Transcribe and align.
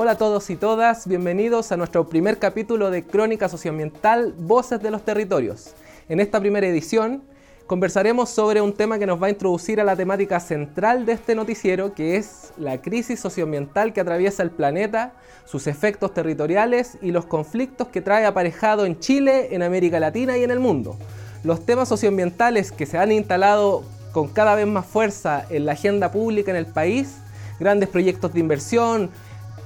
Hola 0.00 0.12
a 0.12 0.16
todos 0.16 0.48
y 0.50 0.54
todas, 0.54 1.08
bienvenidos 1.08 1.72
a 1.72 1.76
nuestro 1.76 2.08
primer 2.08 2.38
capítulo 2.38 2.92
de 2.92 3.02
Crónica 3.02 3.48
Socioambiental 3.48 4.32
Voces 4.38 4.80
de 4.80 4.92
los 4.92 5.04
Territorios. 5.04 5.74
En 6.08 6.20
esta 6.20 6.38
primera 6.38 6.68
edición 6.68 7.24
conversaremos 7.66 8.30
sobre 8.30 8.60
un 8.60 8.74
tema 8.74 9.00
que 9.00 9.06
nos 9.06 9.20
va 9.20 9.26
a 9.26 9.30
introducir 9.30 9.80
a 9.80 9.84
la 9.84 9.96
temática 9.96 10.38
central 10.38 11.04
de 11.04 11.14
este 11.14 11.34
noticiero, 11.34 11.94
que 11.94 12.14
es 12.14 12.52
la 12.58 12.80
crisis 12.80 13.18
socioambiental 13.18 13.92
que 13.92 14.00
atraviesa 14.00 14.44
el 14.44 14.52
planeta, 14.52 15.14
sus 15.46 15.66
efectos 15.66 16.14
territoriales 16.14 16.96
y 17.02 17.10
los 17.10 17.26
conflictos 17.26 17.88
que 17.88 18.00
trae 18.00 18.24
aparejado 18.24 18.86
en 18.86 19.00
Chile, 19.00 19.48
en 19.50 19.64
América 19.64 19.98
Latina 19.98 20.38
y 20.38 20.44
en 20.44 20.52
el 20.52 20.60
mundo. 20.60 20.96
Los 21.42 21.66
temas 21.66 21.88
socioambientales 21.88 22.70
que 22.70 22.86
se 22.86 22.98
han 22.98 23.10
instalado 23.10 23.82
con 24.12 24.28
cada 24.28 24.54
vez 24.54 24.68
más 24.68 24.86
fuerza 24.86 25.44
en 25.50 25.66
la 25.66 25.72
agenda 25.72 26.12
pública 26.12 26.52
en 26.52 26.56
el 26.56 26.66
país, 26.66 27.16
grandes 27.58 27.88
proyectos 27.88 28.32
de 28.32 28.38
inversión, 28.38 29.10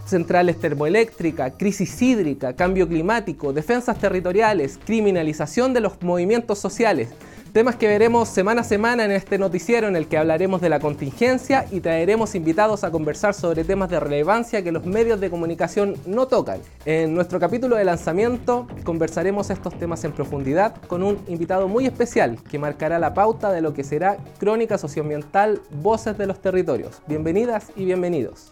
centrales 0.04 0.58
termoeléctricas, 0.58 1.52
crisis 1.56 2.00
hídrica, 2.02 2.54
cambio 2.54 2.88
climático, 2.88 3.52
defensas 3.52 3.98
territoriales, 3.98 4.78
criminalización 4.84 5.72
de 5.74 5.80
los 5.80 6.02
movimientos 6.02 6.58
sociales, 6.58 7.10
Temas 7.52 7.76
que 7.76 7.86
veremos 7.86 8.30
semana 8.30 8.62
a 8.62 8.64
semana 8.64 9.04
en 9.04 9.10
este 9.10 9.36
noticiero 9.36 9.86
en 9.86 9.94
el 9.94 10.08
que 10.08 10.16
hablaremos 10.16 10.62
de 10.62 10.70
la 10.70 10.80
contingencia 10.80 11.66
y 11.70 11.80
traeremos 11.80 12.34
invitados 12.34 12.82
a 12.82 12.90
conversar 12.90 13.34
sobre 13.34 13.62
temas 13.62 13.90
de 13.90 14.00
relevancia 14.00 14.64
que 14.64 14.72
los 14.72 14.86
medios 14.86 15.20
de 15.20 15.28
comunicación 15.28 15.96
no 16.06 16.26
tocan. 16.28 16.60
En 16.86 17.14
nuestro 17.14 17.38
capítulo 17.38 17.76
de 17.76 17.84
lanzamiento 17.84 18.66
conversaremos 18.84 19.50
estos 19.50 19.78
temas 19.78 20.02
en 20.04 20.12
profundidad 20.12 20.76
con 20.86 21.02
un 21.02 21.18
invitado 21.28 21.68
muy 21.68 21.84
especial 21.84 22.38
que 22.50 22.58
marcará 22.58 22.98
la 22.98 23.12
pauta 23.12 23.52
de 23.52 23.60
lo 23.60 23.74
que 23.74 23.84
será 23.84 24.16
Crónica 24.38 24.78
Socioambiental 24.78 25.60
Voces 25.82 26.16
de 26.16 26.26
los 26.26 26.40
Territorios. 26.40 27.02
Bienvenidas 27.06 27.66
y 27.76 27.84
bienvenidos. 27.84 28.51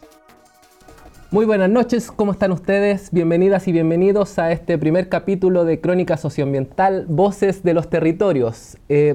Muy 1.33 1.47
buenas 1.47 1.71
noches, 1.71 2.11
¿cómo 2.11 2.33
están 2.33 2.51
ustedes? 2.51 3.13
Bienvenidas 3.13 3.69
y 3.69 3.73
bienvenidos 3.73 4.37
a 4.41 4.51
este 4.51 4.77
primer 4.79 5.09
capítulo 5.09 5.65
de 5.65 5.81
Crónica 5.81 6.17
Socioambiental, 6.17 7.07
Voces 7.07 7.63
de 7.63 7.73
los 7.73 7.89
Territorios. 7.89 8.77
Eh, 8.89 9.15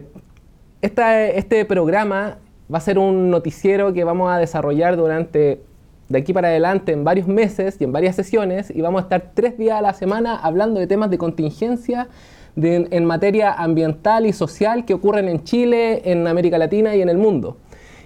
este 0.82 1.66
programa 1.66 2.38
va 2.74 2.78
a 2.78 2.82
ser 2.82 3.00
un 3.00 3.30
noticiero 3.30 3.92
que 3.92 4.06
vamos 4.06 4.32
a 4.32 4.38
desarrollar 4.38 4.96
durante 4.96 5.60
de 6.08 6.18
aquí 6.18 6.32
para 6.32 6.48
adelante 6.48 6.94
en 6.94 7.04
varios 7.04 7.28
meses 7.28 7.76
y 7.82 7.84
en 7.84 7.92
varias 7.92 8.16
sesiones 8.16 8.72
y 8.74 8.80
vamos 8.80 9.00
a 9.00 9.04
estar 9.04 9.32
tres 9.34 9.58
días 9.58 9.78
a 9.78 9.82
la 9.82 9.94
semana 9.94 10.38
hablando 10.38 10.80
de 10.80 10.88
temas 10.88 11.10
de 11.10 11.18
contingencia 11.18 12.08
en 12.56 13.04
materia 13.04 13.52
ambiental 13.52 14.26
y 14.26 14.32
social 14.32 14.86
que 14.86 14.94
ocurren 14.94 15.28
en 15.28 15.44
Chile, 15.44 16.10
en 16.10 16.28
América 16.28 16.58
Latina 16.58 16.96
y 16.96 17.02
en 17.02 17.10
el 17.10 17.18
mundo. 17.18 17.58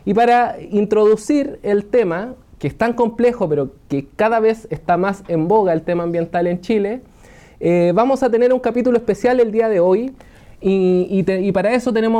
Y 0.04 0.16
para 0.16 0.56
introducir 0.60 1.60
el 1.62 1.86
tema, 1.86 2.34
que 2.60 2.68
es 2.68 2.78
tan 2.78 2.94
complejo, 2.94 3.48
pero 3.50 3.72
que 3.88 4.06
cada 4.16 4.40
vez 4.40 4.68
está 4.70 4.98
más 4.98 5.24
en 5.28 5.48
boga 5.48 5.74
el 5.74 5.82
tema 5.82 6.04
ambiental 6.04 6.46
en 6.46 6.62
Chile, 6.62 7.02
eh, 7.62 7.92
vamos 7.96 8.22
a 8.22 8.30
tener 8.30 8.54
un 8.54 8.60
capítulo 8.60 8.98
especial 8.98 9.40
el 9.40 9.52
día 9.52 9.70
de 9.70 9.80
hoy. 9.80 10.14
Y, 10.62 11.24
para 11.54 11.74
eso 11.74 11.94
tenemos 11.94 12.20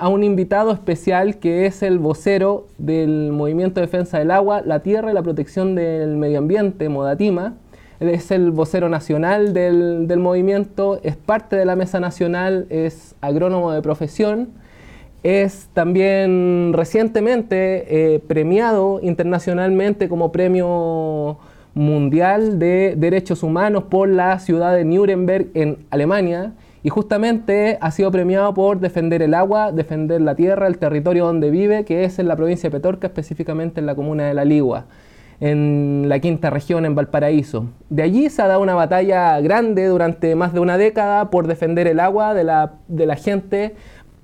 a 0.00 0.08
un 0.08 0.24
invitado 0.24 0.72
especial 0.72 1.38
que 1.38 1.66
es 1.66 1.84
el 1.84 2.00
vocero 2.00 2.66
del 2.78 3.30
Movimiento 3.30 3.78
de 3.78 3.86
Defensa 3.86 4.18
del 4.18 4.32
Agua, 4.32 4.60
la 4.64 4.80
Tierra 4.80 5.12
y 5.12 5.14
la 5.14 5.22
Protección 5.22 5.76
del 5.76 6.16
Medio 6.16 6.38
Ambiente, 6.38 6.88
Modatima. 6.88 7.54
es 8.00 8.32
el 8.32 8.50
vocero 8.50 8.88
nacional 8.88 9.54
del, 9.54 10.08
del 10.08 10.18
movimiento, 10.18 10.98
es 11.04 11.14
parte 11.14 11.54
de 11.54 11.64
la 11.64 11.76
Mesa 11.76 12.00
Nacional, 12.00 12.66
es 12.70 13.14
agrónomo 13.20 13.70
de 13.70 13.80
profesión 13.82 14.48
es 15.22 15.68
también 15.72 16.72
recientemente 16.72 18.14
eh, 18.14 18.20
premiado 18.20 19.00
internacionalmente 19.02 20.08
como 20.08 20.32
premio 20.32 21.38
mundial 21.74 22.58
de 22.58 22.94
derechos 22.96 23.42
humanos 23.42 23.84
por 23.84 24.08
la 24.08 24.38
ciudad 24.38 24.74
de 24.74 24.84
Nuremberg 24.84 25.48
en 25.54 25.78
Alemania 25.90 26.54
y 26.82 26.88
justamente 26.88 27.78
ha 27.80 27.90
sido 27.90 28.12
premiado 28.12 28.54
por 28.54 28.78
defender 28.78 29.20
el 29.20 29.34
agua, 29.34 29.72
defender 29.72 30.20
la 30.20 30.36
tierra, 30.36 30.68
el 30.68 30.78
territorio 30.78 31.26
donde 31.26 31.50
vive, 31.50 31.84
que 31.84 32.04
es 32.04 32.18
en 32.20 32.28
la 32.28 32.36
provincia 32.36 32.70
de 32.70 32.76
Petorca, 32.76 33.08
específicamente 33.08 33.80
en 33.80 33.86
la 33.86 33.96
comuna 33.96 34.24
de 34.24 34.34
La 34.34 34.44
Ligua, 34.44 34.86
en 35.40 36.04
la 36.08 36.20
quinta 36.20 36.48
región, 36.48 36.86
en 36.86 36.94
Valparaíso. 36.94 37.66
De 37.90 38.04
allí 38.04 38.30
se 38.30 38.40
ha 38.40 38.46
dado 38.46 38.60
una 38.60 38.74
batalla 38.74 39.40
grande 39.40 39.84
durante 39.86 40.36
más 40.36 40.54
de 40.54 40.60
una 40.60 40.78
década 40.78 41.28
por 41.28 41.48
defender 41.48 41.88
el 41.88 41.98
agua 41.98 42.34
de 42.34 42.44
la, 42.44 42.74
de 42.86 43.04
la 43.04 43.16
gente 43.16 43.74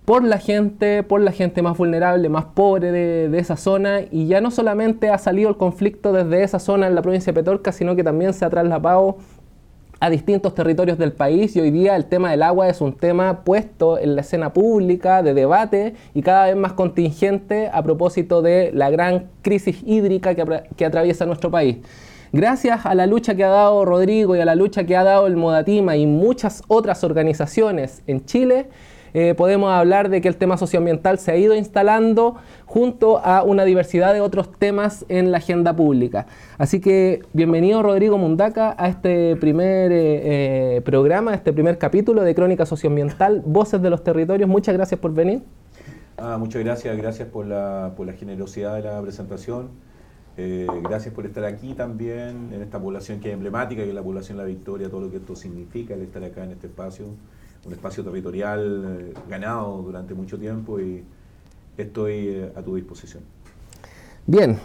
por 0.05 0.25
la 0.25 0.39
gente, 0.39 1.03
por 1.03 1.21
la 1.21 1.33
gente 1.33 1.63
más 1.63 1.79
vulnerable, 1.79 2.29
más 2.29 2.47
pobre 2.47 2.91
de, 2.91 3.39
esa 3.39 3.57
zona, 3.57 4.01
y 4.11 4.27
ya 4.27 4.41
no 4.41 4.51
solamente 4.51 5.11
ha 5.11 5.19
salido 5.19 5.49
el 5.49 5.57
conflicto 5.57 6.13
desde 6.13 6.43
esa 6.43 6.59
zona 6.59 6.87
en 6.87 6.95
la 6.95 7.03
provincia 7.03 7.33
de 7.33 7.41
Petorca, 7.41 7.73
sino 7.73 7.95
que 7.95 8.03
también 8.03 8.33
se 8.33 8.45
ha 8.45 8.51
trasladado 8.51 9.19
a 10.01 10.11
distintos 10.11 10.57
territorios 10.57 10.99
del 10.99 11.13
país 11.13 11.55
y 11.55 11.61
hoy 11.61 11.71
día 11.71 11.95
el 11.95 12.07
tema 12.07 12.33
del 12.33 12.43
agua 12.43 12.69
es 12.69 12.81
un 12.81 12.93
tema 12.93 13.45
puesto 13.45 14.01
en 14.01 14.17
la 14.17 14.23
escena 14.23 14.53
pública 14.53 15.23
de 15.23 15.33
debate 15.33 15.95
y 16.13 16.23
cada 16.23 16.47
vez 16.47 16.57
más 16.57 16.73
contingente 16.73 17.71
a 17.73 17.85
propósito 17.85 18.43
de 18.43 18.73
la 18.75 18.91
gran 18.91 19.29
crisis 19.43 19.81
hídrica 19.87 20.35
que 20.35 20.85
atraviesa 20.85 21.25
nuestro 21.25 21.53
país. 21.53 21.77
Gracias 22.33 22.87
a 22.87 22.95
la 22.95 23.07
lucha 23.07 23.35
que 23.35 23.45
ha 23.45 23.51
dado 23.51 23.85
Rodrigo 23.85 24.35
y 24.35 24.41
a 24.41 24.47
la 24.47 24.55
lucha 24.55 24.85
que 24.85 24.97
ha 24.97 25.05
dado 25.05 25.27
el 25.27 25.37
Modatima 25.37 25.97
y 25.97 26.07
muchas 26.07 26.63
otras 26.67 27.05
organizaciones 27.05 28.03
en 28.07 28.25
Chile, 28.25 28.71
eh, 29.15 29.35
podemos 29.35 29.71
hablar 29.71 30.09
de 30.09 30.21
que 30.21 30.29
el 30.29 30.37
tema 30.37 30.57
socioambiental 30.57 31.19
se 31.19 31.33
ha 31.33 31.37
ido 31.37 31.55
instalando 31.55 32.37
junto 32.65 33.19
a 33.19 33.43
una 33.43 33.65
diversidad 33.65 34.15
de 34.15 34.21
otros 34.23 34.51
temas 34.59 35.05
en 35.09 35.31
la 35.31 35.39
agenda 35.39 35.77
pública. 35.77 36.27
Así 36.57 36.81
que 36.81 37.23
bienvenido 37.33 37.83
Rodrigo 37.83 38.17
Mundaca 38.17 38.75
a 38.79 38.89
este 38.89 39.37
primer 39.37 39.93
eh, 39.93 40.77
eh, 40.77 40.81
programa, 40.81 41.33
a 41.33 41.35
este 41.35 41.53
primer 41.53 41.77
capítulo 41.79 42.23
de 42.23 42.35
Crónica 42.35 42.65
Socioambiental, 42.65 43.43
Voces 43.45 43.83
de 43.83 43.91
los 43.91 44.03
Territorios. 44.03 44.49
Muchas 44.49 44.75
gracias 44.75 44.99
por 44.99 45.13
venir. 45.13 45.43
Ah, 46.17 46.39
muchas 46.39 46.65
gracias, 46.65 46.97
gracias 46.97 47.29
por 47.29 47.47
la, 47.47 47.93
por 47.97 48.07
la 48.07 48.13
generosidad 48.15 48.77
de 48.77 48.83
la 48.83 49.01
presentación. 49.03 49.71
gracias 50.83 51.13
por 51.13 51.27
estar 51.27 51.45
aquí 51.45 51.75
también, 51.75 52.51
en 52.53 52.63
esta 52.63 52.81
población 52.81 53.21
que 53.21 53.29
es 53.29 53.35
emblemática, 53.35 53.83
que 53.83 53.91
es 53.91 53.95
la 53.95 54.03
población 54.03 54.39
La 54.39 54.45
Victoria, 54.45 54.89
todo 54.89 55.03
lo 55.03 55.11
que 55.11 55.19
esto 55.19 55.37
significa, 55.37 55.93
el 55.93 56.03
estar 56.03 56.25
acá 56.25 56.45
en 56.45 56.53
este 56.53 56.69
espacio 56.69 57.07
un 57.65 57.73
espacio 57.73 58.03
territorial 58.03 58.85
eh, 59.01 59.15
ganado 59.29 59.83
durante 59.83 60.15
mucho 60.15 60.39
tiempo 60.39 60.81
y 60.81 61.03
estoy 61.77 62.29
eh, 62.29 62.53
a 62.57 62.63
tu 62.63 62.75
disposición. 62.77 63.23
Bien, 64.27 64.59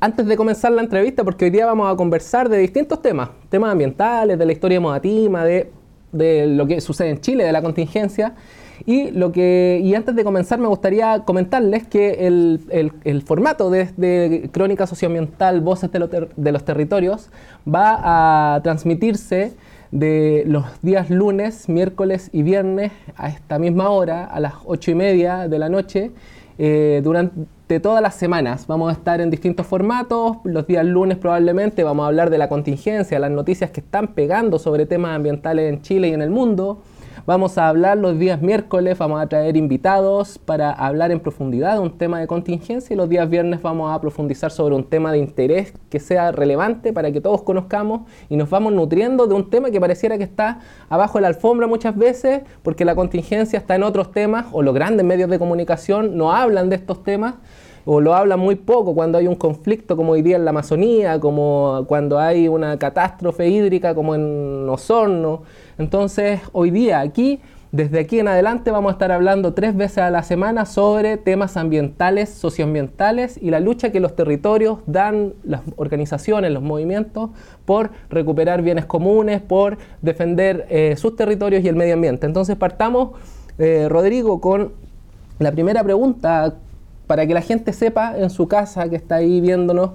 antes 0.00 0.26
de 0.26 0.36
comenzar 0.36 0.72
la 0.72 0.82
entrevista, 0.82 1.24
porque 1.24 1.46
hoy 1.46 1.50
día 1.50 1.66
vamos 1.66 1.92
a 1.92 1.96
conversar 1.96 2.48
de 2.48 2.58
distintos 2.58 3.02
temas, 3.02 3.30
temas 3.48 3.72
ambientales, 3.72 4.38
de 4.38 4.46
la 4.46 4.52
historia 4.52 4.76
de 4.76 4.80
Modatima, 4.80 5.44
de, 5.44 5.70
de 6.12 6.46
lo 6.46 6.66
que 6.66 6.80
sucede 6.80 7.10
en 7.10 7.20
Chile, 7.20 7.44
de 7.44 7.52
la 7.52 7.62
contingencia. 7.62 8.34
Y, 8.86 9.10
lo 9.10 9.32
que, 9.32 9.80
y 9.82 9.94
antes 9.96 10.14
de 10.14 10.22
comenzar 10.22 10.60
me 10.60 10.68
gustaría 10.68 11.24
comentarles 11.24 11.88
que 11.88 12.28
el, 12.28 12.92
el, 13.04 13.22
formato 13.22 13.70
de, 13.70 13.88
de, 13.96 14.48
Crónica 14.52 14.86
Socioambiental 14.86 15.60
Voces 15.60 15.90
de, 15.90 16.28
de, 16.36 16.52
los 16.52 16.64
Territorios 16.64 17.28
va 17.66 18.54
a 18.54 18.62
transmitirse 18.62 19.52
de 19.90 20.44
los 20.46 20.64
días 20.82 21.10
lunes, 21.10 21.68
miércoles 21.68 22.30
y 22.32 22.42
viernes 22.42 22.92
a 23.16 23.28
esta 23.28 23.58
misma 23.58 23.90
hora, 23.90 24.24
a 24.24 24.40
las 24.40 24.54
ocho 24.64 24.90
y 24.90 24.94
media 24.94 25.48
de 25.48 25.58
la 25.58 25.68
noche, 25.68 26.10
eh, 26.58 27.00
durante 27.02 27.80
todas 27.80 28.02
las 28.02 28.14
semanas. 28.14 28.66
Vamos 28.66 28.90
a 28.90 28.92
estar 28.92 29.20
en 29.20 29.30
distintos 29.30 29.66
formatos. 29.66 30.38
Los 30.44 30.66
días 30.66 30.84
lunes 30.84 31.18
probablemente 31.18 31.84
vamos 31.84 32.04
a 32.04 32.08
hablar 32.08 32.30
de 32.30 32.38
la 32.38 32.48
contingencia, 32.48 33.18
las 33.18 33.30
noticias 33.30 33.70
que 33.70 33.80
están 33.80 34.08
pegando 34.08 34.58
sobre 34.58 34.86
temas 34.86 35.14
ambientales 35.14 35.72
en 35.72 35.82
Chile 35.82 36.08
y 36.08 36.12
en 36.12 36.22
el 36.22 36.30
mundo. 36.30 36.82
Vamos 37.28 37.58
a 37.58 37.68
hablar 37.68 37.98
los 37.98 38.18
días 38.18 38.40
miércoles, 38.40 38.96
vamos 38.96 39.20
a 39.20 39.26
traer 39.26 39.58
invitados 39.58 40.38
para 40.38 40.72
hablar 40.72 41.10
en 41.10 41.20
profundidad 41.20 41.74
de 41.74 41.80
un 41.80 41.98
tema 41.98 42.20
de 42.20 42.26
contingencia 42.26 42.94
y 42.94 42.96
los 42.96 43.06
días 43.06 43.28
viernes 43.28 43.60
vamos 43.60 43.94
a 43.94 44.00
profundizar 44.00 44.50
sobre 44.50 44.74
un 44.74 44.84
tema 44.84 45.12
de 45.12 45.18
interés 45.18 45.74
que 45.90 46.00
sea 46.00 46.32
relevante 46.32 46.90
para 46.90 47.12
que 47.12 47.20
todos 47.20 47.42
conozcamos 47.42 48.08
y 48.30 48.38
nos 48.38 48.48
vamos 48.48 48.72
nutriendo 48.72 49.26
de 49.26 49.34
un 49.34 49.50
tema 49.50 49.70
que 49.70 49.78
pareciera 49.78 50.16
que 50.16 50.24
está 50.24 50.60
abajo 50.88 51.18
de 51.18 51.22
la 51.22 51.28
alfombra 51.28 51.66
muchas 51.66 51.94
veces 51.98 52.44
porque 52.62 52.86
la 52.86 52.94
contingencia 52.94 53.58
está 53.58 53.74
en 53.74 53.82
otros 53.82 54.10
temas 54.10 54.46
o 54.52 54.62
los 54.62 54.72
grandes 54.72 55.04
medios 55.04 55.28
de 55.28 55.38
comunicación 55.38 56.16
no 56.16 56.32
hablan 56.32 56.70
de 56.70 56.76
estos 56.76 57.04
temas 57.04 57.34
o 57.90 58.02
lo 58.02 58.14
hablan 58.14 58.38
muy 58.38 58.54
poco 58.54 58.94
cuando 58.94 59.16
hay 59.16 59.26
un 59.26 59.34
conflicto 59.34 59.96
como 59.96 60.12
hoy 60.12 60.20
día 60.20 60.36
en 60.36 60.44
la 60.44 60.50
Amazonía, 60.50 61.18
como 61.18 61.86
cuando 61.88 62.18
hay 62.18 62.46
una 62.46 62.78
catástrofe 62.78 63.48
hídrica 63.48 63.94
como 63.94 64.14
en 64.14 64.68
Osorno. 64.68 65.44
Entonces, 65.78 66.42
hoy 66.52 66.70
día 66.70 67.00
aquí, 67.00 67.40
desde 67.72 68.00
aquí 68.00 68.18
en 68.18 68.28
adelante, 68.28 68.70
vamos 68.70 68.90
a 68.90 68.92
estar 68.92 69.10
hablando 69.10 69.54
tres 69.54 69.74
veces 69.74 69.98
a 69.98 70.10
la 70.10 70.22
semana 70.22 70.66
sobre 70.66 71.16
temas 71.16 71.56
ambientales, 71.56 72.28
socioambientales 72.28 73.42
y 73.42 73.48
la 73.48 73.58
lucha 73.58 73.90
que 73.90 74.00
los 74.00 74.14
territorios 74.14 74.80
dan, 74.84 75.32
las 75.42 75.62
organizaciones, 75.76 76.52
los 76.52 76.62
movimientos, 76.62 77.30
por 77.64 77.90
recuperar 78.10 78.60
bienes 78.60 78.84
comunes, 78.84 79.40
por 79.40 79.78
defender 80.02 80.66
eh, 80.68 80.94
sus 80.98 81.16
territorios 81.16 81.64
y 81.64 81.68
el 81.68 81.76
medio 81.76 81.94
ambiente. 81.94 82.26
Entonces, 82.26 82.54
partamos, 82.56 83.12
eh, 83.56 83.88
Rodrigo, 83.88 84.42
con 84.42 84.72
la 85.38 85.52
primera 85.52 85.82
pregunta 85.82 86.54
para 87.08 87.26
que 87.26 87.34
la 87.34 87.42
gente 87.42 87.72
sepa 87.72 88.16
en 88.16 88.30
su 88.30 88.46
casa 88.46 88.88
que 88.88 88.94
está 88.94 89.16
ahí 89.16 89.40
viéndonos 89.40 89.90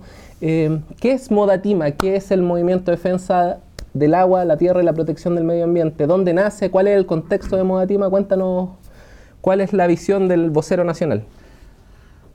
Eh, 0.46 0.82
¿Qué 1.00 1.14
es 1.14 1.32
Modatima? 1.32 1.92
¿Qué 1.92 2.18
es 2.18 2.30
el 2.30 2.42
movimiento 2.42 2.92
de 2.92 2.98
defensa 2.98 3.62
del 3.94 4.14
agua, 4.14 4.44
la 4.44 4.58
tierra 4.58 4.82
y 4.82 4.84
la 4.84 4.92
protección 4.92 5.36
del 5.36 5.46
medio 5.46 5.64
ambiente? 5.64 6.06
¿Dónde 6.06 6.34
nace? 6.34 6.70
¿Cuál 6.70 6.90
es 6.90 6.98
el 6.98 7.06
contexto 7.06 7.56
de 7.56 7.64
Modatima? 7.64 8.10
Cuéntanos 8.10 8.72
cuál 9.40 9.62
es 9.62 9.72
la 9.72 9.88
visión 9.88 10.28
del 10.28 10.50
vocero 10.50 10.84
nacional. 10.84 11.24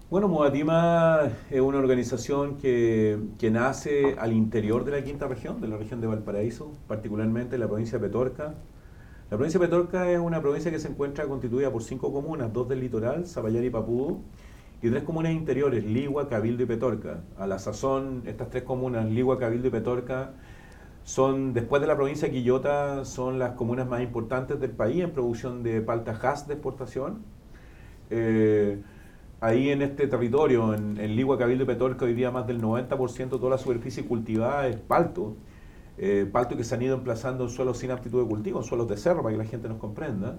Bueno, 0.08 0.26
Modatima 0.26 1.28
es 1.50 1.60
una 1.60 1.76
organización 1.76 2.56
que, 2.56 3.18
que, 3.38 3.50
nace 3.50 4.16
al 4.18 4.32
interior 4.32 4.86
de 4.86 4.92
la 4.92 5.04
quinta 5.04 5.28
región, 5.28 5.60
de 5.60 5.68
la 5.68 5.76
región 5.76 6.00
de 6.00 6.06
Valparaíso, 6.06 6.72
particularmente 6.86 7.56
en 7.56 7.60
la 7.60 7.66
provincia 7.66 7.98
de 7.98 8.06
Petorca. 8.06 8.54
La 9.30 9.36
provincia 9.36 9.60
de 9.60 9.66
Petorca 9.66 10.10
es 10.10 10.18
una 10.18 10.40
provincia 10.40 10.70
que 10.70 10.78
se 10.78 10.88
encuentra 10.88 11.26
constituida 11.26 11.70
por 11.70 11.82
cinco 11.82 12.10
comunas, 12.10 12.50
dos 12.54 12.66
del 12.70 12.80
litoral, 12.80 13.26
Zapallar 13.26 13.62
y 13.62 13.68
Papudo, 13.68 14.20
y 14.80 14.90
tres 14.90 15.02
comunas 15.02 15.32
interiores, 15.32 15.84
Ligua, 15.84 16.28
Cabildo 16.28 16.62
y 16.62 16.66
Petorca. 16.66 17.20
A 17.36 17.46
la 17.46 17.58
sazón, 17.58 18.22
estas 18.26 18.48
tres 18.50 18.62
comunas, 18.62 19.06
Ligua, 19.06 19.38
Cabildo 19.38 19.68
y 19.68 19.70
Petorca, 19.70 20.32
son, 21.02 21.52
después 21.52 21.80
de 21.80 21.88
la 21.88 21.96
provincia 21.96 22.28
de 22.28 22.34
Quillota, 22.34 23.04
son 23.04 23.38
las 23.38 23.52
comunas 23.52 23.88
más 23.88 24.02
importantes 24.02 24.60
del 24.60 24.70
país 24.70 25.02
en 25.02 25.10
producción 25.10 25.62
de 25.62 25.80
palta 25.80 26.12
de 26.46 26.54
exportación. 26.54 27.22
Eh, 28.10 28.80
ahí 29.40 29.70
en 29.70 29.82
este 29.82 30.06
territorio, 30.06 30.74
en, 30.74 30.94
Ligua, 31.16 31.38
Cabildo 31.38 31.64
y 31.64 31.66
Petorca, 31.66 32.04
hoy 32.04 32.14
día 32.14 32.30
más 32.30 32.46
del 32.46 32.60
90% 32.62 33.16
de 33.16 33.26
toda 33.26 33.50
la 33.50 33.58
superficie 33.58 34.04
cultivada 34.04 34.68
es 34.68 34.76
palto. 34.76 35.36
Eh, 35.96 36.28
palto 36.30 36.56
que 36.56 36.62
se 36.62 36.76
han 36.76 36.82
ido 36.82 36.94
emplazando 36.94 37.44
en 37.44 37.50
suelos 37.50 37.78
sin 37.78 37.90
aptitud 37.90 38.22
de 38.22 38.28
cultivo, 38.28 38.60
en 38.60 38.64
suelos 38.64 38.86
de 38.86 38.96
cerro, 38.96 39.22
para 39.22 39.32
que 39.32 39.38
la 39.38 39.48
gente 39.48 39.68
nos 39.68 39.78
comprenda. 39.78 40.38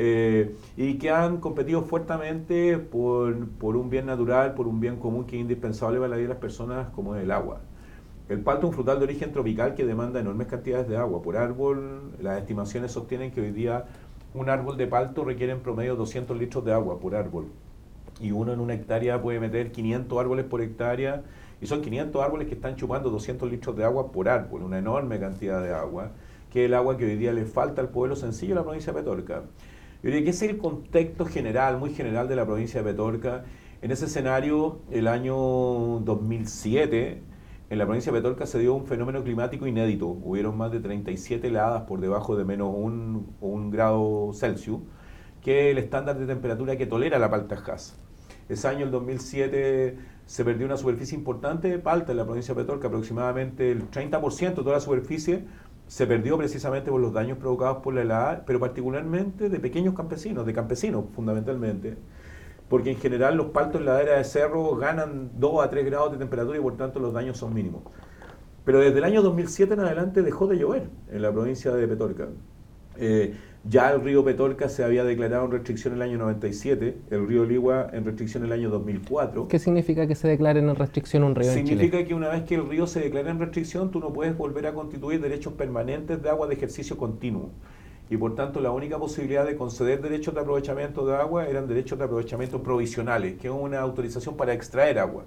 Eh, 0.00 0.54
y 0.76 0.96
que 0.96 1.10
han 1.10 1.38
competido 1.38 1.82
fuertemente 1.82 2.78
por, 2.78 3.34
un 3.34 3.90
bien 3.90 4.06
natural, 4.06 4.54
por 4.54 4.68
un 4.68 4.78
bien 4.78 4.96
común 4.96 5.26
que 5.26 5.34
es 5.34 5.42
indispensable 5.42 5.98
para 5.98 6.10
la 6.10 6.16
vida 6.16 6.28
de 6.28 6.34
las 6.34 6.40
personas, 6.40 6.88
como 6.90 7.16
es 7.16 7.24
el 7.24 7.32
agua. 7.32 7.60
El 8.28 8.40
palto 8.40 8.66
es 8.66 8.70
un 8.70 8.74
frutal 8.74 8.98
de 8.98 9.04
origen 9.04 9.32
tropical 9.32 9.74
que 9.74 9.84
demanda 9.84 10.20
enormes 10.20 10.46
cantidades 10.46 10.88
de 10.88 10.96
agua 10.96 11.20
por 11.20 11.36
árbol. 11.36 12.12
Las 12.20 12.38
estimaciones 12.38 12.92
sostienen 12.92 13.32
que 13.32 13.40
hoy 13.40 13.50
día 13.50 13.86
un 14.34 14.48
árbol 14.48 14.76
de 14.76 14.86
palto 14.86 15.24
requiere 15.24 15.52
en 15.52 15.60
promedio 15.60 15.96
200 15.96 16.38
litros 16.38 16.64
de 16.64 16.72
agua 16.72 17.00
por 17.00 17.16
árbol. 17.16 17.46
Y 18.20 18.30
uno 18.30 18.52
en 18.52 18.60
una 18.60 18.74
hectárea 18.74 19.20
puede 19.20 19.40
meter 19.40 19.72
500 19.72 20.18
árboles 20.18 20.44
por 20.44 20.60
hectárea. 20.60 21.22
Y 21.60 21.66
son 21.66 21.80
500 21.82 22.22
árboles 22.22 22.46
que 22.46 22.54
están 22.54 22.76
chupando 22.76 23.10
200 23.10 23.50
litros 23.50 23.74
de 23.76 23.84
agua 23.84 24.12
por 24.12 24.28
árbol, 24.28 24.62
una 24.62 24.78
enorme 24.78 25.18
cantidad 25.18 25.60
de 25.60 25.72
agua, 25.72 26.12
que 26.52 26.64
es 26.64 26.66
el 26.68 26.74
agua 26.74 26.96
que 26.96 27.04
hoy 27.04 27.16
día 27.16 27.32
le 27.32 27.46
falta 27.46 27.80
al 27.80 27.88
pueblo 27.88 28.14
sencillo 28.14 28.50
de 28.50 28.60
la 28.60 28.62
provincia 28.62 28.92
de 28.92 29.00
Petorca. 29.00 29.42
Yo 30.00 30.10
diría 30.10 30.22
que 30.22 30.30
ese 30.30 30.46
es 30.46 30.52
el 30.52 30.58
contexto 30.58 31.26
general, 31.26 31.78
muy 31.78 31.92
general 31.92 32.28
de 32.28 32.36
la 32.36 32.46
provincia 32.46 32.82
de 32.82 32.92
Petorca. 32.92 33.44
En 33.82 33.90
ese 33.90 34.04
escenario, 34.04 34.78
el 34.92 35.08
año 35.08 35.34
2007, 35.34 37.20
en 37.70 37.78
la 37.78 37.84
provincia 37.84 38.12
de 38.12 38.18
Petorca 38.20 38.46
se 38.46 38.60
dio 38.60 38.74
un 38.74 38.86
fenómeno 38.86 39.24
climático 39.24 39.66
inédito. 39.66 40.06
Hubieron 40.06 40.56
más 40.56 40.70
de 40.70 40.78
37 40.78 41.48
heladas 41.48 41.82
por 41.82 42.00
debajo 42.00 42.36
de 42.36 42.44
menos 42.44 42.72
un, 42.72 43.34
un 43.40 43.70
grado 43.72 44.30
Celsius, 44.34 44.82
que 45.42 45.66
es 45.66 45.72
el 45.72 45.78
estándar 45.78 46.16
de 46.16 46.26
temperatura 46.26 46.76
que 46.76 46.86
tolera 46.86 47.18
la 47.18 47.28
palta 47.28 47.56
Hass. 47.56 47.98
Ese 48.48 48.68
año, 48.68 48.84
el 48.84 48.92
2007, 48.92 49.98
se 50.26 50.44
perdió 50.44 50.64
una 50.66 50.76
superficie 50.76 51.18
importante 51.18 51.68
de 51.68 51.80
palta 51.80 52.12
en 52.12 52.18
la 52.18 52.24
provincia 52.24 52.54
de 52.54 52.60
Petorca, 52.60 52.86
aproximadamente 52.86 53.72
el 53.72 53.90
30% 53.90 54.38
de 54.38 54.54
toda 54.54 54.74
la 54.74 54.80
superficie 54.80 55.44
se 55.88 56.06
perdió 56.06 56.36
precisamente 56.36 56.90
por 56.90 57.00
los 57.00 57.12
daños 57.12 57.38
provocados 57.38 57.78
por 57.78 57.94
la 57.94 58.02
helada, 58.02 58.44
pero 58.46 58.60
particularmente 58.60 59.48
de 59.48 59.58
pequeños 59.58 59.94
campesinos, 59.94 60.44
de 60.46 60.52
campesinos 60.52 61.06
fundamentalmente, 61.14 61.96
porque 62.68 62.90
en 62.90 62.98
general 62.98 63.36
los 63.36 63.46
paltos 63.46 63.80
en 63.80 63.86
ladera 63.86 64.18
de 64.18 64.24
cerro 64.24 64.76
ganan 64.76 65.30
2 65.36 65.64
a 65.64 65.70
3 65.70 65.86
grados 65.86 66.12
de 66.12 66.18
temperatura 66.18 66.58
y 66.58 66.60
por 66.60 66.76
tanto 66.76 67.00
los 67.00 67.14
daños 67.14 67.38
son 67.38 67.54
mínimos. 67.54 67.82
Pero 68.66 68.80
desde 68.80 68.98
el 68.98 69.04
año 69.04 69.22
2007 69.22 69.72
en 69.74 69.80
adelante 69.80 70.22
dejó 70.22 70.46
de 70.46 70.58
llover 70.58 70.90
en 71.10 71.22
la 71.22 71.32
provincia 71.32 71.72
de 71.72 71.88
Petorca. 71.88 72.28
Eh, 72.96 73.34
ya 73.64 73.90
el 73.90 74.00
río 74.02 74.24
Petorca 74.24 74.68
se 74.68 74.84
había 74.84 75.04
declarado 75.04 75.44
en 75.44 75.50
restricción 75.50 75.94
en 75.94 76.02
el 76.02 76.08
año 76.08 76.18
97, 76.18 76.96
el 77.10 77.26
río 77.26 77.44
Ligua 77.44 77.90
en 77.92 78.04
restricción 78.04 78.44
en 78.44 78.52
el 78.52 78.58
año 78.58 78.70
2004. 78.70 79.48
¿Qué 79.48 79.58
significa 79.58 80.06
que 80.06 80.14
se 80.14 80.28
declare 80.28 80.60
en 80.60 80.74
restricción 80.74 81.24
un 81.24 81.34
río 81.34 81.52
Significa 81.52 82.04
que 82.04 82.14
una 82.14 82.28
vez 82.28 82.44
que 82.44 82.54
el 82.54 82.68
río 82.68 82.86
se 82.86 83.00
declara 83.00 83.30
en 83.30 83.38
restricción, 83.38 83.90
tú 83.90 84.00
no 84.00 84.12
puedes 84.12 84.36
volver 84.36 84.66
a 84.66 84.74
constituir 84.74 85.20
derechos 85.20 85.52
permanentes 85.54 86.22
de 86.22 86.30
agua 86.30 86.46
de 86.46 86.54
ejercicio 86.54 86.96
continuo. 86.96 87.50
Y 88.10 88.16
por 88.16 88.34
tanto, 88.34 88.60
la 88.60 88.70
única 88.70 88.98
posibilidad 88.98 89.44
de 89.44 89.56
conceder 89.56 90.00
derechos 90.00 90.34
de 90.34 90.40
aprovechamiento 90.40 91.06
de 91.06 91.16
agua 91.16 91.46
eran 91.46 91.68
derechos 91.68 91.98
de 91.98 92.06
aprovechamiento 92.06 92.62
provisionales, 92.62 93.36
que 93.38 93.48
es 93.48 93.52
una 93.52 93.80
autorización 93.80 94.36
para 94.36 94.54
extraer 94.54 94.98
agua. 94.98 95.24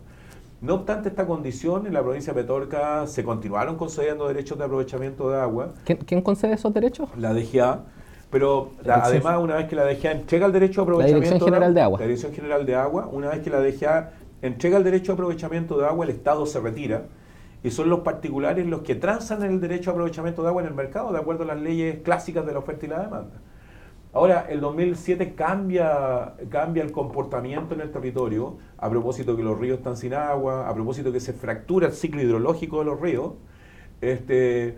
No 0.61 0.75
obstante 0.75 1.09
esta 1.09 1.25
condición, 1.25 1.87
en 1.87 1.93
la 1.93 2.01
provincia 2.03 2.33
de 2.33 2.41
Petorca 2.41 3.05
se 3.07 3.23
continuaron 3.23 3.77
concediendo 3.77 4.27
derechos 4.27 4.57
de 4.57 4.63
aprovechamiento 4.63 5.29
de 5.29 5.39
agua. 5.39 5.73
¿Quién, 5.85 6.21
concede 6.21 6.53
esos 6.53 6.73
derechos? 6.73 7.09
La 7.17 7.33
DGA 7.33 7.83
pero 8.31 8.71
además, 8.87 9.37
una 9.39 9.55
vez 9.57 9.67
que 9.67 9.75
la 9.75 9.83
DGA 9.83 10.11
entrega 10.11 10.45
el 10.45 10.53
derecho 10.53 10.81
de 10.81 10.83
aprovechamiento. 10.83 11.19
La 11.19 11.25
Dirección 11.25 11.47
General 11.47 11.73
de 11.73 11.81
Agua. 11.81 11.99
La 11.99 12.05
Dirección 12.05 12.33
General 12.33 12.65
de 12.65 12.75
Agua, 12.75 13.09
una 13.11 13.29
vez 13.29 13.39
que 13.41 13.49
la 13.49 13.59
DGA 13.59 14.13
entrega 14.41 14.77
el 14.77 14.83
derecho 14.83 15.11
de 15.11 15.13
aprovechamiento 15.13 15.77
de 15.77 15.85
agua, 15.85 16.05
el 16.05 16.11
Estado 16.11 16.45
se 16.45 16.59
retira 16.59 17.03
y 17.63 17.69
son 17.69 17.89
los 17.89 17.99
particulares 17.99 18.65
los 18.65 18.81
que 18.81 18.95
transan 18.95 19.43
el 19.43 19.59
derecho 19.59 19.91
de 19.91 19.95
aprovechamiento 19.95 20.41
de 20.41 20.47
agua 20.47 20.61
en 20.61 20.69
el 20.69 20.73
mercado 20.73 21.11
de 21.11 21.19
acuerdo 21.19 21.43
a 21.43 21.47
las 21.47 21.61
leyes 21.61 21.99
clásicas 22.03 22.45
de 22.45 22.53
la 22.53 22.59
oferta 22.59 22.85
y 22.85 22.89
la 22.89 23.03
demanda. 23.03 23.41
Ahora, 24.13 24.47
el 24.49 24.59
2007 24.59 25.35
cambia, 25.35 26.33
cambia 26.49 26.83
el 26.83 26.91
comportamiento 26.91 27.75
en 27.75 27.81
el 27.81 27.91
territorio 27.91 28.57
a 28.77 28.89
propósito 28.89 29.37
que 29.37 29.43
los 29.43 29.57
ríos 29.57 29.77
están 29.77 29.95
sin 29.95 30.13
agua, 30.13 30.67
a 30.67 30.73
propósito 30.73 31.13
que 31.13 31.21
se 31.21 31.33
fractura 31.33 31.87
el 31.87 31.93
ciclo 31.93 32.21
hidrológico 32.21 32.79
de 32.79 32.85
los 32.85 32.99
ríos. 32.99 33.33
Este, 34.01 34.77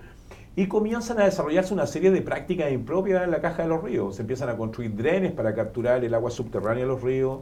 y 0.55 0.67
comienzan 0.67 1.19
a 1.19 1.25
desarrollarse 1.25 1.73
una 1.73 1.88
serie 1.88 2.11
de 2.11 2.21
prácticas 2.21 2.71
impropias 2.71 3.23
en 3.23 3.31
la 3.31 3.41
caja 3.41 3.63
de 3.63 3.69
los 3.69 3.83
ríos. 3.83 4.15
Se 4.15 4.21
empiezan 4.21 4.50
a 4.50 4.57
construir 4.57 4.95
drenes 4.95 5.31
para 5.31 5.55
capturar 5.55 6.03
el 6.03 6.13
agua 6.13 6.29
subterránea 6.29 6.83
de 6.83 6.89
los 6.89 7.01
ríos, 7.01 7.39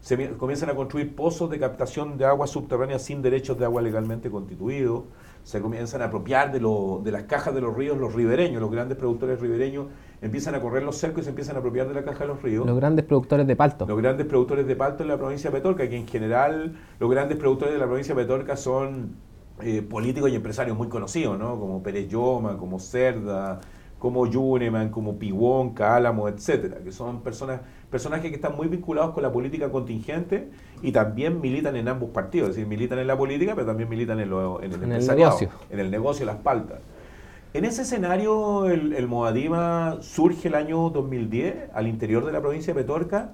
se 0.00 0.32
comienzan 0.32 0.68
a 0.68 0.74
construir 0.74 1.16
pozos 1.16 1.48
de 1.48 1.58
captación 1.58 2.18
de 2.18 2.26
agua 2.26 2.46
subterránea 2.46 2.98
sin 2.98 3.22
derechos 3.22 3.58
de 3.58 3.64
agua 3.64 3.80
legalmente 3.80 4.30
constituidos, 4.30 5.04
se 5.44 5.62
comienzan 5.62 6.02
a 6.02 6.06
apropiar 6.06 6.52
de, 6.52 6.58
de 6.58 7.10
las 7.10 7.22
cajas 7.22 7.54
de 7.54 7.62
los 7.62 7.74
ríos 7.74 7.96
los 7.96 8.14
ribereños, 8.14 8.60
los 8.60 8.70
grandes 8.70 8.98
productores 8.98 9.40
ribereños 9.40 9.86
empiezan 10.20 10.54
a 10.54 10.60
correr 10.60 10.82
los 10.82 10.96
cercos 10.96 11.22
y 11.22 11.24
se 11.24 11.30
empiezan 11.30 11.56
a 11.56 11.60
apropiar 11.60 11.88
de 11.88 11.94
la 11.94 12.02
caja 12.04 12.20
de 12.20 12.28
los 12.28 12.42
ríos. 12.42 12.66
Los 12.66 12.76
grandes 12.76 13.06
productores 13.06 13.46
de 13.46 13.56
palto. 13.56 13.86
Los 13.86 13.98
grandes 13.98 14.26
productores 14.26 14.66
de 14.66 14.76
palto 14.76 15.02
en 15.02 15.08
la 15.08 15.16
provincia 15.16 15.50
de 15.50 15.56
Petorca, 15.56 15.88
que 15.88 15.96
en 15.96 16.06
general 16.06 16.74
los 17.00 17.10
grandes 17.10 17.38
productores 17.38 17.72
de 17.72 17.80
la 17.80 17.86
provincia 17.86 18.14
de 18.14 18.22
Petorca 18.22 18.56
son 18.56 19.16
eh, 19.62 19.82
políticos 19.82 20.30
y 20.30 20.34
empresarios 20.34 20.76
muy 20.76 20.88
conocidos, 20.88 21.38
¿no? 21.38 21.58
Como 21.58 21.82
Pérez 21.82 22.08
Yoma, 22.08 22.56
como 22.56 22.80
Cerda, 22.80 23.60
como 24.04 24.26
Yuneman, 24.26 24.90
como 24.90 25.18
Piwón, 25.18 25.74
Cálamo, 25.74 26.28
etcétera, 26.28 26.78
que 26.84 26.92
son 26.92 27.22
personas, 27.22 27.60
personajes 27.90 28.28
que 28.30 28.36
están 28.36 28.56
muy 28.56 28.66
vinculados 28.66 29.14
con 29.14 29.22
la 29.22 29.32
política 29.32 29.70
contingente 29.70 30.50
y 30.82 30.92
también 30.92 31.40
militan 31.40 31.76
en 31.76 31.88
ambos 31.88 32.10
partidos, 32.10 32.50
es 32.50 32.56
decir, 32.56 32.68
militan 32.68 32.98
en 32.98 33.06
la 33.06 33.16
política, 33.16 33.54
pero 33.54 33.66
también 33.66 33.88
militan 33.88 34.18
en, 34.18 34.24
el, 34.24 34.30
negocio. 34.30 35.48
En 35.70 35.80
el 35.80 35.90
negocio, 35.90 36.26
las 36.26 36.36
paltas. 36.36 36.80
En 37.54 37.64
ese 37.64 37.82
escenario, 37.82 38.66
el, 38.66 38.92
el 38.92 39.06
Moadima 39.06 39.98
surge 40.00 40.48
el 40.48 40.56
año 40.56 40.90
2010 40.90 41.70
al 41.72 41.86
interior 41.86 42.26
de 42.26 42.32
la 42.32 42.40
provincia 42.40 42.74
de 42.74 42.82
Petorca 42.82 43.30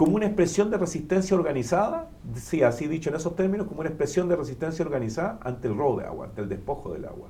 como 0.00 0.16
una 0.16 0.24
expresión 0.24 0.70
de 0.70 0.78
resistencia 0.78 1.36
organizada, 1.36 2.08
sí, 2.34 2.62
así 2.62 2.86
dicho 2.86 3.10
en 3.10 3.16
esos 3.16 3.36
términos, 3.36 3.66
como 3.66 3.80
una 3.80 3.90
expresión 3.90 4.30
de 4.30 4.36
resistencia 4.36 4.82
organizada 4.82 5.38
ante 5.42 5.68
el 5.68 5.76
robo 5.76 6.00
de 6.00 6.06
agua, 6.06 6.24
ante 6.24 6.40
el 6.40 6.48
despojo 6.48 6.94
del 6.94 7.04
agua. 7.04 7.28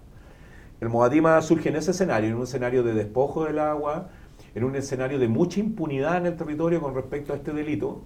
El 0.80 0.88
Moadima 0.88 1.42
surge 1.42 1.70
en 1.70 1.74
ese 1.74 1.90
escenario, 1.90 2.30
en 2.30 2.36
un 2.36 2.44
escenario 2.44 2.84
de 2.84 2.94
despojo 2.94 3.44
del 3.44 3.58
agua, 3.58 4.10
en 4.54 4.62
un 4.62 4.76
escenario 4.76 5.18
de 5.18 5.26
mucha 5.26 5.58
impunidad 5.58 6.18
en 6.18 6.26
el 6.26 6.36
territorio 6.36 6.80
con 6.80 6.94
respecto 6.94 7.32
a 7.32 7.36
este 7.38 7.52
delito. 7.52 8.02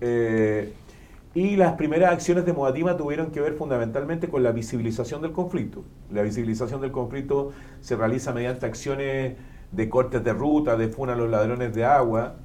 Eh, 0.00 0.72
y 1.34 1.56
las 1.56 1.74
primeras 1.74 2.10
acciones 2.10 2.46
de 2.46 2.54
Moadima 2.54 2.96
tuvieron 2.96 3.30
que 3.30 3.42
ver 3.42 3.56
fundamentalmente 3.56 4.28
con 4.28 4.42
la 4.42 4.52
visibilización 4.52 5.20
del 5.20 5.32
conflicto. 5.32 5.84
La 6.10 6.22
visibilización 6.22 6.80
del 6.80 6.92
conflicto 6.92 7.52
se 7.82 7.94
realiza 7.94 8.32
mediante 8.32 8.64
acciones 8.64 9.36
de 9.70 9.88
cortes 9.90 10.24
de 10.24 10.32
ruta, 10.32 10.78
de 10.78 10.88
funa 10.88 11.12
a 11.12 11.16
los 11.16 11.28
ladrones 11.28 11.74
de 11.74 11.84
agua, 11.84 12.36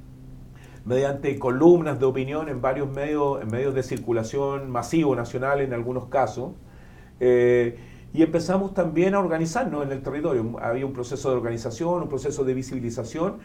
mediante 0.84 1.38
columnas 1.38 1.98
de 1.98 2.06
opinión 2.06 2.48
en 2.48 2.60
varios 2.60 2.90
medios, 2.90 3.42
en 3.42 3.48
medios 3.48 3.74
de 3.74 3.82
circulación 3.82 4.70
masivo 4.70 5.16
nacional 5.16 5.60
en 5.60 5.72
algunos 5.72 6.06
casos. 6.06 6.52
Eh, 7.20 7.78
y 8.12 8.22
empezamos 8.22 8.74
también 8.74 9.14
a 9.14 9.18
organizarnos 9.18 9.84
en 9.84 9.90
el 9.90 10.02
territorio. 10.02 10.56
Había 10.60 10.86
un 10.86 10.92
proceso 10.92 11.30
de 11.30 11.36
organización, 11.36 12.02
un 12.02 12.08
proceso 12.08 12.44
de 12.44 12.54
visibilización 12.54 13.38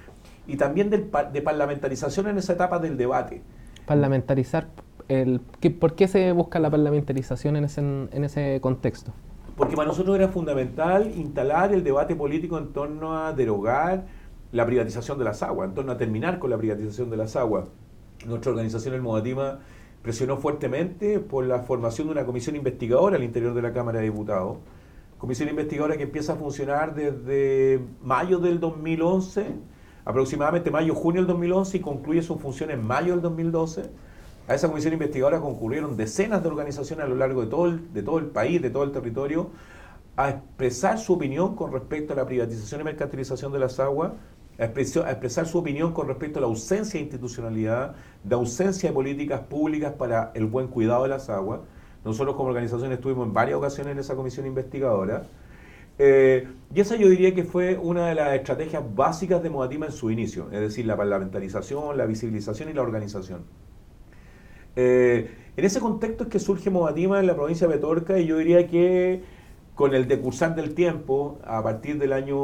y 0.46 0.58
también 0.58 0.89
de, 0.89 1.10
de 1.31 1.41
parlamentarización 1.41 2.27
en 2.27 2.38
esa 2.38 2.53
etapa 2.53 2.77
del 2.77 2.98
debate. 2.98 3.41
Parlamentarizar, 3.88 4.67
el, 5.08 5.39
¿por 5.79 5.96
qué 5.96 6.08
se 6.08 6.31
busca 6.34 6.60
la 6.60 6.69
parlamentarización 6.69 7.55
en 7.55 7.63
ese, 7.63 7.81
en 7.81 8.24
ese 8.24 8.60
contexto? 8.62 9.12
Porque 9.55 9.75
para 9.75 9.88
nosotros 9.88 10.15
era 10.15 10.27
fundamental 10.27 11.12
instalar 11.15 11.74
el 11.74 11.84
debate 11.84 12.15
político 12.15 12.58
en 12.58 12.72
torno 12.72 13.17
a 13.17 13.34
derogar 13.34 14.05
la 14.51 14.65
privatización 14.65 15.18
de 15.18 15.25
las 15.25 15.44
aguas, 15.44 15.70
en 15.70 15.75
torno 15.75 15.91
a 15.91 15.98
terminar 15.98 16.39
con 16.39 16.50
la 16.50 16.58
privatización 16.58 17.10
de 17.10 17.18
las 17.18 17.36
aguas. 17.36 17.65
Nuestra 18.25 18.51
organización, 18.51 18.96
el 18.96 19.01
Modatima, 19.01 19.60
presionó 20.01 20.38
fuertemente 20.38 21.20
por 21.20 21.46
la 21.46 21.60
formación 21.60 22.08
de 22.08 22.13
una 22.13 22.25
comisión 22.25 22.56
investigadora 22.56 23.18
al 23.18 23.24
interior 23.24 23.53
de 23.53 23.62
la 23.62 23.74
Cámara 23.74 24.00
de 24.00 24.06
Diputados. 24.06 24.58
Comisión 25.18 25.50
investigadora 25.50 25.98
que 25.98 26.03
empieza 26.03 26.34
a 26.34 26.36
funcionar 26.38 26.96
desde 26.96 27.82
mayo 28.01 28.39
del 28.39 28.60
2011, 28.60 29.46
aproximadamente 30.06 30.72
mayo-junio 30.72 31.22
del 31.22 31.27
2011 31.27 31.77
y 31.77 31.79
concluye 31.82 32.22
su 32.22 32.39
función 32.39 32.72
en 32.72 32.84
mayo 32.84 33.13
del 33.13 33.22
2012. 33.22 33.89
A 34.48 34.56
esa 34.56 34.68
comisión 34.68 34.94
investigadora 34.94 35.39
concurrieron 35.41 35.96
decenas 35.96 36.41
de 36.41 36.50
organizaciones 36.50 37.06
a 37.06 37.10
lo 37.10 37.15
largo 37.15 37.41
de 37.41 37.48
todo 37.48 37.65
el, 37.65 37.94
de 37.94 38.01
todo 38.01 38.18
el 38.18 38.25
país, 38.27 38.62
de 38.62 38.70
todo 38.70 38.84
el 38.84 38.91
territorio, 38.91 39.51
a 40.15 40.29
expresar 40.29 40.98
su 40.98 41.13
opinión 41.13 41.56
con 41.56 41.72
respecto 41.72 42.13
a 42.13 42.15
la 42.15 42.25
privatización 42.25 42.82
y 42.82 42.84
mercantilización 42.86 43.51
de 43.51 43.60
las 43.60 43.79
aguas, 43.79 44.13
a, 44.60 44.66
expresar 44.66 45.48
su 45.48 45.58
opinión 45.58 45.94
con 45.94 46.08
respecto 46.08 46.39
a 46.39 46.42
la 46.42 46.48
ausencia 46.48 47.00
de 47.00 47.06
institucionalidad, 47.06 47.96
de 48.24 48.36
ausencia 48.36 48.89
de 48.89 48.94
políticas 48.94 49.42
públicas 49.42 49.94
para 49.94 50.32
el 50.36 50.46
buen 50.46 50.68
cuidado 50.68 51.04
de 51.04 51.10
las 51.10 51.30
aguas. 51.30 51.62
Nosotros 52.04 52.36
como 52.36 52.50
organización 52.50 52.92
estuvimos 52.92 53.28
en 53.28 53.34
varias 53.34 53.58
ocasiones 53.58 53.94
en 53.94 54.00
esa 54.00 54.16
comisión 54.16 54.46
investigadora. 54.46 55.24
Eh, 55.98 56.48
y 56.74 56.80
esa 56.80 56.96
yo 56.96 57.10
diría 57.10 57.34
que 57.34 57.44
fue 57.44 57.78
una 57.78 58.08
de 58.08 58.16
las 58.16 58.34
estrategias 58.34 58.84
básicas 58.96 59.44
de 59.44 59.50
Modatima 59.50 59.86
en 59.86 59.92
su 59.92 60.12
inicio, 60.12 60.48
es 60.51 60.62
decir, 60.62 60.86
la 60.86 60.96
parlamentarización, 60.96 61.98
la 61.98 62.06
visibilización 62.06 62.70
y 62.70 62.74
la 62.74 62.82
organización. 62.82 63.44
Eh, 64.75 65.30
en 65.58 65.66
ese 65.66 65.82
contexto 65.82 66.24
es 66.24 66.30
que 66.30 66.39
surge 66.39 66.70
Modatima 66.70 67.20
en 67.20 67.28
la 67.28 67.36
provincia 67.36 67.68
de 67.68 67.74
Petorca 67.74 68.18
y 68.18 68.28
yo 68.28 68.38
diría 68.38 68.68
que 68.68 69.24
con 69.79 69.95
el 69.95 70.09
decursar 70.09 70.55
del 70.55 70.75
tiempo, 70.75 71.39
a 71.45 71.63
partir 71.63 71.98
del 72.00 72.12
año 72.12 72.36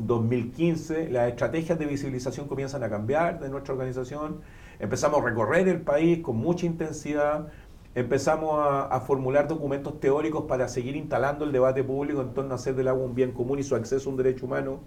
2015, 0.00 1.10
las 1.10 1.28
estrategias 1.28 1.78
de 1.78 1.86
visibilización 1.86 2.48
comienzan 2.48 2.82
a 2.82 2.90
cambiar 2.90 3.38
de 3.38 3.48
nuestra 3.50 3.74
organización. 3.74 4.40
Empezamos 4.80 5.22
a 5.22 5.24
recorrer 5.24 5.68
el 5.68 5.82
país 5.82 6.18
con 6.24 6.38
mucha 6.38 6.66
intensidad, 6.66 7.46
empezamos 7.94 8.56
a, 8.58 9.00
formular 9.06 9.46
documentos 9.46 10.00
teóricos 10.00 10.46
para 10.48 10.66
seguir 10.66 10.96
instalando 10.96 11.44
el 11.44 11.52
debate 11.52 11.84
público 11.84 12.20
en 12.20 12.34
torno 12.34 12.50
a 12.50 12.56
hacer 12.56 12.74
del 12.74 12.88
agua 12.88 13.04
un 13.04 13.14
bien 13.14 13.30
común 13.30 13.60
y 13.60 13.62
su 13.62 13.76
acceso 13.76 14.08
a 14.08 14.10
un 14.10 14.16
derecho 14.16 14.46
humano. 14.46 14.80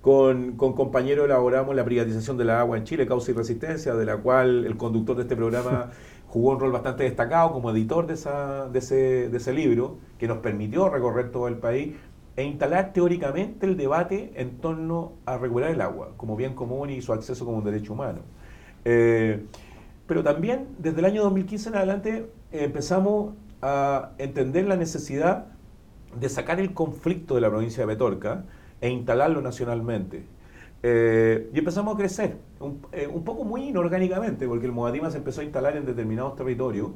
Con, 0.00 0.52
con 0.52 0.72
compañeros 0.72 1.26
elaboramos 1.26 1.76
la 1.76 1.84
privatización 1.84 2.38
del 2.38 2.48
agua 2.48 2.78
en 2.78 2.84
Chile, 2.84 3.06
causa 3.06 3.32
y 3.32 3.34
resistencia, 3.34 3.94
de 3.94 4.06
la 4.06 4.16
cual 4.16 4.64
el 4.64 4.78
conductor 4.78 5.14
de 5.16 5.22
este 5.22 5.36
programa 5.36 5.90
jugó 6.28 6.52
un 6.52 6.60
rol 6.60 6.72
bastante 6.72 7.04
destacado 7.04 7.52
como 7.52 7.70
editor 7.70 8.06
de, 8.06 8.14
esa, 8.14 8.68
de, 8.68 8.78
ese, 8.78 9.28
de 9.28 9.36
ese 9.36 9.52
libro, 9.52 9.98
que 10.18 10.28
nos 10.28 10.38
permitió 10.38 10.88
recorrer 10.88 11.30
todo 11.30 11.48
el 11.48 11.56
país 11.56 11.94
e 12.36 12.44
instalar 12.44 12.92
teóricamente 12.92 13.66
el 13.66 13.76
debate 13.76 14.32
en 14.36 14.58
torno 14.58 15.14
a 15.26 15.38
regular 15.38 15.70
el 15.70 15.80
agua 15.80 16.10
como 16.16 16.36
bien 16.36 16.54
común 16.54 16.88
y 16.90 17.00
su 17.02 17.12
acceso 17.12 17.44
como 17.44 17.58
un 17.58 17.64
derecho 17.64 17.94
humano. 17.94 18.20
Eh, 18.84 19.44
pero 20.06 20.22
también 20.22 20.68
desde 20.78 21.00
el 21.00 21.04
año 21.04 21.22
2015 21.24 21.68
en 21.70 21.74
adelante 21.74 22.30
empezamos 22.52 23.34
a 23.60 24.12
entender 24.18 24.66
la 24.68 24.76
necesidad 24.76 25.46
de 26.18 26.28
sacar 26.28 26.60
el 26.60 26.72
conflicto 26.74 27.34
de 27.34 27.40
la 27.40 27.50
provincia 27.50 27.84
de 27.84 27.92
Petorca 27.92 28.44
e 28.80 28.88
instalarlo 28.88 29.42
nacionalmente. 29.42 30.24
Eh, 30.82 31.50
y 31.52 31.58
empezamos 31.58 31.94
a 31.94 31.98
crecer, 31.98 32.36
eh, 32.92 33.08
un, 33.12 33.24
poco 33.24 33.44
muy 33.44 33.68
inorgánicamente, 33.68 34.46
porque 34.46 34.66
el 34.66 34.72
Modatima 34.72 35.10
se 35.10 35.18
empezó 35.18 35.40
a 35.40 35.44
instalar 35.44 35.76
en 35.76 35.84
determinados 35.84 36.36
territorios. 36.36 36.90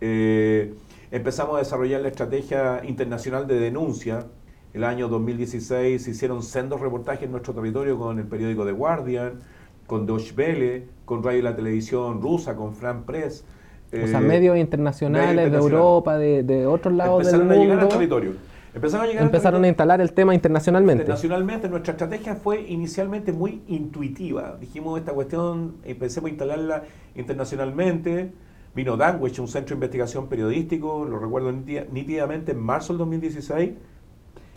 Eh, 0.00 0.74
empezamos 1.10 1.56
a 1.56 1.58
desarrollar 1.60 2.02
la 2.02 2.08
estrategia 2.08 2.82
internacional 2.84 3.46
de 3.46 3.58
denuncia. 3.58 4.26
El 4.74 4.84
año 4.84 5.08
2016 5.08 6.02
se 6.02 6.10
hicieron 6.10 6.42
sendos 6.42 6.80
reportajes 6.80 7.22
en 7.22 7.30
nuestro 7.30 7.54
territorio 7.54 7.98
con 7.98 8.18
el 8.18 8.26
periódico 8.26 8.66
The 8.66 8.72
Guardian, 8.72 9.40
con 9.86 10.04
Deutsche 10.04 10.34
Welle, 10.36 10.86
con 11.06 11.22
Radio 11.22 11.38
y 11.38 11.42
la 11.42 11.56
Televisión 11.56 12.20
Rusa, 12.20 12.54
con 12.54 12.74
Fran 12.74 13.04
Press. 13.04 13.44
o 13.90 14.06
sea, 14.06 14.20
medios 14.20 14.58
internacionales 14.58 15.50
de 15.50 15.56
Europa, 15.56 16.18
de, 16.18 16.66
otros 16.66 16.92
lados 16.92 17.30
del 17.30 17.38
mundo. 17.38 17.54
a 17.54 17.56
llegar 17.56 17.80
al 17.80 17.88
territorio. 17.88 18.32
Empezaron 18.76 19.64
a, 19.64 19.68
instalar 19.68 20.02
el 20.02 20.12
tema 20.12 20.34
internacionalmente. 20.34 21.04
Internacionalmente, 21.04 21.66
nuestra 21.66 21.92
estrategia 21.92 22.34
fue 22.34 22.60
inicialmente 22.60 23.32
muy 23.32 23.62
intuitiva. 23.68 24.58
Dijimos 24.60 24.98
esta 24.98 25.12
cuestión, 25.12 25.76
empecemos 25.82 26.28
a 26.28 26.30
instalarla 26.30 26.82
internacionalmente. 27.14 28.32
Vino 28.74 28.98
Danwich, 28.98 29.38
un 29.38 29.48
centro 29.48 29.70
de 29.70 29.76
investigación 29.76 30.28
periodístico, 30.28 31.06
lo 31.06 31.18
recuerdo 31.18 31.50
nítidamente, 31.52 32.52
en 32.52 32.58
marzo 32.58 32.92
del 32.92 32.98
2016. 32.98 33.70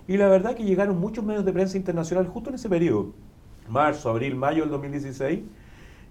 Y 0.10 0.18
la 0.18 0.28
verdad 0.28 0.54
que 0.54 0.66
llegaron 0.66 1.00
muchos 1.00 1.24
medios 1.24 1.46
de 1.46 1.54
prensa 1.54 1.78
internacional 1.78 2.28
justo 2.28 2.50
en 2.50 2.56
ese 2.56 2.68
periodo, 2.68 3.14
marzo, 3.70 4.10
abril, 4.10 4.36
mayo 4.36 4.64
del 4.64 4.72
2016. 4.72 5.40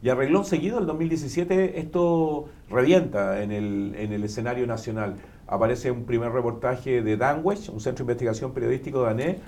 Y 0.01 0.09
arregló 0.09 0.45
seguido 0.45 0.79
el 0.79 0.87
2017 0.87 1.79
esto 1.79 2.47
revienta 2.71 3.43
en 3.43 3.53
el, 3.53 3.95
en 3.99 4.13
el 4.13 4.25
escenario 4.25 4.67
nacional 4.67 5.17
aparece 5.49 5.91
un 5.91 6.05
primer 6.05 6.31
reportaje 6.31 7.03
de 7.03 7.17
Danwich, 7.17 7.71
un 7.71 7.81
centro 7.81 8.05
de 8.05 8.13
investigación 8.13 8.53
periodístico 8.53 9.03
danés, 9.03 9.39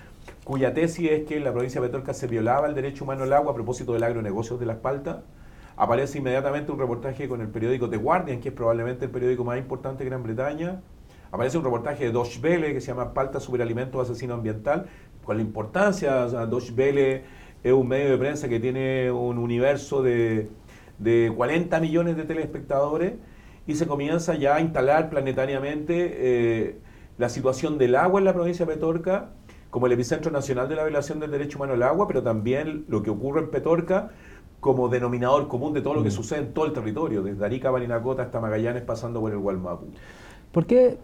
cuya 0.44 0.72
tesis 0.72 1.10
es 1.10 1.26
que 1.26 1.36
en 1.36 1.44
la 1.44 1.52
provincia 1.52 1.80
de 1.80 1.88
Petorca 1.88 2.14
se 2.14 2.26
violaba 2.26 2.66
el 2.66 2.74
derecho 2.74 3.04
humano 3.04 3.24
al 3.24 3.32
agua 3.34 3.52
a 3.52 3.54
propósito 3.54 3.92
del 3.92 4.02
agronegocio 4.02 4.56
de 4.56 4.66
la 4.66 4.72
espalda. 4.72 5.22
Aparece 5.76 6.18
inmediatamente 6.18 6.72
un 6.72 6.78
reportaje 6.78 7.28
con 7.28 7.42
el 7.42 7.48
periódico 7.48 7.88
The 7.88 7.98
Guardian, 7.98 8.40
que 8.40 8.48
es 8.48 8.54
probablemente 8.54 9.04
el 9.04 9.10
periódico 9.10 9.44
más 9.44 9.58
importante 9.58 10.02
de 10.02 10.10
Gran 10.10 10.22
Bretaña. 10.22 10.80
Aparece 11.32 11.58
un 11.58 11.64
reportaje 11.64 12.04
de 12.04 12.12
Deutsche 12.12 12.40
Welle 12.42 12.72
que 12.72 12.80
se 12.80 12.88
llama 12.88 13.12
Palta 13.12 13.38
Superalimentos 13.38 14.08
Asesino 14.08 14.34
Ambiental, 14.34 14.86
con 15.22 15.36
la 15.36 15.42
importancia, 15.42 16.26
o 16.26 16.58
Welle 16.76 17.24
es 17.62 17.72
un 17.72 17.86
medio 17.86 18.10
de 18.10 18.16
prensa 18.16 18.48
que 18.48 18.58
tiene 18.58 19.12
un 19.12 19.36
universo 19.36 20.02
de, 20.02 20.48
de 20.98 21.30
40 21.36 21.78
millones 21.80 22.16
de 22.16 22.24
telespectadores 22.24 23.12
y 23.70 23.74
se 23.76 23.86
comienza 23.86 24.34
ya 24.34 24.56
a 24.56 24.60
instalar 24.60 25.10
planetariamente 25.10 26.10
eh, 26.12 26.78
la 27.18 27.28
situación 27.28 27.78
del 27.78 27.94
agua 27.94 28.18
en 28.18 28.24
la 28.24 28.34
provincia 28.34 28.66
de 28.66 28.74
Petorca 28.74 29.30
como 29.70 29.86
el 29.86 29.92
epicentro 29.92 30.32
nacional 30.32 30.68
de 30.68 30.74
la 30.74 30.82
violación 30.82 31.20
del 31.20 31.30
derecho 31.30 31.58
humano 31.58 31.74
al 31.74 31.82
agua, 31.84 32.08
pero 32.08 32.22
también 32.22 32.84
lo 32.88 33.02
que 33.04 33.10
ocurre 33.10 33.42
en 33.42 33.50
Petorca 33.50 34.10
como 34.58 34.88
denominador 34.88 35.46
común 35.46 35.72
de 35.72 35.80
todo 35.80 35.94
lo 35.94 36.02
que 36.02 36.08
mm. 36.08 36.12
sucede 36.12 36.40
en 36.40 36.52
todo 36.52 36.66
el 36.66 36.72
territorio, 36.72 37.22
desde 37.22 37.44
Arica, 37.44 37.70
Barinacota 37.70 38.24
hasta 38.24 38.40
Magallanes, 38.40 38.82
pasando 38.82 39.20
por 39.20 39.30
el 39.30 39.38
Gualmapu. 39.38 39.86
¿Por 40.50 40.66
qué, 40.66 40.98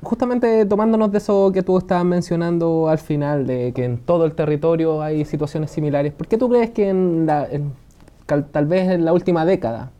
justamente 0.00 0.64
tomándonos 0.66 1.10
de 1.10 1.18
eso 1.18 1.50
que 1.52 1.64
tú 1.64 1.76
estabas 1.76 2.04
mencionando 2.04 2.88
al 2.88 2.98
final, 2.98 3.46
de 3.48 3.72
que 3.72 3.84
en 3.84 3.98
todo 3.98 4.24
el 4.24 4.34
territorio 4.36 5.02
hay 5.02 5.24
situaciones 5.24 5.72
similares, 5.72 6.12
¿por 6.12 6.28
qué 6.28 6.38
tú 6.38 6.48
crees 6.48 6.70
que 6.70 6.88
en 6.88 7.26
tal 8.26 8.66
vez 8.66 8.88
en 8.88 9.04
la 9.04 9.12
última 9.12 9.44
década 9.44 9.90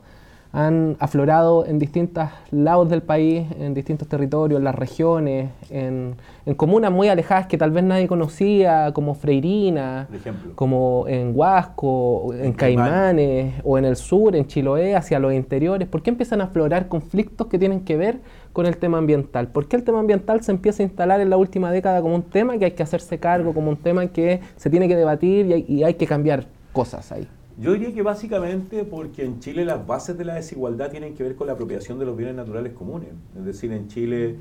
han 0.54 0.96
aflorado 1.00 1.66
en 1.66 1.80
distintos 1.80 2.28
lados 2.52 2.88
del 2.88 3.02
país, 3.02 3.44
en 3.58 3.74
distintos 3.74 4.06
territorios, 4.06 4.58
en 4.58 4.64
las 4.64 4.74
regiones, 4.76 5.50
en, 5.68 6.14
comunas 6.56 6.92
muy 6.92 7.08
alejadas 7.08 7.48
que 7.48 7.58
tal 7.58 7.72
vez 7.72 7.82
nadie 7.82 8.06
conocía, 8.06 8.92
como 8.94 9.16
Freirina, 9.16 10.06
como 10.54 11.06
en 11.08 11.32
Huasco, 11.34 12.32
en, 12.34 12.52
Caimanes, 12.52 13.54
o 13.64 13.78
en 13.78 13.84
el 13.84 13.96
sur, 13.96 14.36
en 14.36 14.46
Chiloé, 14.46 14.94
hacia 14.94 15.18
los 15.18 15.34
interiores. 15.34 15.88
¿Por 15.88 16.02
qué 16.02 16.10
empiezan 16.10 16.40
a 16.40 16.44
aflorar 16.44 16.86
conflictos 16.86 17.48
que 17.48 17.58
tienen 17.58 17.80
que 17.80 17.96
ver 17.96 18.20
con 18.52 18.66
el 18.66 18.76
tema 18.76 18.98
ambiental? 18.98 19.48
¿Por 19.48 19.66
qué 19.66 19.74
el 19.74 19.82
tema 19.82 19.98
ambiental 19.98 20.42
se 20.42 20.52
empieza 20.52 20.84
a 20.84 20.86
instalar 20.86 21.20
en 21.20 21.30
la 21.30 21.36
última 21.36 21.72
década 21.72 22.00
como 22.00 22.14
un 22.14 22.22
tema 22.22 22.56
que 22.58 22.66
hay 22.66 22.72
que 22.72 22.84
hacerse 22.84 23.18
cargo, 23.18 23.54
como 23.54 23.70
un 23.70 23.76
tema 23.76 24.06
que 24.06 24.40
se 24.54 24.70
tiene 24.70 24.86
que 24.86 24.94
debatir 24.94 25.64
y 25.66 25.82
hay 25.82 25.94
que 25.94 26.06
cambiar 26.06 26.46
cosas 26.72 27.10
ahí? 27.10 27.26
Yo 27.56 27.72
diría 27.72 27.94
que 27.94 28.02
básicamente 28.02 28.84
porque 28.84 29.24
en 29.24 29.38
Chile 29.38 29.64
las 29.64 29.86
bases 29.86 30.18
de 30.18 30.24
la 30.24 30.34
desigualdad 30.34 30.90
tienen 30.90 31.14
que 31.14 31.22
ver 31.22 31.36
con 31.36 31.46
la 31.46 31.52
apropiación 31.52 32.00
de 32.00 32.04
los 32.04 32.16
bienes 32.16 32.34
naturales 32.34 32.72
comunes. 32.72 33.10
Es 33.38 33.44
decir, 33.44 33.70
en 33.70 33.86
Chile 33.86 34.36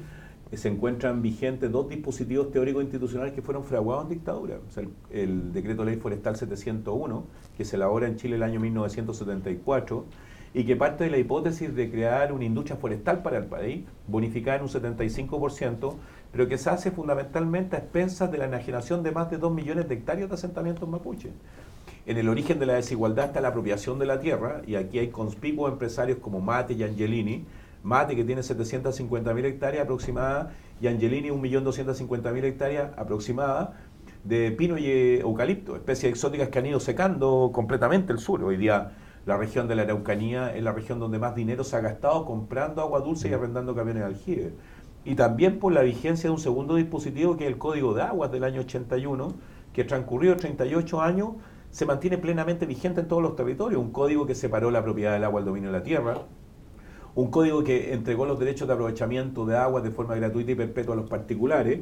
se 0.52 0.68
encuentran 0.68 1.22
vigentes 1.22 1.72
dos 1.72 1.90
dispositivos 1.90 2.52
teóricos 2.52 2.82
institucionales 2.82 3.34
que 3.34 3.44
fueron 3.44 3.64
fraguados 3.64 4.06
en 4.06 4.10
dictadura. 4.10 4.58
el, 5.12 5.54
decreto 5.54 5.84
ley 5.84 5.98
forestal 5.98 6.36
701, 6.36 7.24
que 7.56 7.66
se 7.66 7.76
elabora 7.76 8.08
en 8.08 8.16
Chile 8.16 8.36
el 8.36 8.44
año 8.44 8.60
1974 8.60 10.06
y 10.56 10.64
que 10.66 10.76
parte 10.76 11.04
de 11.04 11.12
la 11.12 11.18
hipótesis 11.18 11.74
de 11.76 11.92
crear 11.92 12.34
una 12.34 12.46
industria 12.46 12.78
forestal 12.78 13.22
para 13.22 13.38
el 13.38 13.46
país, 13.46 13.84
bonificada 14.08 14.58
en 14.58 14.64
un 14.64 14.70
75%, 14.70 15.94
pero 16.32 16.48
que 16.48 16.58
se 16.58 16.70
hace 16.70 16.90
fundamentalmente 16.90 17.76
a 17.76 17.80
expensas 17.80 18.32
de 18.32 18.40
la 18.40 18.46
enajenación 18.46 19.04
de 19.04 19.12
más 19.12 19.30
de 19.30 19.38
2 19.38 19.54
millones 19.54 19.88
de 19.88 19.96
hectáreas 19.96 20.30
de 20.30 20.36
asentamientos 20.36 20.90
mapuches. 20.90 21.32
En 22.06 22.18
el 22.18 22.28
origen 22.28 22.60
de 22.60 22.66
la 22.66 22.74
desigualdad 22.74 23.28
está 23.28 23.40
la 23.40 23.50
apropiación 23.50 23.98
de 23.98 24.06
la 24.06 24.20
tierra, 24.20 24.62
y 24.68 24.76
aquí 24.76 25.00
hay 25.00 25.08
conspicuos 25.08 25.72
empresarios 25.72 26.18
como 26.20 26.42
Mate 26.42 26.74
y 26.74 26.84
Angelini. 26.84 27.46
Mate, 27.82 28.16
que 28.16 28.24
tiene 28.24 28.42
750.000 28.42 29.46
hectáreas 29.46 29.84
aproximadas, 29.84 30.54
y 30.82 30.88
Angelini, 30.88 31.30
1.250.000 31.30 32.44
hectáreas 32.44 32.92
aproximadas 32.98 33.70
de 34.24 34.52
pino 34.52 34.78
y 34.78 35.20
eucalipto, 35.20 35.76
especies 35.76 36.12
exóticas 36.12 36.50
que 36.50 36.60
han 36.60 36.66
ido 36.66 36.80
secando 36.80 37.52
completamente 37.54 38.14
el 38.14 38.20
sur. 38.20 38.44
Hoy 38.44 38.58
día 38.58 38.92
la 39.26 39.38
región 39.38 39.68
de 39.68 39.76
la 39.76 39.84
Araucanía 39.84 40.54
es 40.56 40.64
la 40.64 40.72
región 40.72 41.00
donde 41.00 41.20
más 41.20 41.36
dinero 41.36 41.64
se 41.64 41.76
ha 41.76 41.82
gastado 41.82 42.26
comprando 42.26 42.82
agua 42.82 43.00
dulce 43.00 43.28
y 43.28 43.32
mm. 43.32 43.34
arrendando 43.36 43.76
camiones 43.76 44.04
de 44.04 44.08
aljibe. 44.08 44.54
Y 45.06 45.16
también 45.16 45.60
por 45.60 45.74
la 45.74 45.82
vigencia 45.82 46.30
de 46.30 46.34
un 46.34 46.40
segundo 46.40 46.76
dispositivo 46.76 47.36
que 47.36 47.46
es 47.46 47.50
el 47.52 47.58
Código 47.58 47.94
de 47.94 48.02
Aguas 48.02 48.32
del 48.32 48.44
año 48.44 48.62
81, 48.62 49.34
que 49.74 49.84
transcurrido 49.84 50.36
38 50.38 51.02
años 51.02 51.30
se 51.74 51.88
mantiene 51.88 52.20
plenamente 52.20 52.68
vigente 52.68 53.02
en 53.02 53.08
todos 53.08 53.24
los 53.24 53.36
territorios. 53.36 53.82
Un 53.82 53.92
código 53.92 54.28
que 54.28 54.36
separó 54.36 54.70
la 54.70 54.84
propiedad 54.84 55.12
del 55.14 55.24
agua 55.24 55.40
al 55.40 55.46
dominio 55.46 55.72
de 55.72 55.80
la 55.80 55.84
tierra. 55.84 56.22
un 57.16 57.30
código 57.30 57.64
que 57.64 57.94
entregó 57.94 58.26
los 58.26 58.40
derechos 58.40 58.68
de 58.68 58.74
aprovechamiento 58.74 59.46
de 59.46 59.58
agua 59.58 59.82
de 59.82 59.92
forma 59.92 60.16
gratuita 60.16 60.52
y 60.52 60.56
perpetua 60.56 60.94
a 60.94 60.98
los 60.98 61.10
particulares. 61.10 61.80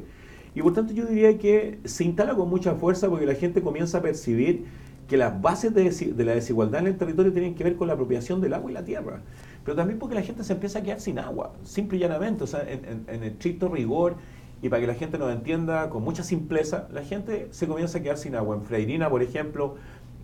Y 0.54 0.62
por 0.62 0.72
tanto 0.72 0.94
yo 0.94 1.06
diría 1.06 1.38
que 1.38 1.78
se 1.84 2.04
instala 2.04 2.34
con 2.34 2.48
mucha 2.48 2.74
fuerza 2.74 3.08
porque 3.08 3.26
la 3.26 3.34
gente 3.34 3.62
comienza 3.62 3.98
a 3.98 4.02
percibir 4.02 4.64
que 5.08 5.18
las 5.18 5.40
bases 5.40 5.74
de, 5.74 6.24
la 6.24 6.34
desigualdad 6.34 6.80
en 6.80 6.86
el 6.86 6.96
territorio 6.96 7.32
tienen 7.32 7.54
que 7.54 7.64
ver 7.64 7.76
con 7.76 7.86
la 7.86 7.94
apropiación 7.94 8.40
del 8.40 8.54
agua 8.54 8.70
y 8.70 8.74
la 8.74 8.84
tierra. 8.84 9.20
Pero 9.62 9.76
también 9.76 9.98
porque 9.98 10.14
la 10.14 10.22
gente 10.22 10.42
se 10.42 10.54
empieza 10.54 10.78
a 10.78 10.82
quedar 10.82 11.00
sin 11.00 11.18
agua, 11.18 11.52
simple 11.64 11.98
y 11.98 12.00
llanamente, 12.00 12.44
o 12.44 12.46
sea, 12.46 12.62
en, 12.66 13.04
en 13.06 13.22
estricto 13.24 13.68
rigor 13.68 14.16
y 14.62 14.68
para 14.68 14.80
que 14.80 14.86
la 14.86 14.94
gente 14.94 15.18
nos 15.18 15.32
entienda 15.32 15.90
con 15.90 16.04
mucha 16.04 16.22
simpleza, 16.22 16.86
la 16.92 17.02
gente 17.02 17.48
se 17.50 17.66
comienza 17.66 17.98
a 17.98 18.02
quedar 18.02 18.16
sin 18.16 18.36
agua. 18.36 18.54
En 18.54 18.62
Freirina, 18.62 19.10
por 19.10 19.20
ejemplo, 19.20 19.74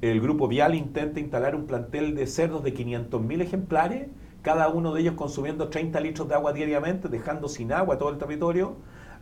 el 0.00 0.20
grupo 0.20 0.46
Vial 0.46 0.76
intenta 0.76 1.18
instalar 1.18 1.56
un 1.56 1.66
plantel 1.66 2.14
de 2.14 2.24
cerdos 2.28 2.62
de 2.62 2.72
500.000 2.72 3.42
ejemplares, 3.42 4.06
cada 4.42 4.68
uno 4.68 4.94
de 4.94 5.00
ellos 5.00 5.14
consumiendo 5.14 5.68
30 5.68 5.98
litros 6.00 6.28
de 6.28 6.36
agua 6.36 6.52
diariamente, 6.52 7.08
dejando 7.08 7.48
sin 7.48 7.72
agua 7.72 7.98
todo 7.98 8.10
el 8.10 8.18
territorio. 8.18 8.76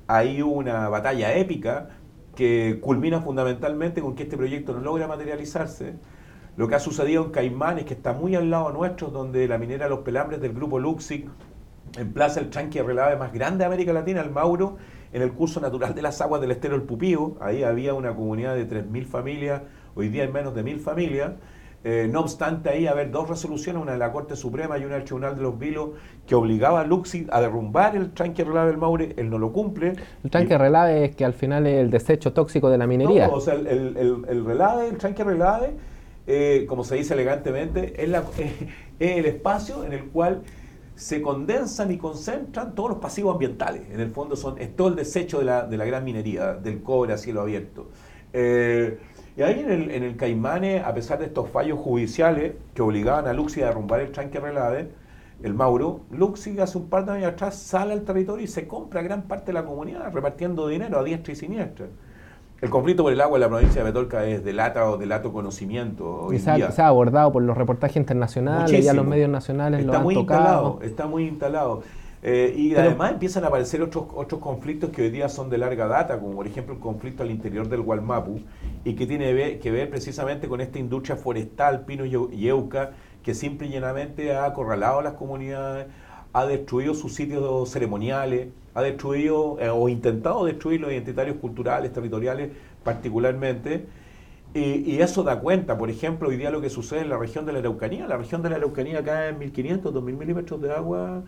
Hay 0.06 0.42
una 0.42 0.90
batalla 0.90 1.34
épica 1.34 1.88
que 2.34 2.78
culmina 2.82 3.22
fundamentalmente 3.22 4.02
con 4.02 4.14
que 4.14 4.24
este 4.24 4.36
proyecto 4.36 4.74
no 4.74 4.80
logra 4.80 5.08
materializarse. 5.08 5.94
Lo 6.58 6.68
que 6.68 6.74
ha 6.74 6.78
sucedido 6.78 7.24
en 7.24 7.30
Caimanes, 7.30 7.86
que 7.86 7.94
está 7.94 8.12
muy 8.12 8.34
al 8.34 8.50
lado 8.50 8.70
nuestro, 8.70 9.08
donde 9.08 9.48
la 9.48 9.56
minera 9.56 9.88
Los 9.88 10.00
Pelambres 10.00 10.42
del 10.42 10.52
grupo 10.52 10.78
Luxic 10.78 11.26
emplaza 11.96 12.40
el 12.40 12.50
tranque 12.50 12.82
relave 12.82 13.16
más 13.16 13.32
grande 13.32 13.60
de 13.60 13.64
América 13.64 13.94
Latina, 13.94 14.20
el 14.20 14.30
Mauro, 14.30 14.76
en 15.16 15.22
el 15.22 15.32
curso 15.32 15.60
natural 15.60 15.94
de 15.94 16.02
las 16.02 16.20
aguas 16.20 16.42
del 16.42 16.50
estero 16.50 16.74
El 16.74 16.82
Pupío. 16.82 17.36
Ahí 17.40 17.62
había 17.62 17.94
una 17.94 18.14
comunidad 18.14 18.54
de 18.54 18.68
3.000 18.68 19.06
familias, 19.06 19.62
hoy 19.94 20.10
día 20.10 20.24
hay 20.24 20.28
menos 20.30 20.54
de 20.54 20.62
1.000 20.62 20.78
familias. 20.78 21.32
Eh, 21.84 22.06
no 22.12 22.20
obstante, 22.20 22.68
ahí 22.68 22.86
haber 22.86 23.10
dos 23.10 23.26
resoluciones, 23.26 23.80
una 23.80 23.92
de 23.92 23.98
la 23.98 24.12
Corte 24.12 24.36
Suprema 24.36 24.76
y 24.76 24.84
una 24.84 24.96
del 24.96 25.04
Tribunal 25.04 25.34
de 25.34 25.40
los 25.40 25.58
Vilos, 25.58 25.90
que 26.26 26.34
obligaba 26.34 26.82
a 26.82 26.84
Luxi 26.84 27.26
a 27.30 27.40
derrumbar 27.40 27.96
el 27.96 28.10
tranque 28.10 28.44
relave 28.44 28.72
del 28.72 28.76
Maure, 28.76 29.14
él 29.16 29.30
no 29.30 29.38
lo 29.38 29.52
cumple. 29.52 29.94
El 30.22 30.30
tranque 30.30 30.58
relave 30.58 31.06
es 31.06 31.16
que 31.16 31.24
al 31.24 31.32
final 31.32 31.66
es 31.66 31.78
el 31.78 31.88
desecho 31.88 32.34
tóxico 32.34 32.68
de 32.68 32.76
la 32.76 32.86
minería. 32.86 33.28
No, 33.28 33.36
o 33.36 33.40
sea, 33.40 33.54
el, 33.54 33.66
el, 33.66 34.22
el, 34.28 34.44
relave, 34.44 34.88
el 34.88 34.98
tranque 34.98 35.24
relave, 35.24 35.70
eh, 36.26 36.66
como 36.68 36.84
se 36.84 36.94
dice 36.96 37.14
elegantemente, 37.14 38.02
es, 38.02 38.08
la, 38.10 38.22
es 38.98 39.16
el 39.16 39.24
espacio 39.24 39.82
en 39.82 39.94
el 39.94 40.04
cual 40.08 40.42
se 40.96 41.22
condensan 41.22 41.92
y 41.92 41.98
concentran 41.98 42.74
todos 42.74 42.90
los 42.90 42.98
pasivos 42.98 43.34
ambientales. 43.34 43.82
En 43.90 44.00
el 44.00 44.10
fondo 44.10 44.34
son, 44.34 44.58
es 44.58 44.74
todo 44.74 44.88
el 44.88 44.96
desecho 44.96 45.38
de 45.38 45.44
la, 45.44 45.66
de 45.66 45.76
la 45.76 45.84
gran 45.84 46.02
minería, 46.04 46.54
del 46.54 46.82
cobre 46.82 47.12
a 47.12 47.18
cielo 47.18 47.42
abierto. 47.42 47.90
Eh, 48.32 48.98
y 49.36 49.42
ahí 49.42 49.60
en 49.60 49.70
el, 49.70 49.90
en 49.90 50.02
el 50.02 50.16
Caimane, 50.16 50.80
a 50.80 50.94
pesar 50.94 51.18
de 51.18 51.26
estos 51.26 51.50
fallos 51.50 51.78
judiciales 51.78 52.54
que 52.74 52.82
obligaban 52.82 53.28
a 53.28 53.34
Luxi 53.34 53.60
a 53.62 53.66
derrumbar 53.66 54.00
el 54.00 54.10
tranque 54.10 54.40
relave, 54.40 54.88
el 55.42 55.52
Mauro, 55.52 56.00
Luxi 56.10 56.58
hace 56.58 56.78
un 56.78 56.88
par 56.88 57.04
de 57.04 57.12
años 57.12 57.32
atrás 57.32 57.56
sale 57.56 57.92
al 57.92 58.02
territorio 58.02 58.42
y 58.42 58.48
se 58.48 58.66
compra 58.66 59.02
gran 59.02 59.22
parte 59.22 59.46
de 59.46 59.52
la 59.52 59.66
comunidad 59.66 60.10
repartiendo 60.12 60.66
dinero 60.66 60.98
a 60.98 61.04
diestra 61.04 61.34
y 61.34 61.36
siniestra. 61.36 61.88
El 62.62 62.70
conflicto 62.70 63.02
por 63.02 63.12
el 63.12 63.20
agua 63.20 63.36
en 63.36 63.42
la 63.42 63.48
provincia 63.48 63.84
de 63.84 63.92
Petorca 63.92 64.24
es 64.24 64.42
de 64.42 64.52
lata 64.54 64.90
o 64.90 64.96
de 64.96 65.04
lato 65.04 65.32
conocimiento. 65.32 66.32
y 66.32 66.38
se 66.38 66.50
ha, 66.50 66.86
abordado 66.86 67.30
por 67.32 67.42
los 67.42 67.56
reportajes 67.56 67.96
internacionales, 67.96 68.72
y 68.72 68.82
ya 68.82 68.94
los 68.94 69.06
medios 69.06 69.28
nacionales 69.28 69.80
está 69.80 69.92
lo 69.92 69.98
han 69.98 70.04
muy 70.04 70.14
tocado. 70.14 70.40
Instalado, 70.40 70.78
está 70.82 71.06
muy 71.06 71.26
instalado. 71.26 71.82
Eh, 72.22 72.54
y 72.56 72.74
además 72.74 73.12
empiezan 73.12 73.44
a 73.44 73.48
aparecer 73.48 73.82
otros, 73.82 74.06
otros 74.14 74.40
conflictos 74.40 74.90
que 74.90 75.02
hoy 75.02 75.10
día 75.10 75.28
son 75.28 75.50
de 75.50 75.58
larga 75.58 75.86
data, 75.86 76.18
como 76.18 76.34
por 76.34 76.46
ejemplo 76.46 76.74
el 76.74 76.80
conflicto 76.80 77.22
al 77.22 77.30
interior 77.30 77.68
del 77.68 77.82
Gualmapu, 77.82 78.40
y 78.84 78.94
que 78.94 79.06
tiene 79.06 79.58
que 79.58 79.70
ver 79.70 79.90
precisamente 79.90 80.48
con 80.48 80.62
esta 80.62 80.78
industria 80.78 81.16
forestal, 81.16 81.84
pino 81.84 82.04
y 82.06 82.48
euca, 82.48 82.92
que 83.22 83.34
simple 83.34 83.66
y 83.66 83.70
llanamente 83.70 84.34
ha 84.34 84.46
acorralado 84.46 85.00
a 85.00 85.02
las 85.02 85.12
comunidades, 85.12 85.88
ha 86.36 86.44
destruido 86.44 86.92
sus 86.92 87.14
sitios 87.14 87.70
ceremoniales, 87.70 88.48
ha 88.74 88.82
destruido 88.82 89.58
eh, 89.58 89.70
o 89.70 89.88
intentado 89.88 90.44
destruir 90.44 90.82
los 90.82 90.92
identitarios 90.92 91.38
culturales, 91.38 91.94
territoriales 91.94 92.50
particularmente. 92.84 93.86
Y, 94.52 95.00
eso 95.00 95.22
da 95.22 95.40
cuenta, 95.40 95.78
por 95.78 95.88
ejemplo, 95.88 96.28
hoy 96.28 96.36
día 96.36 96.50
lo 96.50 96.60
que 96.60 96.68
sucede 96.68 97.00
en 97.00 97.08
la 97.08 97.16
región 97.16 97.46
de 97.46 97.54
la 97.54 97.60
Araucanía. 97.60 98.06
La 98.06 98.18
región 98.18 98.42
de 98.42 98.50
la 98.50 98.56
Araucanía 98.56 99.02
cae 99.02 99.30
en 99.30 99.38
1.500, 99.38 99.80
2.000 99.80 100.02
milímetros 100.02 100.60
de 100.60 100.72
agua 100.72 101.22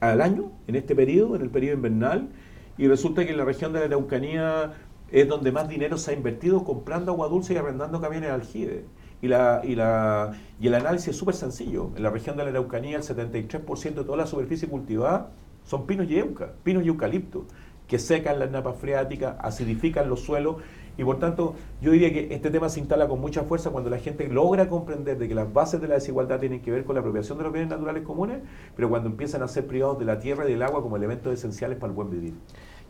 al 0.00 0.20
año, 0.20 0.52
en 0.66 0.76
este 0.76 0.94
periodo, 0.94 1.34
en 1.36 1.42
el 1.42 1.48
periodo 1.48 1.76
invernal. 1.76 2.28
Y 2.76 2.88
resulta 2.88 3.24
que 3.24 3.30
en 3.30 3.38
la 3.38 3.46
región 3.46 3.72
de 3.72 3.80
la 3.80 3.86
Araucanía 3.86 4.74
es 5.10 5.28
donde 5.28 5.50
más 5.50 5.66
dinero 5.66 5.96
se 5.96 6.10
ha 6.10 6.14
invertido 6.14 6.62
comprando 6.62 7.12
agua 7.12 7.28
dulce 7.28 7.54
y 7.54 7.56
arrendando 7.56 8.02
camiones 8.02 8.28
de 8.28 8.34
aljibe. 8.34 8.84
Y, 9.22 9.28
la, 9.28 9.62
y, 9.64 9.76
la, 9.76 10.32
y 10.60 10.66
el 10.66 10.74
análisis 10.74 11.08
es 11.08 11.16
súper 11.16 11.34
sencillo. 11.34 11.90
En 11.96 12.02
la 12.02 12.10
región 12.10 12.36
de 12.36 12.44
la 12.44 12.50
Araucanía, 12.50 12.96
el 12.96 13.04
73% 13.04 13.94
de 13.94 14.04
toda 14.04 14.16
la 14.16 14.26
superficie 14.26 14.68
cultivada 14.68 15.30
son 15.64 15.86
pinos 15.86 16.10
y 16.10 16.18
euca, 16.18 16.52
pinos 16.64 16.84
y 16.84 16.88
eucalipto, 16.88 17.46
que 17.86 17.98
secan 17.98 18.38
las 18.38 18.50
napas 18.50 18.76
freáticas, 18.76 19.36
acidifican 19.40 20.08
los 20.08 20.20
suelos 20.20 20.56
y 20.98 21.04
por 21.04 21.18
tanto 21.18 21.54
yo 21.80 21.92
diría 21.92 22.12
que 22.12 22.34
este 22.34 22.50
tema 22.50 22.68
se 22.68 22.80
instala 22.80 23.08
con 23.08 23.20
mucha 23.20 23.44
fuerza 23.44 23.70
cuando 23.70 23.88
la 23.88 23.98
gente 23.98 24.28
logra 24.28 24.68
comprender 24.68 25.18
de 25.18 25.28
que 25.28 25.34
las 25.34 25.52
bases 25.52 25.80
de 25.80 25.88
la 25.88 25.94
desigualdad 25.94 26.38
tienen 26.38 26.60
que 26.60 26.70
ver 26.70 26.84
con 26.84 26.94
la 26.94 27.00
apropiación 27.00 27.38
de 27.38 27.44
los 27.44 27.52
bienes 27.52 27.70
naturales 27.70 28.02
comunes, 28.02 28.38
pero 28.76 28.88
cuando 28.88 29.08
empiezan 29.08 29.42
a 29.42 29.48
ser 29.48 29.66
privados 29.66 29.98
de 29.98 30.04
la 30.04 30.18
tierra 30.18 30.48
y 30.48 30.52
del 30.52 30.62
agua 30.62 30.82
como 30.82 30.96
elementos 30.96 31.32
esenciales 31.32 31.78
para 31.78 31.90
el 31.90 31.96
buen 31.96 32.10
vivir. 32.10 32.34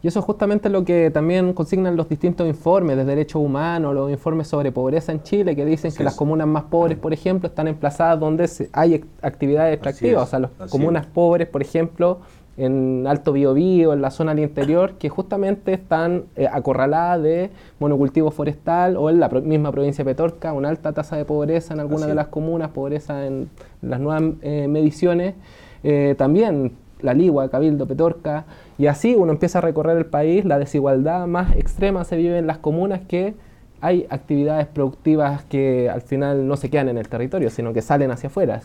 Y 0.03 0.09
eso 0.09 0.19
es 0.19 0.25
justamente 0.25 0.69
lo 0.69 0.85
que 0.85 1.11
también 1.11 1.53
consignan 1.53 1.97
los 1.97 2.09
distintos 2.09 2.49
informes 2.49 2.97
de 2.97 3.05
derechos 3.05 3.41
humanos, 3.41 3.95
los 3.95 4.11
informes 4.11 4.49
sobre 4.49 4.73
pobreza 4.73 5.13
en 5.13 5.23
Chile, 5.23 5.55
que 5.55 5.65
dicen 5.65 5.93
que 5.95 6.03
las 6.03 6.17
comunas 6.17 6.49
más 6.49 6.65
pobres, 6.65 6.99
por 6.99 7.13
ejemplo, 7.13 7.49
están 7.49 7.69
emplazadas 7.69 8.19
donde 8.19 8.51
hay 8.73 9.05
actividades 9.23 9.75
extractivas. 9.75 10.25
o 10.25 10.27
sea, 10.27 10.39
las 10.41 10.51
comunas 10.71 11.07
pobres, 11.07 11.47
por 11.47 11.63
ejemplo, 11.63 12.19
en 12.57 13.07
Alto 13.07 13.33
Biobío, 13.33 13.93
en 13.93 14.03
la 14.03 14.11
zona 14.11 14.35
del 14.35 14.45
interior, 14.45 14.95
que 14.95 15.09
justamente 15.09 15.73
están 15.73 16.25
eh, 16.37 16.49
acorraladas 16.51 17.23
de 17.23 17.51
monocultivo 17.79 18.31
forestal 18.31 18.97
o 18.97 19.09
en 19.09 19.21
la 19.21 19.29
misma 19.29 19.73
provincia 19.73 20.05
de 20.05 20.11
Petorca, 20.11 20.53
una 20.53 20.69
alta 20.69 20.93
tasa 20.93 21.17
de 21.17 21.25
pobreza 21.25 21.75
en 21.75 21.81
algunas 21.81 22.09
de 22.09 22.15
las 22.15 22.27
comunas, 22.27 22.71
pobreza 22.71 23.27
en 23.27 23.49
las 23.81 24.01
nuevas 24.01 24.35
eh, 24.43 24.67
mediciones, 24.69 25.35
eh, 25.83 26.15
también 26.19 26.73
la 27.01 27.15
Ligua, 27.15 27.49
Cabildo, 27.49 27.87
Petorca, 27.87 28.45
y 28.79 28.87
así 28.87 29.15
uno 29.15 29.33
empieza 29.33 29.59
a 29.59 29.61
recorrer 29.61 29.97
el 29.99 30.07
país, 30.07 30.45
la 30.45 30.59
desigualdad 30.59 31.27
más 31.27 31.55
extrema 31.57 32.05
se 32.05 32.17
vive 32.17 32.39
en 32.39 32.47
las 32.47 32.59
comunas 32.59 33.01
que 33.07 33.35
hay 33.81 34.07
actividades 34.11 34.69
productivas 34.69 35.45
que 35.45 35.91
al 35.91 36.03
final 36.03 36.47
no 36.47 36.57
se 36.57 36.71
quedan 36.71 36.89
en 36.89 36.99
el 36.99 37.09
territorio, 37.09 37.51
sino 37.51 37.73
que 37.73 37.83
salen 37.83 38.13
hacia 38.13 38.29
afuera, 38.29 38.61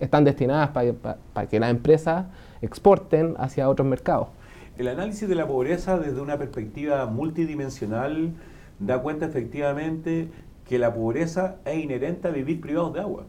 están 0.00 0.24
destinadas 0.24 0.70
para 0.70 1.46
que 1.48 1.60
las 1.60 1.70
empresas 1.70 2.24
exporten 2.62 3.34
hacia 3.38 3.68
otros 3.68 3.86
mercados. 3.86 4.28
El 4.78 4.88
análisis 4.88 5.28
de 5.28 5.34
la 5.34 5.46
pobreza 5.46 5.98
desde 5.98 6.22
una 6.22 6.38
perspectiva 6.38 7.04
multidimensional 7.04 8.32
da 8.78 9.02
cuenta 9.02 9.26
efectivamente 9.26 10.30
que 10.66 10.78
la 10.78 10.94
pobreza 10.94 11.56
es 11.66 11.78
inherente 11.78 12.28
a 12.28 12.30
vivir 12.30 12.62
privados 12.62 12.94
de 12.94 13.00
agua. 13.00 13.26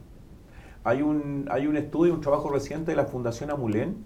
Hay 0.85 1.01
un, 1.01 1.45
hay 1.51 1.67
un 1.67 1.75
estudio, 1.75 2.13
un 2.13 2.21
trabajo 2.21 2.49
reciente 2.49 2.91
de 2.91 2.97
la 2.97 3.05
Fundación 3.05 3.51
Amulén 3.51 3.97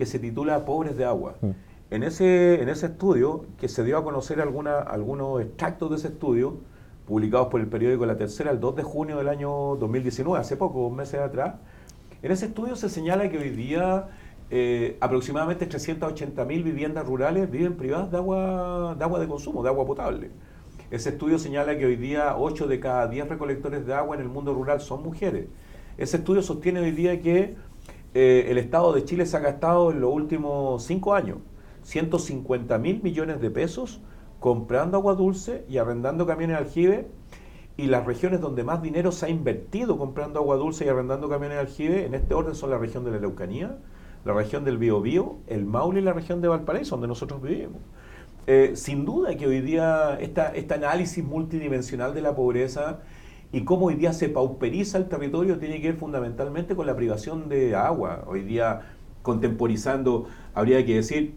que 0.00 0.06
se 0.06 0.18
titula 0.18 0.64
Pobres 0.64 0.96
de 0.96 1.04
Agua. 1.04 1.34
Mm. 1.42 1.50
En, 1.90 2.02
ese, 2.04 2.62
en 2.62 2.70
ese 2.70 2.86
estudio, 2.86 3.44
que 3.58 3.68
se 3.68 3.84
dio 3.84 3.98
a 3.98 4.02
conocer 4.02 4.40
alguna, 4.40 4.78
algunos 4.78 5.42
extractos 5.42 5.90
de 5.90 5.96
ese 5.96 6.08
estudio, 6.08 6.56
publicados 7.06 7.48
por 7.48 7.60
el 7.60 7.66
periódico 7.66 8.06
La 8.06 8.16
Tercera 8.16 8.50
el 8.50 8.60
2 8.60 8.76
de 8.76 8.82
junio 8.82 9.18
del 9.18 9.28
año 9.28 9.76
2019, 9.76 10.40
hace 10.40 10.56
pocos 10.56 10.90
meses 10.90 11.20
atrás, 11.20 11.56
en 12.22 12.32
ese 12.32 12.46
estudio 12.46 12.76
se 12.76 12.88
señala 12.88 13.28
que 13.28 13.36
hoy 13.36 13.50
día 13.50 14.08
eh, 14.48 14.96
aproximadamente 15.00 15.68
380.000 15.68 16.46
viviendas 16.64 17.06
rurales 17.06 17.50
viven 17.50 17.76
privadas 17.76 18.10
de 18.10 18.16
agua, 18.16 18.96
de 18.98 19.04
agua 19.04 19.20
de 19.20 19.28
consumo, 19.28 19.62
de 19.62 19.68
agua 19.68 19.84
potable. 19.84 20.30
Ese 20.90 21.10
estudio 21.10 21.38
señala 21.38 21.76
que 21.76 21.84
hoy 21.84 21.96
día 21.96 22.38
8 22.38 22.68
de 22.68 22.80
cada 22.80 23.06
10 23.06 23.28
recolectores 23.28 23.84
de 23.84 23.92
agua 23.92 24.16
en 24.16 24.22
el 24.22 24.30
mundo 24.30 24.54
rural 24.54 24.80
son 24.80 25.02
mujeres. 25.02 25.48
Ese 25.98 26.16
estudio 26.16 26.40
sostiene 26.40 26.80
hoy 26.80 26.92
día 26.92 27.20
que 27.20 27.56
eh, 28.14 28.46
el 28.48 28.58
Estado 28.58 28.92
de 28.92 29.04
Chile 29.04 29.26
se 29.26 29.36
ha 29.36 29.40
gastado 29.40 29.90
en 29.90 30.00
los 30.00 30.12
últimos 30.12 30.82
5 30.84 31.14
años 31.14 31.38
150 31.82 32.78
mil 32.78 33.02
millones 33.02 33.40
de 33.40 33.50
pesos 33.50 34.00
comprando 34.38 34.96
agua 34.96 35.14
dulce 35.14 35.64
y 35.68 35.78
arrendando 35.78 36.26
camiones 36.26 36.56
aljibe 36.56 37.08
y 37.76 37.86
las 37.86 38.04
regiones 38.04 38.40
donde 38.40 38.64
más 38.64 38.82
dinero 38.82 39.12
se 39.12 39.26
ha 39.26 39.28
invertido 39.28 39.96
comprando 39.96 40.40
agua 40.40 40.56
dulce 40.56 40.84
y 40.84 40.88
arrendando 40.88 41.28
camiones 41.28 41.58
aljibe, 41.58 42.04
en 42.04 42.14
este 42.14 42.34
orden 42.34 42.54
son 42.54 42.70
la 42.70 42.78
región 42.78 43.04
de 43.04 43.10
la 43.10 43.18
Leucanía, 43.18 43.78
la 44.24 44.34
región 44.34 44.64
del 44.64 44.76
Biobío, 44.76 45.38
el 45.46 45.64
Maule 45.64 46.00
y 46.00 46.04
la 46.04 46.12
región 46.12 46.42
de 46.42 46.48
Valparaíso, 46.48 46.96
donde 46.96 47.08
nosotros 47.08 47.40
vivimos. 47.40 47.80
Eh, 48.46 48.72
sin 48.74 49.04
duda 49.04 49.34
que 49.36 49.46
hoy 49.46 49.60
día 49.60 50.18
este 50.20 50.74
análisis 50.74 51.24
multidimensional 51.24 52.12
de 52.12 52.20
la 52.20 52.34
pobreza 52.34 53.00
y 53.52 53.64
cómo 53.64 53.86
hoy 53.86 53.94
día 53.94 54.12
se 54.12 54.28
pauperiza 54.28 54.98
el 54.98 55.08
territorio 55.08 55.58
tiene 55.58 55.80
que 55.80 55.88
ver 55.88 55.96
fundamentalmente 55.96 56.76
con 56.76 56.86
la 56.86 56.94
privación 56.94 57.48
de 57.48 57.74
agua. 57.74 58.24
Hoy 58.26 58.42
día, 58.42 58.82
contemporizando, 59.22 60.26
habría 60.54 60.84
que 60.86 60.94
decir 60.94 61.34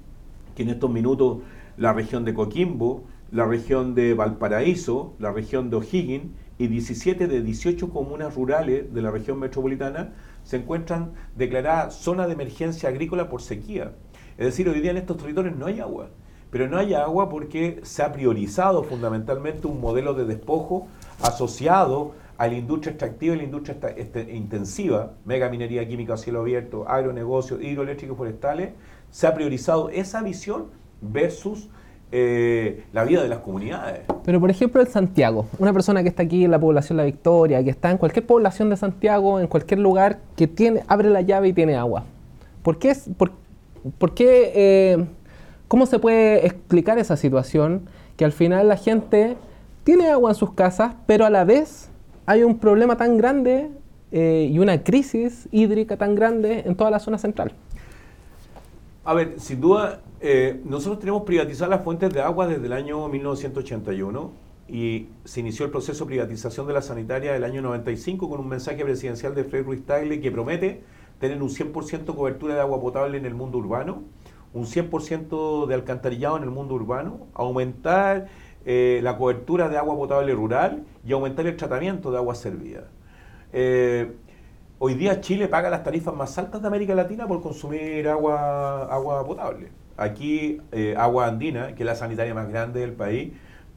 que 0.56 0.64
en 0.64 0.70
estos 0.70 0.92
minutos 0.92 1.40
la 1.78 1.94
región 1.94 2.24
de 2.24 2.36
Coquimbo, 2.36 3.04
la 3.32 3.46
región 3.46 3.96
de 3.96 4.14
Valparaíso, 4.14 5.14
la 5.18 5.32
región 5.32 5.72
de 5.72 5.78
O'Higgins 5.78 6.32
y 6.60 6.68
17 6.68 7.28
de 7.28 7.42
18 7.42 7.90
comunas 7.90 8.36
rurales 8.36 8.94
de 8.94 9.02
la 9.02 9.10
región 9.10 9.40
metropolitana 9.40 10.14
se 10.44 10.58
encuentran 10.58 11.14
declaradas 11.36 11.96
zonas 11.96 12.28
de 12.28 12.34
emergencia 12.34 12.90
agrícola 12.90 13.28
por 13.28 13.42
sequía. 13.42 13.94
Es 14.38 14.46
decir, 14.46 14.70
hoy 14.70 14.82
día 14.82 14.92
en 14.92 14.98
estos 14.98 15.18
territorios 15.18 15.56
no 15.56 15.66
hay 15.66 15.80
agua, 15.80 16.10
pero 16.52 16.68
no 16.68 16.78
hay 16.78 16.94
agua 16.94 17.30
porque 17.30 17.80
se 17.82 18.04
ha 18.04 18.12
priorizado 18.12 18.84
fundamentalmente 18.84 19.66
un 19.66 19.82
modelo 19.82 20.14
de 20.14 20.26
despojo 20.26 20.88
asociado 21.24 22.14
a 22.38 22.48
la 22.48 22.54
industria 22.56 22.92
extractiva 22.92 23.36
y 23.36 23.38
la 23.38 23.44
industria 23.44 23.78
este, 23.96 24.34
intensiva, 24.36 25.14
mega 25.26 25.50
minería 25.50 25.88
química 25.88 26.16
a 26.16 26.18
cielo 26.18 26.42
abierto, 26.42 26.88
agronegocios, 26.88 27.62
hidroeléctricos 27.62 28.18
forestales, 28.18 28.72
se 29.12 29.28
ha 29.28 29.34
priorizado 29.34 29.90
esa 29.90 30.22
visión 30.22 30.66
versus 31.02 31.70
eh, 32.12 32.84
la 32.92 33.04
vida 33.04 33.24
de 33.24 33.30
las 33.30 33.40
comunidades. 33.40 34.02
Pero 34.26 34.40
por 34.40 34.50
ejemplo 34.50 34.82
en 34.82 34.88
Santiago, 34.88 35.48
una 35.60 35.74
persona 35.74 36.04
que 36.04 36.10
está 36.10 36.24
aquí 36.24 36.44
en 36.44 36.52
la 36.52 36.60
población 36.60 36.98
La 36.98 37.06
Victoria, 37.06 37.64
que 37.64 37.70
está 37.70 37.92
en 37.92 37.98
cualquier 37.98 38.26
población 38.26 38.70
de 38.70 38.78
Santiago, 38.78 39.40
en 39.40 39.48
cualquier 39.48 39.80
lugar, 39.80 40.20
que 40.36 40.48
tiene, 40.48 40.84
abre 40.88 41.10
la 41.10 41.22
llave 41.22 41.50
y 41.50 41.54
tiene 41.54 41.76
agua. 41.76 42.04
¿Por 42.62 42.78
qué? 42.78 42.96
Por, 43.18 43.32
por 43.98 44.14
qué 44.14 44.52
eh, 44.56 45.06
¿Cómo 45.74 45.88
se 45.88 45.98
puede 45.98 46.46
explicar 46.46 47.00
esa 47.00 47.18
situación? 47.18 47.90
Que 48.16 48.26
al 48.26 48.32
final 48.32 48.68
la 48.68 48.78
gente 48.78 49.38
tiene 49.84 50.10
agua 50.10 50.32
en 50.32 50.36
sus 50.36 50.54
casas, 50.54 50.96
pero 51.06 51.26
a 51.26 51.30
la 51.30 51.44
vez 51.44 51.90
hay 52.26 52.44
un 52.44 52.58
problema 52.58 52.98
tan 52.98 53.18
grande 53.18 53.70
eh, 54.12 54.50
y 54.52 54.60
una 54.60 54.84
crisis 54.84 55.48
hídrica 55.52 55.98
tan 55.98 56.16
grande 56.16 56.64
en 56.66 56.76
toda 56.76 56.92
la 56.92 57.00
zona 57.00 57.18
central. 57.18 57.54
A 59.04 59.14
ver, 59.14 59.40
sin 59.40 59.60
duda, 59.60 60.00
eh, 60.22 60.62
nosotros 60.64 61.00
tenemos 61.00 61.24
privatizar 61.24 61.68
las 61.68 61.84
fuentes 61.84 62.14
de 62.14 62.22
agua 62.22 62.48
desde 62.48 62.66
el 62.66 62.74
año 62.74 63.08
1981 63.10 64.32
y 64.70 65.08
se 65.26 65.42
inició 65.42 65.66
el 65.66 65.72
proceso 65.72 66.06
de 66.06 66.10
privatización 66.10 66.66
de 66.68 66.74
la 66.74 66.82
sanitaria 66.82 67.34
del 67.34 67.44
año 67.44 67.62
95 67.62 68.30
con 68.30 68.40
un 68.40 68.48
mensaje 68.48 68.84
presidencial 68.84 69.36
de 69.36 69.44
Fred 69.44 69.66
Ruiz 69.66 69.86
Tagle 69.86 70.22
que 70.22 70.32
promete 70.32 70.84
tener 71.20 71.42
un 71.42 71.50
100% 71.50 72.16
cobertura 72.16 72.56
de 72.56 72.62
agua 72.62 72.80
potable 72.80 73.18
en 73.18 73.26
el 73.26 73.34
mundo 73.34 73.58
urbano, 73.58 74.04
un 74.54 74.66
100% 74.66 75.66
de 75.68 75.74
alcantarillado 75.74 76.38
en 76.38 76.44
el 76.44 76.52
mundo 76.52 76.76
urbano, 76.76 77.28
aumentar 77.34 78.28
eh, 78.66 79.00
la 79.04 79.18
cobertura 79.18 79.70
de 79.70 79.78
agua 79.78 79.96
potable 79.96 80.34
rural 80.34 80.84
y 81.06 81.14
aumentar 81.14 81.46
el 81.46 81.56
tratamiento 81.56 82.12
de 82.12 82.18
agua 82.18 82.36
servida. 82.36 82.84
Eh, 83.52 84.12
hoy 84.80 84.96
día 84.96 85.22
Chile 85.22 85.48
paga 85.48 85.70
las 85.70 85.84
tarifas 85.84 86.16
más 86.16 86.38
altas 86.38 86.62
de 86.62 86.68
América 86.68 86.96
Latina 86.96 87.28
por 87.28 87.42
consumir 87.42 88.08
agua, 88.08 88.86
agua 88.86 89.26
potable. 89.26 89.70
Aquí, 89.96 90.60
eh, 90.72 90.96
Agua 90.98 91.28
Andina, 91.28 91.76
que 91.76 91.84
es 91.84 91.86
la 91.86 91.96
sanitaria 91.96 92.34
más 92.34 92.50
grande 92.50 92.80
del 92.80 92.94
país, 92.94 93.34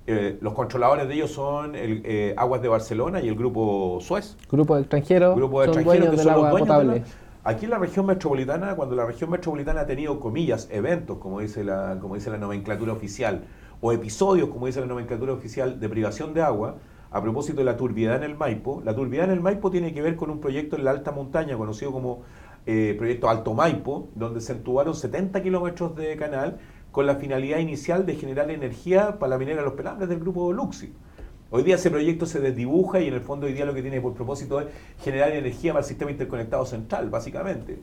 eh, 0.07 0.38
los 0.40 0.55
controladores 0.55 1.09
de 1.09 1.14
ellos 1.14 1.33
son 1.33 1.75
el, 1.75 2.03
eh, 2.05 2.33
Aguas 2.37 2.62
de 2.62 2.68
Barcelona 2.68 3.20
y 3.20 3.29
el 3.29 3.35
grupo 3.35 3.99
Suez. 4.01 4.37
Grupo 4.51 4.77
de 4.77 4.83
extranjeros. 4.83 5.37
Grupo 5.37 5.61
de 5.61 5.66
extranjeros 5.66 6.11
que 6.11 6.16
son 6.18 6.33
los 6.33 6.51
dueños 6.51 6.68
potable. 6.68 7.03
Aquí 7.42 7.64
en 7.64 7.70
la 7.70 7.79
región 7.79 8.07
metropolitana, 8.07 8.75
cuando 8.75 8.96
la 8.96 9.05
región 9.05 9.31
metropolitana 9.31 9.83
ha 9.83 9.87
tenido 9.87 10.18
comillas, 10.18 10.68
eventos, 10.70 11.18
como 11.18 11.40
dice 11.40 11.62
la, 11.62 11.99
como 12.01 12.14
dice 12.14 12.31
la 12.31 12.38
nomenclatura 12.38 12.92
oficial, 12.92 13.42
o 13.81 13.93
episodios, 13.93 14.49
como 14.49 14.67
dice 14.67 14.81
la 14.81 14.87
nomenclatura 14.87 15.33
oficial, 15.33 15.79
de 15.79 15.89
privación 15.89 16.35
de 16.35 16.43
agua, 16.43 16.77
a 17.11 17.23
propósito 17.23 17.59
de 17.59 17.65
la 17.65 17.77
turbiedad 17.77 18.17
en 18.17 18.25
el 18.25 18.37
Maipo, 18.37 18.83
la 18.85 18.95
turbiedad 18.95 19.27
en 19.27 19.33
el 19.33 19.41
Maipo 19.41 19.71
tiene 19.71 19.95
que 19.95 20.03
ver 20.03 20.17
con 20.17 20.31
un 20.31 20.41
proyecto 20.41 20.77
en 20.77 20.85
la 20.85 20.91
alta 20.91 21.12
montaña 21.12 21.57
conocido 21.57 21.93
como 21.93 22.23
eh, 22.67 22.95
proyecto 22.99 23.29
Alto 23.29 23.55
Maipo, 23.55 24.09
donde 24.15 24.41
se 24.41 24.53
entubaron 24.53 24.95
70 24.95 25.43
kilómetros 25.43 25.95
de 25.95 26.17
canal 26.17 26.59
con 26.91 27.07
la 27.07 27.15
finalidad 27.17 27.59
inicial 27.59 28.07
de 28.07 28.17
generar 28.17 28.51
energía 28.51 29.19
para 29.19 29.31
la 29.31 29.39
minera 29.39 29.62
Los 29.62 29.75
Pelambres 29.75 30.09
del 30.09 30.19
grupo 30.19 30.53
Luxi. 30.53 30.93
Hoy 31.51 31.62
día 31.62 31.77
ese 31.77 31.91
proyecto 31.91 32.27
se 32.27 32.41
desdibuja 32.41 33.01
y 33.01 33.07
en 33.07 33.15
el 33.15 33.21
fondo 33.21 33.47
hoy 33.47 33.53
día 33.53 33.65
lo 33.65 33.73
que 33.73 33.83
tiene 33.83 34.01
por 34.01 34.15
propósito 34.15 34.61
es 34.61 34.67
generar 35.01 35.31
energía 35.31 35.73
para 35.73 35.85
el 35.85 35.89
sistema 35.89 36.11
interconectado 36.11 36.67
central, 36.67 37.09
básicamente. 37.09 37.79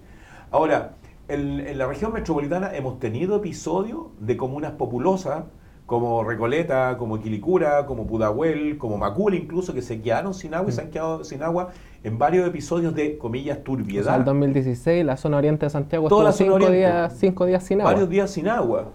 Ahora, 0.51 0.95
en 1.29 1.77
la 1.77 1.87
región 1.87 2.11
metropolitana 2.11 2.75
hemos 2.75 2.99
tenido 2.99 3.37
episodios 3.37 4.07
de 4.19 4.35
comunas 4.35 4.73
populosas 4.73 5.45
como 5.85 6.23
Recoleta, 6.23 6.97
como 6.97 7.19
Quilicura, 7.19 7.85
como 7.85 8.07
Pudahuel, 8.07 8.77
como 8.77 8.97
Macul 8.97 9.33
incluso, 9.35 9.73
que 9.73 9.81
se 9.81 10.01
quedaron 10.01 10.33
sin 10.33 10.53
agua 10.53 10.69
y 10.69 10.73
se 10.73 10.81
han 10.81 10.89
quedado 10.89 11.23
sin 11.23 11.43
agua 11.43 11.71
en 12.03 12.17
varios 12.17 12.47
episodios 12.47 12.95
de, 12.95 13.17
comillas, 13.17 13.63
turbiedad. 13.63 14.05
O 14.05 14.09
sea, 14.09 14.15
el 14.15 14.25
2016 14.25 15.05
la 15.05 15.17
zona 15.17 15.37
oriente 15.37 15.65
de 15.65 15.69
Santiago 15.69 16.07
Toda 16.07 16.29
estuvo 16.29 16.57
cinco, 16.57 16.71
días, 16.71 17.17
cinco 17.17 17.45
días 17.45 17.63
sin 17.63 17.81
agua. 17.81 17.91
Varios 17.93 18.09
días 18.09 18.31
sin 18.31 18.47
agua. 18.47 18.91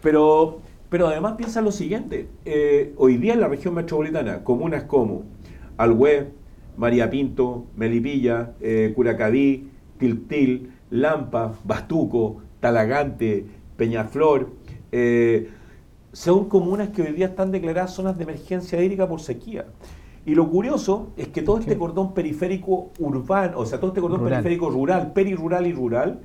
Pero, 0.00 0.60
pero 0.88 1.08
además 1.08 1.34
piensa 1.36 1.60
lo 1.60 1.72
siguiente, 1.72 2.28
eh, 2.44 2.94
hoy 2.96 3.16
día 3.16 3.34
en 3.34 3.40
la 3.40 3.48
región 3.48 3.74
metropolitana, 3.74 4.44
comunas 4.44 4.84
como 4.84 5.24
Alhué, 5.76 6.28
María 6.76 7.10
Pinto, 7.10 7.66
Melipilla, 7.76 8.52
eh, 8.60 8.92
Curacaví, 8.94 9.68
Tiltil, 9.98 10.70
Lampa, 10.90 11.54
Bastuco, 11.64 12.42
Talagante, 12.60 13.44
Peñaflor, 13.76 14.50
eh, 14.92 15.50
son 16.12 16.48
comunas 16.48 16.88
que 16.90 17.02
hoy 17.02 17.12
día 17.12 17.26
están 17.26 17.50
declaradas 17.50 17.92
zonas 17.92 18.16
de 18.16 18.24
emergencia 18.24 18.82
hídrica 18.82 19.08
por 19.08 19.20
sequía. 19.20 19.66
Y 20.26 20.34
lo 20.34 20.50
curioso 20.50 21.08
es 21.16 21.28
que 21.28 21.42
todo 21.42 21.58
este 21.58 21.78
cordón 21.78 22.12
periférico 22.12 22.90
urbano, 22.98 23.58
o 23.58 23.66
sea, 23.66 23.78
todo 23.78 23.88
este 23.88 24.00
cordón 24.00 24.24
periférico 24.24 24.68
rural, 24.68 25.12
perirural 25.12 25.66
y 25.66 25.72
rural, 25.72 26.20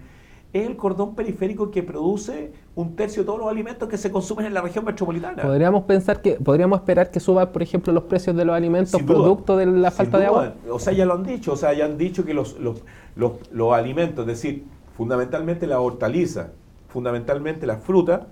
es 0.52 0.67
el 0.67 0.76
cordón 0.76 1.15
periférico 1.15 1.72
que 1.72 1.82
produce 1.82 2.52
un 2.76 2.96
tercio 2.96 3.24
de 3.24 3.26
todos 3.26 3.39
los 3.39 3.50
alimentos 3.50 3.89
que 3.89 3.98
se 3.98 4.12
consumen 4.12 4.46
en 4.46 4.54
la 4.54 4.62
región 4.62 4.86
metropolitana. 4.86 5.41
Podríamos 5.41 5.84
pensar 5.84 6.22
que, 6.22 6.34
podríamos 6.34 6.80
esperar 6.80 7.10
que 7.10 7.19
suba, 7.19 7.52
por 7.52 7.63
ejemplo, 7.63 7.91
los 7.91 8.04
precios 8.04 8.36
de 8.36 8.46
los 8.46 8.56
alimentos 8.56 9.02
producto 9.02 9.58
de 9.58 9.65
la 9.65 9.89
falta 9.89 10.19
de 10.19 10.26
agua. 10.28 10.54
O 10.69 10.80
sea, 10.80 10.93
ya 10.93 11.06
lo 11.06 11.13
han 11.15 11.24
dicho, 11.24 11.54
o 11.54 11.56
sea, 11.56 11.74
ya 11.74 11.86
han 11.86 11.98
dicho 11.98 12.24
que 12.24 12.34
los, 12.34 12.60
los, 12.60 12.84
los, 13.15 13.34
los 13.52 13.74
alimentos, 13.74 14.28
es 14.28 14.28
decir, 14.28 14.65
fundamentalmente 14.96 15.65
la 15.65 15.80
hortaliza, 15.80 16.52
fundamentalmente 16.89 17.65
la 17.65 17.78
fruta, 17.78 18.28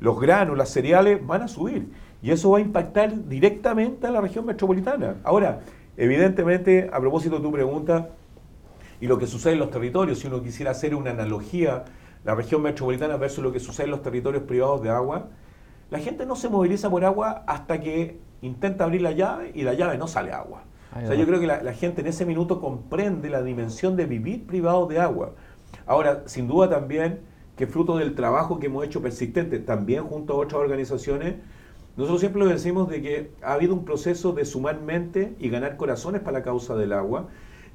los 0.00 0.18
granos, 0.18 0.56
las 0.56 0.70
cereales 0.70 1.24
van 1.24 1.42
a 1.42 1.48
subir. 1.48 1.88
Y 2.22 2.30
eso 2.30 2.50
va 2.50 2.58
a 2.58 2.60
impactar 2.60 3.28
directamente 3.28 4.06
a 4.06 4.10
la 4.10 4.20
región 4.20 4.44
metropolitana. 4.44 5.16
Ahora, 5.24 5.60
evidentemente, 5.96 6.90
a 6.92 7.00
propósito 7.00 7.36
de 7.36 7.42
tu 7.42 7.52
pregunta 7.52 8.10
y 9.00 9.06
lo 9.06 9.18
que 9.18 9.26
sucede 9.26 9.54
en 9.54 9.58
los 9.60 9.70
territorios, 9.70 10.18
si 10.18 10.26
uno 10.26 10.42
quisiera 10.42 10.72
hacer 10.72 10.94
una 10.94 11.10
analogía, 11.10 11.84
la 12.24 12.34
región 12.34 12.62
metropolitana 12.62 13.16
versus 13.16 13.42
lo 13.42 13.52
que 13.52 13.60
sucede 13.60 13.84
en 13.84 13.92
los 13.92 14.02
territorios 14.02 14.42
privados 14.42 14.82
de 14.82 14.90
agua, 14.90 15.28
la 15.90 15.98
gente 15.98 16.26
no 16.26 16.36
se 16.36 16.48
moviliza 16.48 16.90
por 16.90 17.04
agua 17.04 17.42
hasta 17.46 17.80
que 17.80 18.18
intenta 18.42 18.84
abrir 18.84 19.02
la 19.02 19.12
llave 19.12 19.52
y 19.54 19.62
la 19.62 19.74
llave 19.74 19.96
no 19.96 20.06
sale 20.06 20.32
agua. 20.32 20.62
o 20.94 21.06
sea, 21.06 21.14
yo 21.14 21.26
creo 21.26 21.40
que 21.40 21.46
la, 21.46 21.62
la, 21.62 21.72
gente 21.72 22.02
en 22.02 22.08
ese 22.08 22.26
minuto 22.26 22.60
comprende 22.60 23.30
la 23.30 23.42
dimensión 23.42 23.96
de 23.96 24.06
vivir 24.06 24.46
privado 24.46 24.86
de 24.86 25.00
agua. 25.00 25.32
Ahora, 25.86 26.22
sin 26.26 26.46
duda 26.46 26.68
también 26.68 27.20
que 27.60 27.66
fruto 27.66 27.98
del 27.98 28.14
trabajo 28.14 28.58
que 28.58 28.68
hemos 28.68 28.86
hecho 28.86 29.02
persistente, 29.02 29.58
también 29.58 30.04
junto 30.04 30.32
a 30.32 30.36
otras 30.36 30.62
organizaciones, 30.62 31.34
nosotros 31.94 32.20
siempre 32.20 32.46
decimos 32.46 32.88
de 32.88 33.02
que 33.02 33.32
ha 33.42 33.52
habido 33.52 33.74
un 33.74 33.84
proceso 33.84 34.32
de 34.32 34.46
sumar 34.46 34.80
mente 34.80 35.34
y 35.38 35.50
ganar 35.50 35.76
corazones 35.76 36.22
para 36.22 36.38
la 36.38 36.42
causa 36.42 36.74
del 36.74 36.94
agua. 36.94 37.28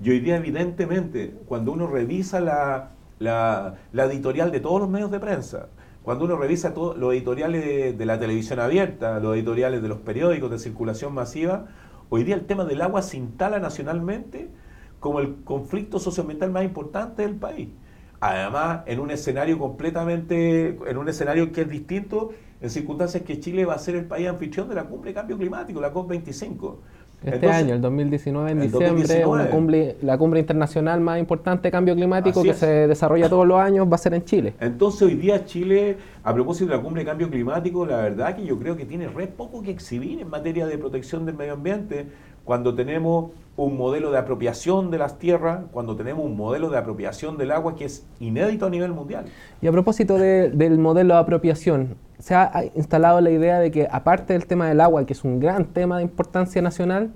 Y 0.03 0.09
hoy 0.09 0.21
día, 0.21 0.37
evidentemente, 0.37 1.35
cuando 1.45 1.71
uno 1.71 1.85
revisa 1.85 2.39
la, 2.39 2.93
la, 3.19 4.05
editorial 4.05 4.51
de 4.51 4.59
todos 4.59 4.81
los 4.81 4.89
medios 4.89 5.11
de 5.11 5.19
prensa, 5.19 5.67
cuando 6.01 6.25
uno 6.25 6.35
revisa 6.35 6.73
todos 6.73 6.97
los 6.97 7.13
editoriales 7.13 7.95
de, 7.95 8.05
la 8.07 8.17
televisión 8.17 8.59
abierta, 8.59 9.19
los 9.19 9.35
editoriales 9.35 9.83
de 9.83 9.87
los 9.87 9.99
periódicos 9.99 10.49
de 10.49 10.57
circulación 10.57 11.13
masiva, 11.13 11.67
hoy 12.09 12.23
día 12.23 12.33
el 12.33 12.47
tema 12.47 12.65
del 12.65 12.81
agua 12.81 13.03
se 13.03 13.17
instala 13.17 13.59
nacionalmente 13.59 14.49
como 14.99 15.19
el 15.19 15.43
conflicto 15.43 15.99
socioambiental 15.99 16.49
más 16.49 16.63
importante 16.63 17.21
del 17.21 17.35
país. 17.35 17.69
Además, 18.25 18.81
en 18.87 18.99
un 18.99 19.11
escenario 19.11 19.59
completamente, 19.59 20.77
en 20.87 20.97
un 20.97 21.07
escenario 21.07 21.51
que 21.51 21.61
es 21.61 21.69
distinto, 21.69 22.31
en 22.59 22.71
circunstancias 22.71 23.21
que 23.21 23.39
Chile 23.39 23.65
va 23.65 23.75
a 23.75 23.77
ser 23.77 23.95
el 23.95 24.05
país 24.05 24.27
anfitrión 24.27 24.67
de 24.67 24.73
la 24.73 24.85
cumbre 24.85 25.11
de 25.11 25.13
cambio 25.13 25.37
climático, 25.37 25.79
la 25.79 25.93
COP25. 25.93 26.75
Este 27.23 27.47
año, 27.47 27.75
el 27.75 27.81
2019, 27.81 28.51
en 28.51 28.61
diciembre, 28.61 29.95
la 30.01 30.17
cumbre 30.17 30.39
internacional 30.39 31.01
más 31.01 31.19
importante 31.19 31.67
de 31.67 31.71
cambio 31.71 31.95
climático 31.95 32.41
que 32.41 32.53
se 32.55 32.87
desarrolla 32.87 33.29
todos 33.29 33.47
los 33.47 33.59
años 33.59 33.87
va 33.89 33.95
a 33.95 33.99
ser 33.99 34.15
en 34.15 34.25
Chile. 34.25 34.53
Entonces, 34.59 35.03
hoy 35.03 35.15
día 35.15 35.45
Chile, 35.45 35.97
a 36.23 36.33
propósito 36.33 36.71
de 36.71 36.77
la 36.77 36.83
cumbre 36.83 37.03
de 37.03 37.05
cambio 37.05 37.29
climático, 37.29 37.85
la 37.85 37.97
verdad 37.97 38.35
que 38.35 38.43
yo 38.43 38.57
creo 38.57 38.75
que 38.75 38.85
tiene 38.85 39.07
re 39.07 39.27
poco 39.27 39.61
que 39.61 39.71
exhibir 39.71 40.19
en 40.19 40.29
materia 40.29 40.65
de 40.65 40.77
protección 40.79 41.25
del 41.25 41.35
medio 41.35 41.53
ambiente, 41.53 42.07
cuando 42.43 42.75
tenemos 42.75 43.31
un 43.57 43.77
modelo 43.77 44.11
de 44.11 44.17
apropiación 44.17 44.91
de 44.91 44.97
las 44.97 45.17
tierras, 45.17 45.61
cuando 45.71 45.95
tenemos 45.95 46.25
un 46.25 46.35
modelo 46.35 46.69
de 46.69 46.77
apropiación 46.77 47.37
del 47.37 47.51
agua 47.51 47.75
que 47.75 47.85
es 47.85 48.05
inédito 48.19 48.65
a 48.65 48.69
nivel 48.69 48.91
mundial. 48.91 49.25
Y 49.61 49.67
a 49.67 49.71
propósito 49.71 50.17
del 50.17 50.77
modelo 50.77 51.13
de 51.13 51.19
apropiación, 51.19 51.95
se 52.19 52.35
ha 52.35 52.65
instalado 52.75 53.21
la 53.21 53.29
idea 53.29 53.59
de 53.59 53.71
que 53.71 53.87
aparte 53.89 54.33
del 54.33 54.45
tema 54.45 54.67
del 54.67 54.81
agua, 54.81 55.05
que 55.05 55.13
es 55.13 55.23
un 55.23 55.39
gran 55.39 55.65
tema 55.65 55.97
de 55.97 56.03
importancia 56.03 56.61
nacional, 56.61 57.11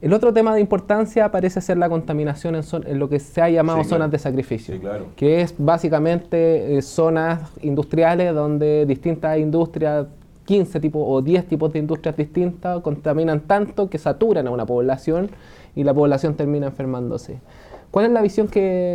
el 0.00 0.12
otro 0.12 0.32
tema 0.32 0.54
de 0.54 0.60
importancia 0.60 1.30
parece 1.30 1.60
ser 1.60 1.78
la 1.78 1.88
contaminación 1.88 2.56
en, 2.56 2.98
lo 2.98 3.08
que 3.08 3.18
se 3.18 3.40
ha 3.40 3.48
llamado 3.48 3.82
zonas 3.84 4.10
de 4.10 4.18
sacrificio, 4.18 4.74
que 5.16 5.40
es 5.40 5.54
básicamente 5.56 6.76
eh, 6.76 6.82
zonas 6.82 7.50
industriales 7.62 8.34
donde 8.34 8.84
distintas 8.86 9.38
industrias 9.38 10.06
15 10.44 10.80
tipos 10.80 11.02
o 11.06 11.22
10 11.22 11.46
tipos 11.46 11.72
de 11.72 11.78
industrias 11.78 12.16
distintas 12.16 12.80
contaminan 12.80 13.40
tanto 13.40 13.88
que 13.88 13.96
saturan 13.96 14.46
a 14.46 14.50
una 14.50 14.66
población 14.66 15.30
y 15.76 15.84
la 15.84 15.94
población 15.94 16.34
termina 16.34 16.66
enfermándose. 16.66 17.40
¿Cuál 17.90 18.06
es 18.06 18.12
la 18.12 18.22
visión 18.22 18.48
que, 18.48 18.92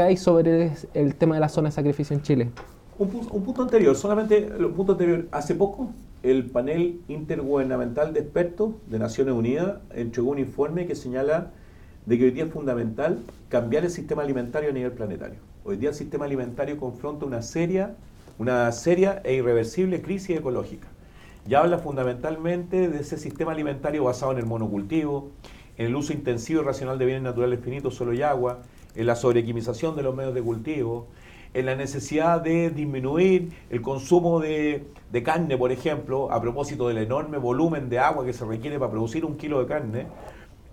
hay 0.00 0.16
sobre 0.16 0.72
el 0.94 1.14
tema 1.14 1.34
de 1.34 1.40
la 1.40 1.48
zona 1.48 1.68
de 1.68 1.72
sacrificio 1.72 2.16
en 2.16 2.22
Chile? 2.22 2.50
Un, 2.98 3.08
punto 3.08 3.62
anterior, 3.62 3.94
solamente 3.94 4.50
un 4.58 4.72
punto 4.72 4.92
anterior. 4.92 5.26
Hace 5.30 5.54
poco 5.54 5.90
el 6.22 6.46
panel 6.46 7.00
intergubernamental 7.08 8.12
de 8.12 8.20
expertos 8.20 8.70
de 8.88 8.98
Naciones 8.98 9.34
Unidas 9.34 9.78
entregó 9.94 10.30
un 10.30 10.38
informe 10.38 10.86
que 10.86 10.94
señala 10.94 11.50
de 12.06 12.18
que 12.18 12.24
hoy 12.24 12.30
día 12.30 12.44
es 12.44 12.50
fundamental 12.50 13.18
cambiar 13.48 13.84
el 13.84 13.90
sistema 13.90 14.22
alimentario 14.22 14.70
a 14.70 14.72
nivel 14.72 14.92
planetario. 14.92 15.38
Hoy 15.64 15.76
día 15.76 15.90
el 15.90 15.94
sistema 15.94 16.24
alimentario 16.24 16.78
confronta 16.78 17.26
una 17.26 17.42
seria, 17.42 17.94
una 18.38 18.72
seria 18.72 19.20
e 19.24 19.34
irreversible 19.34 20.00
crisis 20.00 20.38
ecológica. 20.38 20.88
Y 21.46 21.54
habla 21.54 21.78
fundamentalmente 21.78 22.88
de 22.88 23.00
ese 23.00 23.18
sistema 23.18 23.52
alimentario 23.52 24.04
basado 24.04 24.32
en 24.32 24.38
el 24.38 24.46
monocultivo, 24.46 25.30
en 25.80 25.86
el 25.86 25.96
uso 25.96 26.12
intensivo 26.12 26.60
y 26.60 26.64
racional 26.66 26.98
de 26.98 27.06
bienes 27.06 27.22
naturales 27.22 27.58
finitos, 27.60 27.94
solo 27.94 28.12
y 28.12 28.20
agua, 28.20 28.58
en 28.94 29.06
la 29.06 29.16
sobrequimización 29.16 29.96
de 29.96 30.02
los 30.02 30.14
medios 30.14 30.34
de 30.34 30.42
cultivo, 30.42 31.08
en 31.54 31.64
la 31.64 31.74
necesidad 31.74 32.42
de 32.42 32.68
disminuir 32.68 33.54
el 33.70 33.80
consumo 33.80 34.40
de, 34.40 34.84
de, 35.10 35.22
carne, 35.22 35.56
por 35.56 35.72
ejemplo, 35.72 36.30
a 36.30 36.38
propósito 36.42 36.86
del 36.86 36.98
enorme 36.98 37.38
volumen 37.38 37.88
de 37.88 37.98
agua 37.98 38.26
que 38.26 38.34
se 38.34 38.44
requiere 38.44 38.78
para 38.78 38.90
producir 38.90 39.24
un 39.24 39.38
kilo 39.38 39.58
de 39.58 39.66
carne, 39.66 40.06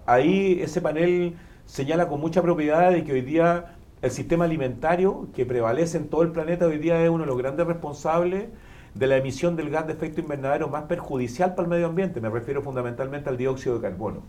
ahí 0.06 0.60
ese 0.62 0.82
panel 0.82 1.38
señala 1.66 2.10
con 2.10 2.20
mucha 2.20 2.42
propiedad 2.42 2.92
de 2.92 3.06
que 3.06 3.14
hoy 3.14 3.22
día 3.22 3.78
el 4.02 4.12
sistema 4.12 4.44
alimentario 4.44 5.30
que 5.34 5.46
prevalece 5.46 6.00
en 6.00 6.10
todo 6.10 6.24
el 6.24 6.34
planeta 6.34 6.68
hoy 6.68 6.80
día 6.80 7.02
es 7.02 7.10
uno 7.10 7.24
de 7.24 7.28
los 7.28 7.38
grandes 7.38 7.66
responsables 7.66 8.48
de 8.94 9.08
la 9.08 9.16
emisión 9.16 9.56
del 9.56 9.70
gas 9.70 9.88
de 9.88 9.94
efecto 9.94 10.20
invernadero 10.20 10.68
más 10.68 10.84
perjudicial 10.84 11.56
para 11.56 11.64
el 11.64 11.70
medio 11.70 11.86
ambiente. 11.86 12.20
Me 12.20 12.30
refiero 12.30 12.62
fundamentalmente 12.62 13.30
al 13.30 13.38
dióxido 13.38 13.76
de 13.76 13.82
carbono. 13.90 14.24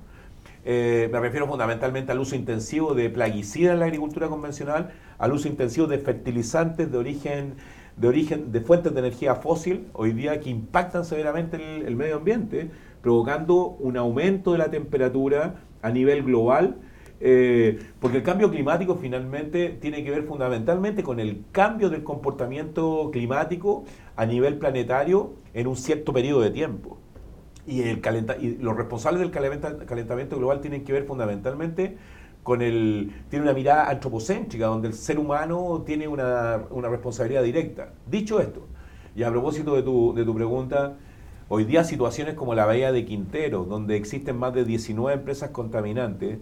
Eh, 0.64 1.09
me 1.12 1.21
refiero 1.21 1.47
fundamentalmente 1.47 2.12
al 2.12 2.18
uso 2.18 2.35
intensivo 2.35 2.94
de 2.94 3.11
plaguicidas 3.11 3.75
en 3.75 3.81
la 3.81 3.87
agricultura 3.87 4.29
convencional, 4.29 4.90
al 5.18 5.33
uso 5.33 5.49
intensivo 5.49 5.87
de 5.87 5.99
fertilizantes 5.99 6.90
de 6.90 6.99
origen 6.99 7.55
de 7.99 8.09
origen 8.09 8.53
de 8.53 8.61
fuentes 8.61 8.94
de 8.94 9.01
energía 9.01 9.35
fósil 9.35 9.88
hoy 9.92 10.12
día 10.12 10.40
que 10.40 10.51
impactan 10.51 11.05
severamente 11.05 11.57
el, 11.85 11.97
medio 11.97 12.16
ambiente, 12.16 12.71
provocando 13.03 13.77
un 13.81 13.97
aumento 13.97 14.53
de 14.53 14.59
la 14.59 14.71
temperatura 14.71 15.57
a 15.83 15.90
nivel 15.90 16.23
global, 16.23 16.77
eh, 17.21 17.79
porque 17.99 18.18
el 18.18 18.23
cambio 18.23 18.51
climático 18.51 18.94
finalmente 18.97 19.71
tiene 19.81 20.05
que 20.05 20.12
ver 20.12 20.23
fundamentalmente 20.23 21.03
con 21.03 21.18
el 21.18 21.42
cambio 21.51 21.90
del 21.90 22.05
comportamiento 22.05 23.11
climático 23.12 23.85
a 24.14 24.25
nivel 24.25 24.59
planetario 24.59 25.33
en 25.55 25.66
un 25.66 25.77
cierto 25.77 26.12
periodo 26.12 26.40
de 26.40 26.51
tiempo. 26.51 26.98
Y, 27.69 27.83
el 27.83 28.01
y 28.41 28.57
los 28.63 28.77
responsables 28.77 29.21
del 29.21 29.31
calentamiento 29.31 30.39
global 30.39 30.61
tienen 30.61 30.85
que 30.85 30.93
ver 30.93 31.05
fundamentalmente 31.05 31.99
con 32.43 32.63
el. 32.63 33.13
tiene 33.29 33.45
una 33.45 33.53
mirada 33.53 33.91
antropocéntrica, 33.91 34.67
donde 34.67 34.89
el 34.89 34.95
ser 34.95 35.19
humano 35.19 35.83
tiene 35.85 36.09
una, 36.09 36.63
responsabilidad 36.89 37.43
directa. 37.43 37.91
Dicho 38.07 38.41
esto, 38.41 38.67
y 39.15 39.23
a 39.23 39.31
propósito 39.31 39.75
de 39.75 39.83
tu, 39.83 40.15
de 40.15 40.25
tu 40.25 40.35
pregunta, 40.35 40.97
hoy 41.49 41.65
día 41.65 41.85
situaciones 41.85 42.35
como 42.35 42.55
la 42.55 42.65
Bahía 42.65 42.91
de 42.91 43.05
Quintero, 43.05 43.65
donde 43.65 43.97
existen 43.97 44.39
más 44.39 44.55
de 44.55 44.65
19 44.65 45.19
empresas 45.19 45.51
contaminantes, 45.51 46.39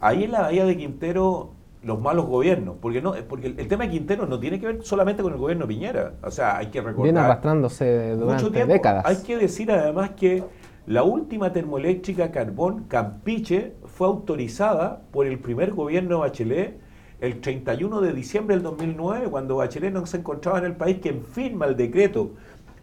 ahí 0.00 0.24
en 0.24 0.32
la 0.32 0.40
Bahía 0.40 0.64
de 0.64 0.78
Quintero 0.78 1.50
los 1.82 2.00
malos 2.00 2.26
gobiernos, 2.26 2.76
porque 2.80 3.00
no, 3.00 3.14
porque 3.28 3.46
el, 3.48 3.68
tema 3.68 3.84
de 3.84 3.90
Quintero 3.90 4.26
no 4.26 4.38
tiene 4.38 4.60
que 4.60 4.66
ver 4.66 4.82
solamente 4.82 5.22
con 5.22 5.32
el 5.32 5.38
gobierno 5.38 5.66
Piñera, 5.66 6.12
o 6.22 6.30
sea, 6.30 6.58
hay 6.58 6.66
que 6.66 6.80
recordar. 6.80 7.04
Viene 7.04 7.20
arrastrándose 7.20 8.16
durante 8.16 8.66
décadas. 8.66 9.04
Hay 9.06 9.16
que 9.16 9.38
decir 9.38 9.70
además 9.72 10.10
que 10.10 10.42
la 10.86 11.02
última 11.02 11.52
termoeléctrica 11.52 12.30
carbón 12.30 12.84
Campiche 12.84 13.74
fue 13.84 14.06
autorizada 14.06 15.02
por 15.12 15.26
el 15.26 15.38
primer 15.38 15.72
gobierno 15.72 16.16
de 16.16 16.20
Bachelet 16.20 16.80
el 17.20 17.40
31 17.40 18.00
de 18.00 18.12
diciembre 18.14 18.56
del 18.56 18.62
2009, 18.62 19.28
cuando 19.28 19.56
Bachelet 19.56 19.92
no 19.92 20.06
se 20.06 20.16
encontraba 20.16 20.58
en 20.58 20.64
el 20.64 20.76
país, 20.76 20.98
quien 21.02 21.22
firma 21.22 21.66
el 21.66 21.76
decreto 21.76 22.30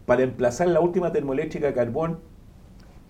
para 0.06 0.22
emplazar 0.22 0.68
la 0.68 0.80
última 0.80 1.12
termoeléctrica 1.12 1.74
carbón 1.74 2.20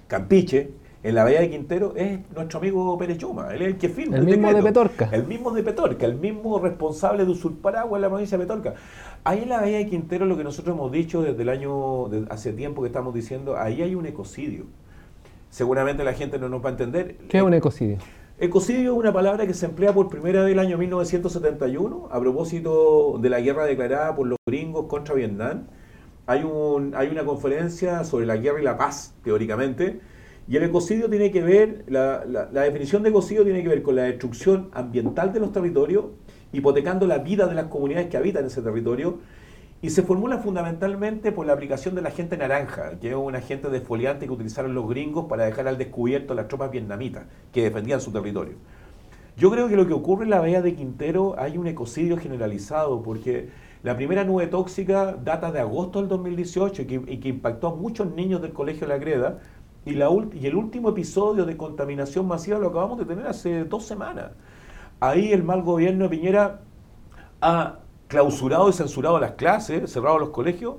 Campiche 0.07 0.73
en 1.03 1.15
la 1.15 1.23
Bahía 1.23 1.41
de 1.41 1.51
Quintero 1.51 1.93
es 1.95 2.19
nuestro 2.35 2.59
amigo 2.59 2.99
Pérez 2.99 3.19
Chuma, 3.19 3.55
él 3.55 3.63
es 3.63 3.69
el 3.69 3.77
que 3.77 3.89
firma 3.89 4.17
el, 4.17 4.25
mismo 4.25 4.53
de 4.53 4.63
Petorca. 4.63 5.09
El 5.13 5.27
mismo 5.27 5.53
de 5.53 5.63
Petorca, 5.63 6.07
el 6.07 6.17
mismo 6.17 6.59
responsable 6.59 7.25
de 7.25 7.31
usurpar 7.31 7.77
agua 7.77 7.99
en 7.99 8.03
la 8.03 8.09
provincia 8.09 8.37
de 8.37 8.45
Petorca. 8.45 8.75
Ahí 9.29 9.43
en 9.43 9.49
la 9.51 9.61
Bahía 9.61 9.79
de 9.79 9.87
Quintero 9.87 10.25
lo 10.25 10.37
que 10.37 10.45
nosotros 10.45 10.75
hemos 10.75 10.91
dicho 10.91 11.23
desde 11.23 11.43
el 11.43 11.49
año, 11.51 12.07
hace 12.31 12.53
tiempo 12.53 12.81
que 12.83 12.89
estamos 12.89 13.13
diciendo, 13.15 13.57
ahí 13.59 13.83
hay 13.83 13.95
un 13.95 14.07
ecocidio 14.07 14.67
seguramente 15.51 16.05
la 16.05 16.13
gente 16.13 16.39
no 16.39 16.49
nos 16.49 16.65
va 16.65 16.69
a 16.69 16.73
entender. 16.73 17.17
¿Qué 17.29 17.39
es 17.39 17.43
un 17.43 17.55
ecocidio? 17.55 17.99
Ecocidio 18.39 18.93
es 18.93 18.99
una 18.99 19.13
palabra 19.13 19.47
que 19.47 19.55
se 19.55 19.67
emplea 19.67 19.93
por 19.93 20.09
primera 20.09 20.45
vez 20.45 20.53
el 20.53 20.59
año 20.59 20.79
1971 20.79 22.09
a 22.11 22.21
propósito 22.21 23.19
de 23.21 23.31
la 23.31 23.41
guerra 23.41 23.65
declarada 23.65 24.15
por 24.15 24.27
los 24.29 24.39
gringos 24.47 24.87
contra 24.87 25.15
Vietnam. 25.15 25.67
Hay, 26.27 26.45
un, 26.45 26.95
hay 26.95 27.09
una 27.09 27.25
conferencia 27.25 28.05
sobre 28.05 28.27
la 28.27 28.37
guerra 28.37 28.61
y 28.61 28.65
la 28.65 28.77
paz, 28.77 29.15
teóricamente, 29.25 30.01
y 30.47 30.57
el 30.57 30.63
ecocidio 30.63 31.09
tiene 31.09 31.31
que 31.31 31.43
ver, 31.43 31.85
la, 31.89 32.25
la 32.27 32.63
definición 32.63 33.03
de 33.03 33.09
ecocidio 33.09 33.45
tiene 33.45 33.63
que 33.63 33.69
ver 33.69 33.83
con 33.83 33.97
la 33.97 34.03
destrucción 34.03 34.69
ambiental 34.73 35.33
de 35.33 35.41
los 35.41 35.53
territorios, 35.53 36.05
hipotecando 36.53 37.07
la 37.07 37.19
vida 37.19 37.47
de 37.47 37.55
las 37.55 37.67
comunidades 37.67 38.09
que 38.09 38.17
habitan 38.17 38.47
ese 38.47 38.63
territorio, 38.63 39.19
y 39.81 39.91
se 39.91 40.03
formula 40.03 40.39
fundamentalmente 40.39 41.31
por 41.31 41.47
la 41.47 41.53
aplicación 41.53 41.95
del 41.95 42.07
agente 42.07 42.37
naranja, 42.37 42.99
que 43.01 43.11
es 43.11 43.15
un 43.15 43.37
agente 43.37 43.69
desfoliante 43.69 44.27
que 44.27 44.33
utilizaron 44.33 44.75
los 44.75 44.89
gringos 44.89 45.27
para 45.27 45.45
dejar 45.45 45.69
al 45.69 45.79
descubierto 45.79 46.35
las 46.35 46.49
tropas 46.49 46.73
vietnamitas 46.73 47.27
que 47.53 47.63
defendían 47.63 48.01
su 48.01 48.11
territorio. 48.11 48.55
Yo 49.37 49.53
creo 49.53 49.69
que 49.69 49.77
lo 49.77 49.87
que 49.87 49.93
ocurre 49.93 50.25
en 50.25 50.31
la 50.31 50.41
bahía 50.41 50.63
de 50.63 50.75
Quintero 50.75 51.37
hay 51.39 51.59
un 51.59 51.69
ecocidio 51.69 52.17
generalizado, 52.17 53.03
porque 53.05 53.51
la 53.85 53.97
primera 53.97 54.25
nube 54.25 54.49
tóxica 54.49 55.13
data 55.13 55.53
de 55.53 55.61
agosto 55.61 56.01
del 56.01 56.09
2018 56.09 56.83
y 56.83 57.19
que, 57.19 57.29
impactó 57.29 57.69
a 57.69 57.75
muchos 57.77 58.13
niños 58.13 58.43
del 58.43 58.53
colegio 58.53 58.89
La 58.89 58.99
Greda, 58.99 59.39
y, 59.87 59.93
la, 59.93 60.09
y 60.35 60.45
el 60.45 60.57
último 60.57 60.89
episodio 60.89 61.45
de 61.45 61.57
contaminación 61.57 62.27
masiva 62.27 62.59
lo 62.59 62.69
acabamos 62.69 62.99
de 62.99 63.05
tener 63.05 63.29
hace 63.29 63.63
dos 63.63 63.85
semanas. 63.85 64.33
Ahí 65.01 65.33
el 65.33 65.45
mal 65.45 65.63
gobierno 65.63 66.05
de 66.05 66.11
Piñera 66.11 66.61
ha 67.41 67.79
clausurado 68.09 68.69
y 68.69 68.73
censurado 68.73 69.21
las 69.21 69.33
clases, 69.33 69.93
cerrado 69.93 70.19
los 70.19 70.31
colegios, 70.31 70.77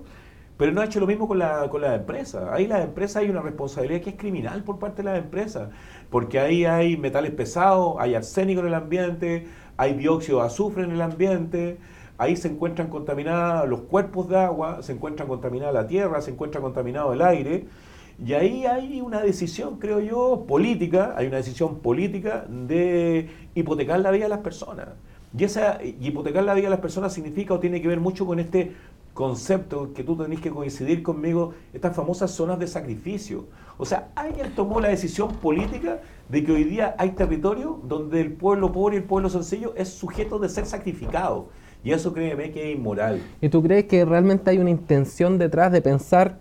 pero 0.58 0.74
no 0.74 0.82
ha 0.82 0.86
hecho 0.86 1.00
lo 1.00 1.08
mismo 1.08 1.26
con, 1.26 1.40
la, 1.40 1.70
con 1.70 1.82
las 1.82 1.98
empresas. 1.98 2.50
Ahí 2.52 2.68
las 2.68 2.84
empresas 2.84 3.24
hay 3.24 3.30
una 3.30 3.42
responsabilidad 3.42 4.02
que 4.02 4.10
es 4.10 4.18
criminal 4.18 4.64
por 4.64 4.78
parte 4.78 5.04
de 5.04 5.10
las 5.10 5.20
empresas, 5.20 5.70
porque 6.10 6.38
ahí 6.38 6.66
hay 6.66 6.98
metales 6.98 7.32
pesados, 7.32 7.96
hay 7.98 8.14
arsénico 8.16 8.60
en 8.60 8.68
el 8.68 8.74
ambiente, 8.74 9.48
hay 9.78 9.94
dióxido 9.94 10.40
de 10.40 10.48
azufre 10.48 10.84
en 10.84 10.92
el 10.92 11.02
ambiente, 11.02 11.78
ahí 12.18 12.36
se 12.36 12.50
encuentran 12.50 12.90
contaminados 12.90 13.70
los 13.70 13.82
cuerpos 13.84 14.28
de 14.28 14.38
agua, 14.38 14.84
se 14.84 14.92
encuentra 14.92 15.28
contaminada 15.28 15.72
la 15.72 15.88
tierra, 15.88 16.22
se 16.22 16.32
encuentra 16.32 16.60
contaminado 16.60 17.14
el 17.14 17.22
aire, 17.22 17.68
y 18.26 18.34
ahí 18.34 18.66
hay 18.66 19.02
una 19.02 19.22
decisión, 19.22 19.80
creo 19.80 20.00
yo, 20.02 20.46
política, 20.48 21.14
hay 21.16 21.28
una 21.28 21.38
decisión 21.38 21.80
política 21.80 22.46
de 22.50 23.30
hipotecar 23.56 24.00
la 24.02 24.12
vida 24.12 24.26
de 24.26 24.30
las 24.30 24.40
personas. 24.40 24.90
Y, 25.38 25.44
esa, 25.44 25.80
hipotecar 25.84 26.44
la 26.44 26.54
vida 26.54 26.66
de 26.66 26.72
las 26.72 26.80
personas 26.80 27.14
significa 27.14 27.54
o 27.54 27.60
tiene 27.60 27.82
que 27.82 27.88
ver 27.88 28.00
mucho 28.00 28.26
con 28.26 28.40
este 28.40 28.74
concepto 29.14 29.94
que 29.94 30.04
tú 30.04 30.16
tenés 30.16 30.42
que 30.42 30.50
coincidir 30.50 31.04
conmigo, 31.04 31.54
estas 31.74 31.96
famosas 31.96 32.32
zonas 32.32 32.60
de 32.60 32.68
sacrificio. 32.68 33.46
O 33.78 33.86
sea, 33.86 34.10
alguien 34.16 34.54
tomó 34.56 34.82
la 34.82 34.90
decisión 34.90 35.36
política 35.36 36.00
de 36.28 36.44
que 36.44 36.52
hoy 36.52 36.64
día 36.66 36.96
hay 36.98 37.12
territorio 37.12 37.80
donde 37.84 38.22
el 38.22 38.34
pueblo 38.34 38.72
pobre 38.72 38.96
y 38.96 39.00
el 39.00 39.06
pueblo 39.06 39.30
sencillo 39.30 39.74
es 39.78 39.90
sujeto 39.90 40.40
de 40.40 40.50
ser 40.50 40.66
sacrificado. 40.66 41.48
Y 41.84 41.92
eso 41.92 42.14
créeme 42.14 42.52
que 42.52 42.72
es 42.72 42.78
inmoral. 42.78 43.22
¿Y 43.40 43.48
tú 43.48 43.64
crees 43.64 43.86
que 43.86 44.04
realmente 44.04 44.50
hay 44.50 44.58
una 44.58 44.70
intención 44.70 45.38
detrás 45.38 45.72
de 45.72 45.82
pensar, 45.82 46.40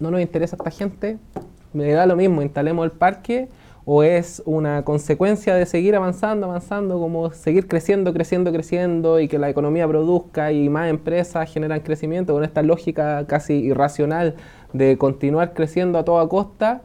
no 0.00 0.10
nos 0.10 0.20
interesa 0.20 0.56
esta 0.56 0.70
gente, 0.70 1.18
me 1.72 1.92
da 1.92 2.06
lo 2.06 2.16
mismo, 2.16 2.42
instalemos 2.42 2.84
el 2.84 2.90
parque 2.92 3.48
o 3.84 4.02
es 4.02 4.42
una 4.46 4.84
consecuencia 4.84 5.54
de 5.54 5.66
seguir 5.66 5.96
avanzando, 5.96 6.46
avanzando, 6.46 7.00
como 7.00 7.32
seguir 7.32 7.66
creciendo, 7.66 8.12
creciendo, 8.12 8.52
creciendo 8.52 9.18
y 9.18 9.26
que 9.26 9.38
la 9.38 9.50
economía 9.50 9.88
produzca 9.88 10.52
y 10.52 10.68
más 10.68 10.88
empresas 10.88 11.52
generan 11.52 11.80
crecimiento 11.80 12.32
con 12.32 12.44
esta 12.44 12.62
lógica 12.62 13.26
casi 13.26 13.54
irracional 13.54 14.36
de 14.72 14.96
continuar 14.98 15.52
creciendo 15.52 15.98
a 15.98 16.04
toda 16.04 16.28
costa, 16.28 16.82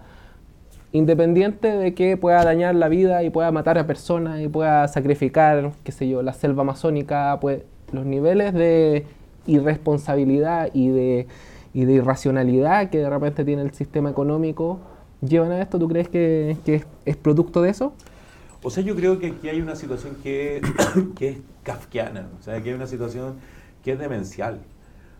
independiente 0.91 1.67
de 1.67 1.93
que 1.93 2.17
pueda 2.17 2.43
dañar 2.43 2.73
la 2.73 2.87
vida 2.87 3.21
y 3.23 3.29
pueda 3.29 3.51
matar 3.51 3.77
a 3.77 3.85
personas 3.85 4.41
y 4.41 4.47
pueda 4.47 4.87
sacrificar, 4.87 5.71
qué 5.83 5.91
sé 5.91 6.07
yo, 6.07 6.23
la 6.23 6.33
selva 6.33 6.61
amazónica, 6.61 7.37
pues 7.39 7.61
los 7.91 8.05
niveles 8.05 8.53
de 8.53 9.05
irresponsabilidad 9.45 10.69
y 10.73 10.89
de, 10.89 11.27
y 11.77 11.85
de 11.85 11.93
irracionalidad 11.93 12.89
que 12.89 12.97
de 12.97 13.07
repente 13.07 13.45
tiene 13.45 13.61
el 13.61 13.71
sistema 13.71 14.09
económico 14.09 14.79
llevan 15.21 15.51
a 15.51 15.61
esto? 15.61 15.77
¿Tú 15.77 15.87
crees 15.87 16.09
que, 16.09 16.57
es, 17.05 17.15
producto 17.17 17.61
de 17.61 17.69
eso? 17.69 17.93
O 18.63 18.71
sea, 18.71 18.81
yo 18.81 18.95
creo 18.95 19.19
que 19.19 19.27
aquí 19.27 19.47
hay 19.47 19.61
una 19.61 19.75
situación 19.75 20.17
que, 20.23 20.59
que 21.15 21.29
es 21.29 21.37
kafkiana, 21.61 22.29
o 22.39 22.41
sea, 22.41 22.63
que 22.63 22.69
hay 22.69 22.75
una 22.75 22.87
situación 22.87 23.35
que 23.83 23.91
es 23.91 23.99
demencial. 23.99 24.59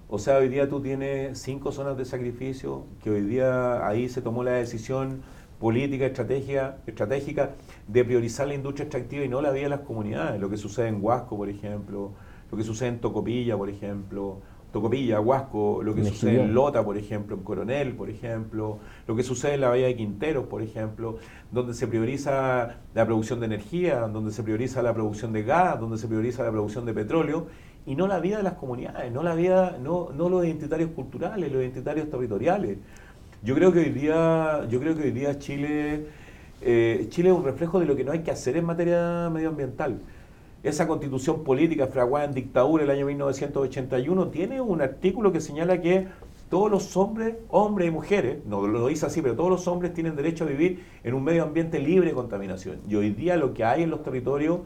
O 0.09 0.17
sea, 0.17 0.37
hoy 0.37 0.49
día 0.49 0.67
tú 0.67 0.81
tienes 0.81 1.37
cinco 1.37 1.71
zonas 1.71 1.95
de 1.95 2.05
sacrificio, 2.05 2.85
que 3.03 3.11
hoy 3.11 3.21
día 3.21 3.87
ahí 3.87 4.09
se 4.09 4.23
tomó 4.23 4.43
la 4.43 4.53
decisión 4.53 5.21
política 5.59 6.07
estratégica, 6.07 6.77
estratégica 6.87 7.51
de 7.87 8.03
priorizar 8.03 8.47
la 8.47 8.55
industria 8.55 8.85
extractiva 8.85 9.23
y 9.23 9.29
no 9.29 9.43
la 9.43 9.51
vida 9.51 9.65
de 9.65 9.69
las 9.69 9.81
comunidades. 9.81 10.41
Lo 10.41 10.49
que 10.49 10.57
sucede 10.57 10.87
en 10.87 11.03
Huasco, 11.03 11.37
por 11.37 11.49
ejemplo, 11.49 12.13
lo 12.51 12.57
que 12.57 12.63
sucede 12.63 12.89
en 12.89 12.99
Tocopilla, 12.99 13.55
por 13.55 13.69
ejemplo, 13.69 14.41
Tocopilla, 14.71 15.19
Huasco, 15.21 15.81
lo 15.81 15.95
que 15.95 16.03
sucede 16.03 16.41
en 16.41 16.53
Lota, 16.53 16.83
por 16.83 16.97
ejemplo, 16.97 17.37
en 17.37 17.43
Coronel, 17.43 17.93
por 17.95 18.09
ejemplo, 18.09 18.79
lo 19.07 19.15
que 19.15 19.23
sucede 19.23 19.53
en 19.53 19.61
la 19.61 19.69
Bahía 19.69 19.87
de 19.87 19.95
Quinteros, 19.95 20.45
por 20.45 20.61
ejemplo, 20.61 21.17
donde 21.51 21.73
se 21.73 21.87
prioriza 21.87 22.75
la 22.93 23.05
producción 23.05 23.39
de 23.39 23.45
energía, 23.45 24.01
donde 24.01 24.31
se 24.31 24.43
prioriza 24.43 24.81
la 24.81 24.93
producción 24.93 25.31
de 25.31 25.43
gas, 25.43 25.79
donde 25.79 25.97
se 25.97 26.07
prioriza 26.07 26.43
la 26.43 26.51
producción 26.51 26.85
de 26.85 26.93
petróleo, 26.93 27.47
y 27.85 27.95
no 27.95 28.05
la 28.07 28.19
vida 28.19 28.37
de 28.37 28.43
las 28.43 28.53
comunidades, 28.53 29.11
no 29.13 29.23
la 29.23 29.33
vida, 29.33 29.77
no, 29.81 30.09
no 30.13 30.27
los 30.27 30.45
identitarios 30.45 30.91
culturales, 30.91 31.49
los 31.49 31.61
identitarios 31.61 32.09
territoriales. 32.09 32.77
Yo 33.43 33.55
creo 33.55 33.71
que 33.71 33.79
hoy 33.79 33.89
día, 33.91 34.67
yo 34.69 34.79
creo 34.81 34.97
que 34.97 35.03
hoy 35.03 35.11
día 35.11 35.39
Chile, 35.39 36.07
eh, 36.61 37.07
Chile 37.09 37.29
es 37.29 37.35
un 37.35 37.45
reflejo 37.45 37.79
de 37.79 37.85
lo 37.85 37.95
que 37.95 38.03
no 38.03 38.11
hay 38.11 38.19
que 38.19 38.31
hacer 38.31 38.57
en 38.57 38.65
materia 38.65 39.29
medioambiental. 39.29 39.99
Esa 40.63 40.87
constitución 40.87 41.43
política 41.43 41.87
fraguada 41.87 42.25
en 42.25 42.33
dictadura 42.33 42.83
el 42.83 42.89
año 42.89 43.05
1981 43.05 44.29
tiene 44.29 44.59
un 44.59 44.81
artículo 44.81 45.31
que 45.31 45.39
señala 45.39 45.81
que 45.81 46.07
todos 46.49 46.71
los 46.71 46.97
hombres, 46.97 47.35
hombres 47.49 47.89
y 47.89 47.91
mujeres, 47.91 48.39
no 48.45 48.65
lo 48.65 48.87
dice 48.87 49.05
así, 49.05 49.21
pero 49.21 49.35
todos 49.35 49.51
los 49.51 49.67
hombres 49.67 49.93
tienen 49.93 50.15
derecho 50.15 50.45
a 50.45 50.47
vivir 50.47 50.83
en 51.03 51.13
un 51.13 51.23
medio 51.23 51.43
ambiente 51.43 51.79
libre 51.79 52.09
de 52.09 52.15
contaminación. 52.15 52.79
Y 52.87 52.95
hoy 52.95 53.11
día 53.11 53.37
lo 53.37 53.53
que 53.53 53.65
hay 53.65 53.83
en 53.83 53.91
los 53.91 54.01
territorios, 54.01 54.61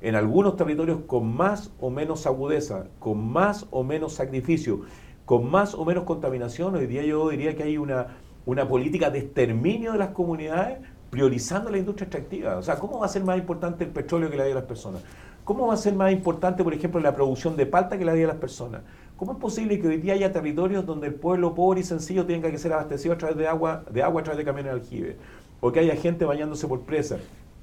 en 0.00 0.16
algunos 0.16 0.56
territorios 0.56 1.00
con 1.06 1.36
más 1.36 1.70
o 1.78 1.90
menos 1.90 2.26
agudeza, 2.26 2.88
con 2.98 3.30
más 3.30 3.66
o 3.70 3.84
menos 3.84 4.14
sacrificio, 4.14 4.80
con 5.26 5.48
más 5.48 5.74
o 5.74 5.84
menos 5.84 6.04
contaminación, 6.04 6.74
hoy 6.74 6.86
día 6.86 7.04
yo 7.04 7.28
diría 7.28 7.54
que 7.54 7.62
hay 7.62 7.78
una, 7.78 8.16
una 8.46 8.66
política 8.66 9.10
de 9.10 9.20
exterminio 9.20 9.92
de 9.92 9.98
las 9.98 10.08
comunidades 10.08 10.78
priorizando 11.10 11.70
la 11.70 11.78
industria 11.78 12.06
extractiva. 12.06 12.56
O 12.56 12.62
sea, 12.62 12.76
¿cómo 12.78 12.98
va 12.98 13.06
a 13.06 13.08
ser 13.08 13.24
más 13.24 13.38
importante 13.38 13.84
el 13.84 13.90
petróleo 13.90 14.28
que 14.28 14.36
la 14.36 14.44
vida 14.44 14.54
de 14.54 14.60
las 14.60 14.68
personas? 14.68 15.02
¿Cómo 15.46 15.68
va 15.68 15.74
a 15.74 15.76
ser 15.76 15.94
más 15.94 16.10
importante, 16.10 16.64
por 16.64 16.74
ejemplo, 16.74 16.98
la 16.98 17.14
producción 17.14 17.56
de 17.56 17.66
palta 17.66 17.96
que 17.96 18.04
la 18.04 18.14
vida 18.14 18.22
de 18.22 18.32
las 18.32 18.40
personas? 18.40 18.82
¿Cómo 19.16 19.30
es 19.30 19.38
posible 19.38 19.78
que 19.78 19.86
hoy 19.86 19.98
día 19.98 20.14
haya 20.14 20.32
territorios 20.32 20.84
donde 20.84 21.06
el 21.06 21.14
pueblo 21.14 21.54
pobre 21.54 21.82
y 21.82 21.84
sencillo 21.84 22.26
tenga 22.26 22.50
que 22.50 22.58
ser 22.58 22.72
abastecido 22.72 23.14
a 23.14 23.18
través 23.18 23.36
de 23.36 23.46
agua, 23.46 23.84
de 23.88 24.02
agua 24.02 24.22
a 24.22 24.24
través 24.24 24.38
de 24.38 24.44
camiones 24.44 24.72
de 24.72 24.80
aljibe? 24.80 25.16
O 25.60 25.70
que 25.70 25.78
haya 25.78 25.94
gente 25.94 26.24
bañándose 26.24 26.66
por 26.66 26.80
presa. 26.80 27.18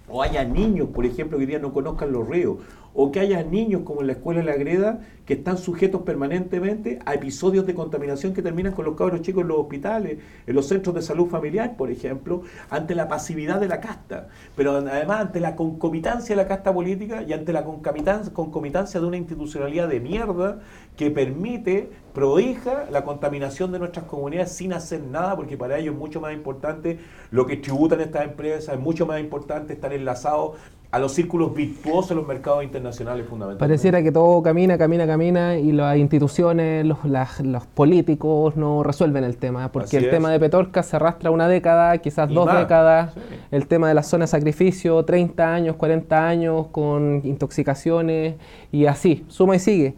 O 0.08 0.22
haya 0.22 0.44
niños, 0.44 0.90
por 0.90 1.06
ejemplo, 1.06 1.38
que 1.38 1.44
hoy 1.44 1.48
día 1.48 1.60
no 1.60 1.74
conozcan 1.74 2.12
los 2.12 2.28
ríos 2.28 2.58
o 2.94 3.12
que 3.12 3.20
haya 3.20 3.44
niños 3.44 3.82
como 3.84 4.02
en 4.02 4.08
la 4.08 4.14
escuela 4.14 4.42
de 4.42 4.46
la 4.46 4.56
Greda 4.56 5.00
que 5.26 5.36
están 5.36 5.58
sujetos 5.58 6.02
permanentemente 6.02 7.00
a 7.06 7.14
episodios 7.14 7.66
de 7.66 7.74
contaminación 7.74 8.34
que 8.34 8.42
terminan 8.42 8.74
con 8.74 8.86
los 8.86 8.96
cabros 8.96 9.22
chicos 9.22 9.42
en 9.42 9.48
los 9.48 9.58
hospitales, 9.58 10.20
en 10.46 10.56
los 10.56 10.68
centros 10.68 10.94
de 10.94 11.02
salud 11.02 11.28
familiar, 11.28 11.78
por 11.78 11.90
ejemplo, 11.90 12.44
ante 12.70 12.94
la 12.94 13.08
pasividad 13.08 13.60
de 13.62 13.70
la 13.70 13.80
casta, 13.80 14.28
pero 14.56 14.76
además 14.76 15.22
ante 15.22 15.40
la 15.40 15.56
concomitancia 15.56 16.36
de 16.36 16.42
la 16.42 16.48
casta 16.48 16.74
política 16.74 17.24
y 17.24 17.32
ante 17.32 17.54
la 17.54 17.64
concomitancia 17.64 19.00
de 19.00 19.06
una 19.06 19.18
institucionalidad 19.18 19.88
de 19.88 20.02
mierda 20.02 20.60
que 20.98 21.10
permite, 21.10 21.90
prohija 22.14 22.86
la 22.92 23.04
contaminación 23.06 23.72
de 23.72 23.80
nuestras 23.80 24.06
comunidades 24.06 24.52
sin 24.52 24.74
hacer 24.74 25.02
nada, 25.02 25.36
porque 25.36 25.58
para 25.58 25.80
ellos 25.80 25.94
es 25.94 26.00
mucho 26.00 26.20
más 26.22 26.34
importante 26.34 27.00
lo 27.32 27.48
que 27.48 27.58
tributan 27.58 28.02
estas 28.02 28.26
empresas, 28.26 28.76
es 28.76 28.82
mucho 28.82 29.06
más 29.08 29.20
importante 29.22 29.74
estar 29.74 29.93
enlazados 29.94 30.54
a 30.94 31.00
los 31.00 31.12
círculos 31.12 31.56
virtuosos 31.56 32.12
en 32.12 32.18
los 32.18 32.28
mercados 32.28 32.64
internacionales 32.64 33.26
fundamentalmente. 33.28 33.60
Pareciera 33.60 34.04
que 34.04 34.12
todo 34.12 34.44
camina, 34.44 34.78
camina, 34.78 35.08
camina 35.08 35.58
y 35.58 35.72
las 35.72 35.98
instituciones, 35.98 36.86
los, 36.86 37.00
los 37.04 37.66
políticos 37.66 38.56
no 38.56 38.84
resuelven 38.84 39.24
el 39.24 39.38
tema, 39.38 39.72
porque 39.72 39.98
el 39.98 40.12
tema 40.12 40.30
de 40.30 40.40
Petorca 40.40 40.84
se 40.84 40.96
arrastra 40.96 41.32
una 41.32 41.48
década, 41.48 41.98
quizás 41.98 42.30
dos 42.30 42.46
décadas, 42.46 43.16
el 43.50 43.66
tema 43.66 43.88
de 43.88 43.96
la 43.96 44.04
zona 44.04 44.26
de 44.26 44.28
sacrificio, 44.28 45.04
30 45.04 45.52
años, 45.52 45.78
40 45.78 46.28
años 46.28 46.68
con 46.72 47.22
intoxicaciones 47.24 48.36
y 48.72 48.86
así, 48.86 49.26
suma 49.30 49.56
y 49.56 49.60
sigue. 49.60 49.96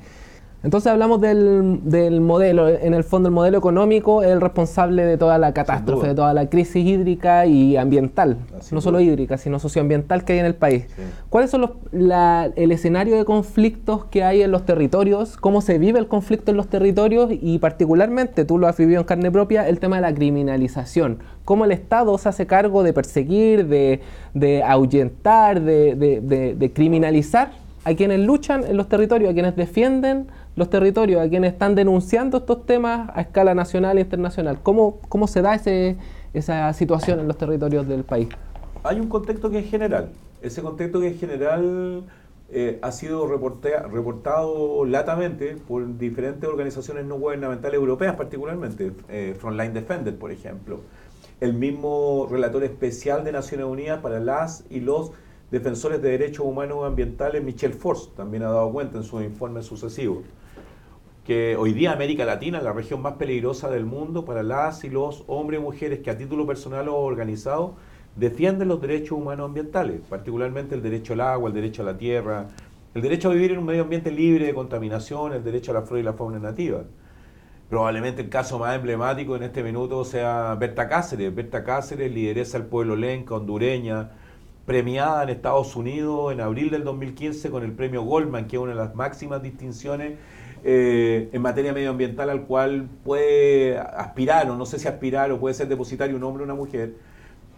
Entonces 0.65 0.91
hablamos 0.91 1.21
del, 1.21 1.81
del, 1.83 2.21
modelo, 2.21 2.67
en 2.67 2.95
el 2.95 3.03
fondo 3.03 3.29
el 3.29 3.35
modelo 3.35 3.59
económico 3.59 4.23
es 4.23 4.31
el 4.31 4.41
responsable 4.41 5.05
de 5.05 5.15
toda 5.15 5.37
la 5.37 5.53
catástrofe, 5.53 6.07
de 6.07 6.15
toda 6.15 6.33
la 6.33 6.49
crisis 6.49 6.83
hídrica 6.83 7.45
y 7.45 7.77
ambiental, 7.77 8.37
no 8.71 8.81
solo 8.81 8.99
hídrica, 8.99 9.37
sino 9.37 9.59
socioambiental 9.59 10.25
que 10.25 10.33
hay 10.33 10.39
en 10.39 10.47
el 10.47 10.55
país. 10.55 10.87
¿Cuáles 11.29 11.51
son 11.51 11.61
los, 11.61 11.71
el 12.55 12.71
escenario 12.71 13.15
de 13.15 13.25
conflictos 13.25 14.05
que 14.05 14.23
hay 14.23 14.41
en 14.41 14.49
los 14.49 14.65
territorios? 14.65 15.37
¿Cómo 15.37 15.61
se 15.61 15.77
vive 15.77 15.99
el 15.99 16.07
conflicto 16.07 16.49
en 16.49 16.57
los 16.57 16.67
territorios? 16.67 17.29
Y 17.31 17.59
particularmente, 17.59 18.43
tú 18.43 18.57
lo 18.57 18.65
has 18.65 18.75
vivido 18.75 19.01
en 19.01 19.05
carne 19.05 19.29
propia, 19.29 19.69
el 19.69 19.79
tema 19.79 19.97
de 19.97 20.01
la 20.01 20.15
criminalización. 20.15 21.19
¿Cómo 21.43 21.65
el 21.65 21.73
Estado 21.73 22.17
se 22.17 22.27
hace 22.27 22.47
cargo 22.47 22.81
de 22.81 22.91
perseguir, 22.91 23.67
de, 23.67 24.01
de 24.33 24.63
ahuyentar, 24.63 25.61
de, 25.61 25.93
de, 25.93 26.55
de 26.55 26.73
criminalizar 26.73 27.51
a 27.83 27.93
quienes 27.93 28.19
luchan 28.19 28.63
en 28.63 28.77
los 28.77 28.89
territorios, 28.89 29.29
a 29.29 29.33
quienes 29.33 29.55
defienden 29.55 30.25
los 30.55 30.69
territorios, 30.69 31.21
a 31.21 31.29
quienes 31.29 31.53
están 31.53 31.75
denunciando 31.75 32.37
estos 32.37 32.65
temas 32.65 33.09
a 33.13 33.21
escala 33.21 33.53
nacional 33.53 33.97
e 33.97 34.01
internacional. 34.01 34.59
¿Cómo, 34.63 34.99
cómo 35.09 35.27
se 35.27 35.41
da 35.41 35.55
ese, 35.55 35.97
esa 36.33 36.71
situación 36.73 37.19
en 37.19 37.27
los 37.27 37.37
territorios 37.37 37.87
del 37.87 38.03
país? 38.03 38.29
Hay 38.83 38.99
un 38.99 39.07
contexto 39.07 39.49
que 39.49 39.59
es 39.59 39.69
general. 39.69 40.09
Ese 40.41 40.61
contexto 40.61 41.01
que 41.01 41.07
es 41.07 41.19
general 41.19 42.03
eh, 42.49 42.79
ha 42.81 42.91
sido 42.91 43.27
reportado 43.27 44.85
latamente 44.85 45.57
por 45.67 45.97
diferentes 45.97 46.47
organizaciones 46.47 47.05
no 47.05 47.17
gubernamentales 47.17 47.77
europeas, 47.77 48.15
particularmente 48.15 48.93
eh, 49.09 49.35
Frontline 49.37 49.73
Defender, 49.73 50.15
por 50.17 50.31
ejemplo. 50.31 50.81
El 51.41 51.53
mismo 51.53 52.27
relator 52.29 52.63
especial 52.63 53.25
de 53.25 53.33
Naciones 53.33 53.65
Unidas 53.65 53.99
para 53.99 54.21
las 54.21 54.63
y 54.69 54.79
los 54.79 55.11
defensores 55.51 56.01
de 56.01 56.11
derechos 56.11 56.45
humanos 56.45 56.85
ambientales, 56.85 57.43
Michel 57.43 57.73
Force, 57.73 58.09
también 58.15 58.43
ha 58.43 58.49
dado 58.49 58.71
cuenta 58.71 58.97
en 58.97 59.03
sus 59.03 59.21
informes 59.21 59.65
sucesivos 59.65 60.19
que 61.25 61.55
hoy 61.55 61.73
día 61.73 61.91
América 61.91 62.23
Latina 62.23 62.59
es 62.59 62.63
la 62.63 62.71
región 62.71 63.01
más 63.01 63.13
peligrosa 63.13 63.67
del 63.71 63.83
mundo 63.83 64.25
para 64.25 64.43
las 64.43 64.83
y 64.83 64.89
los 64.89 65.23
hombres 65.25 65.59
y 65.59 65.63
mujeres 65.63 65.99
que 65.99 66.11
a 66.11 66.17
título 66.17 66.45
personal 66.45 66.87
o 66.87 66.97
organizado 66.97 67.73
defienden 68.15 68.67
los 68.67 68.79
derechos 68.79 69.17
humanos 69.17 69.47
ambientales, 69.47 70.01
particularmente 70.07 70.75
el 70.75 70.83
derecho 70.83 71.13
al 71.13 71.21
agua, 71.21 71.49
el 71.49 71.55
derecho 71.55 71.81
a 71.81 71.85
la 71.85 71.97
tierra, 71.97 72.49
el 72.93 73.01
derecho 73.01 73.31
a 73.31 73.33
vivir 73.33 73.51
en 73.51 73.57
un 73.57 73.65
medio 73.65 73.81
ambiente 73.81 74.11
libre 74.11 74.45
de 74.45 74.53
contaminación, 74.53 75.33
el 75.33 75.43
derecho 75.43 75.71
a 75.71 75.73
la 75.73 75.81
flora 75.81 75.99
y 75.99 76.03
la 76.03 76.13
fauna 76.13 76.37
nativa. 76.37 76.83
Probablemente 77.71 78.21
el 78.21 78.29
caso 78.29 78.59
más 78.59 78.75
emblemático 78.75 79.35
en 79.35 79.41
este 79.41 79.63
minuto 79.63 80.05
sea 80.05 80.53
Berta 80.53 80.87
Cáceres. 80.87 81.33
Berta 81.33 81.63
Cáceres, 81.63 82.11
lideresa 82.11 82.59
del 82.59 82.67
pueblo 82.67 82.95
lenca, 82.95 83.33
hondureña, 83.33 84.11
premiada 84.67 85.23
en 85.23 85.29
Estados 85.29 85.75
Unidos 85.75 86.31
en 86.31 86.41
abril 86.41 86.69
del 86.69 86.83
2015 86.83 87.49
con 87.49 87.63
el 87.63 87.71
premio 87.71 88.03
Goldman, 88.03 88.45
que 88.45 88.57
es 88.57 88.61
una 88.61 88.73
de 88.73 88.77
las 88.77 88.93
máximas 88.93 89.41
distinciones 89.41 90.13
eh, 90.67 91.29
en 91.31 91.43
materia 91.43 91.73
medioambiental 91.73 92.27
al 92.27 92.47
cual 92.47 92.89
puede 93.03 93.77
aspirar, 93.77 94.49
o 94.49 94.57
no 94.57 94.65
sé 94.65 94.79
si 94.79 94.87
aspirar, 94.87 95.31
o 95.31 95.39
puede 95.39 95.53
ser 95.53 95.67
depositario 95.67 96.15
un 96.17 96.23
hombre 96.23 96.41
o 96.41 96.45
una 96.45 96.55
mujer. 96.55 96.95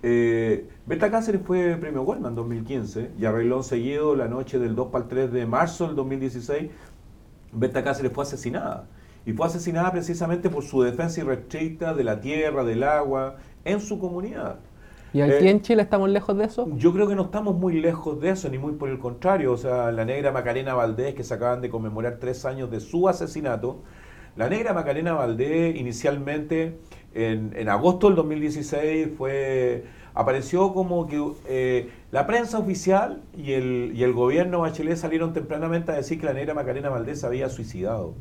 Eh, 0.04 0.68
Berta 0.86 1.10
Cáceres 1.10 1.40
fue 1.46 1.78
premio 1.78 2.04
Goldman 2.04 2.34
en 2.34 2.36
2015 2.36 3.12
y 3.18 3.24
arregló 3.24 3.64
seguido 3.64 4.14
la 4.14 4.28
noche 4.28 4.60
del 4.60 4.76
2 4.76 4.90
para 4.90 5.06
el 5.06 5.10
3 5.10 5.32
de 5.32 5.46
marzo 5.46 5.88
del 5.88 5.96
2016. 5.96 6.70
Berta 7.54 7.82
Cáceres 7.82 8.12
fue 8.12 8.24
asesinada. 8.24 8.90
Y 9.26 9.32
fue 9.32 9.48
asesinada 9.48 9.90
precisamente 9.94 10.50
por 10.50 10.66
su 10.66 10.82
defensa 10.82 11.22
irrestricta 11.22 11.94
de 11.94 12.04
la 12.04 12.20
tierra, 12.20 12.66
del 12.66 12.84
agua, 12.84 13.38
en 13.64 13.80
su 13.80 14.00
comunidad. 14.00 14.60
¿Y 15.14 15.22
aquí 15.22 15.46
eh, 15.46 15.50
en 15.50 15.62
Chile 15.62 15.82
estamos 15.82 16.10
lejos 16.10 16.38
de 16.38 16.46
eso? 16.46 16.68
Yo 16.76 16.94
creo 16.94 17.08
que 17.08 17.16
no 17.16 17.24
estamos 17.24 17.56
muy 17.56 17.80
lejos 17.80 18.20
de 18.20 18.32
eso, 18.32 18.50
ni 18.50 18.58
muy 18.58 18.74
por 18.74 18.90
el 18.90 19.00
contrario. 19.00 19.54
O 19.54 19.58
sea, 19.58 19.92
la 19.92 20.06
negra 20.06 20.32
Macarena 20.32 20.74
Valdés, 20.74 21.16
que 21.16 21.24
se 21.24 21.34
acaban 21.34 21.62
de 21.62 21.70
conmemorar 21.70 22.18
tres 22.20 22.46
años 22.46 22.70
de 22.70 22.80
su 22.80 23.08
asesinato, 23.08 23.82
la 24.36 24.50
negra 24.50 24.74
Macarena 24.74 25.14
Valdés 25.14 25.76
inicialmente 25.76 26.78
en, 27.16 27.70
agosto 27.70 28.08
del 28.08 28.16
2016 28.16 29.10
fue 29.18 29.86
apareció 30.14 30.74
como 30.74 31.08
que 31.08 31.24
eh, 31.48 31.90
la 32.12 32.28
prensa 32.28 32.60
oficial 32.60 33.24
y 33.36 33.54
el, 33.54 33.94
y 33.96 34.04
el 34.04 34.14
gobierno 34.14 34.62
bachelet 34.62 34.98
salieron 34.98 35.34
tempranamente 35.34 35.92
a 35.92 35.96
decir 35.96 36.20
que 36.20 36.26
la 36.26 36.34
negra 36.34 36.54
Macarena 36.54 36.90
Valdés 36.90 37.24
había 37.24 37.50
suicidado. 37.50 38.14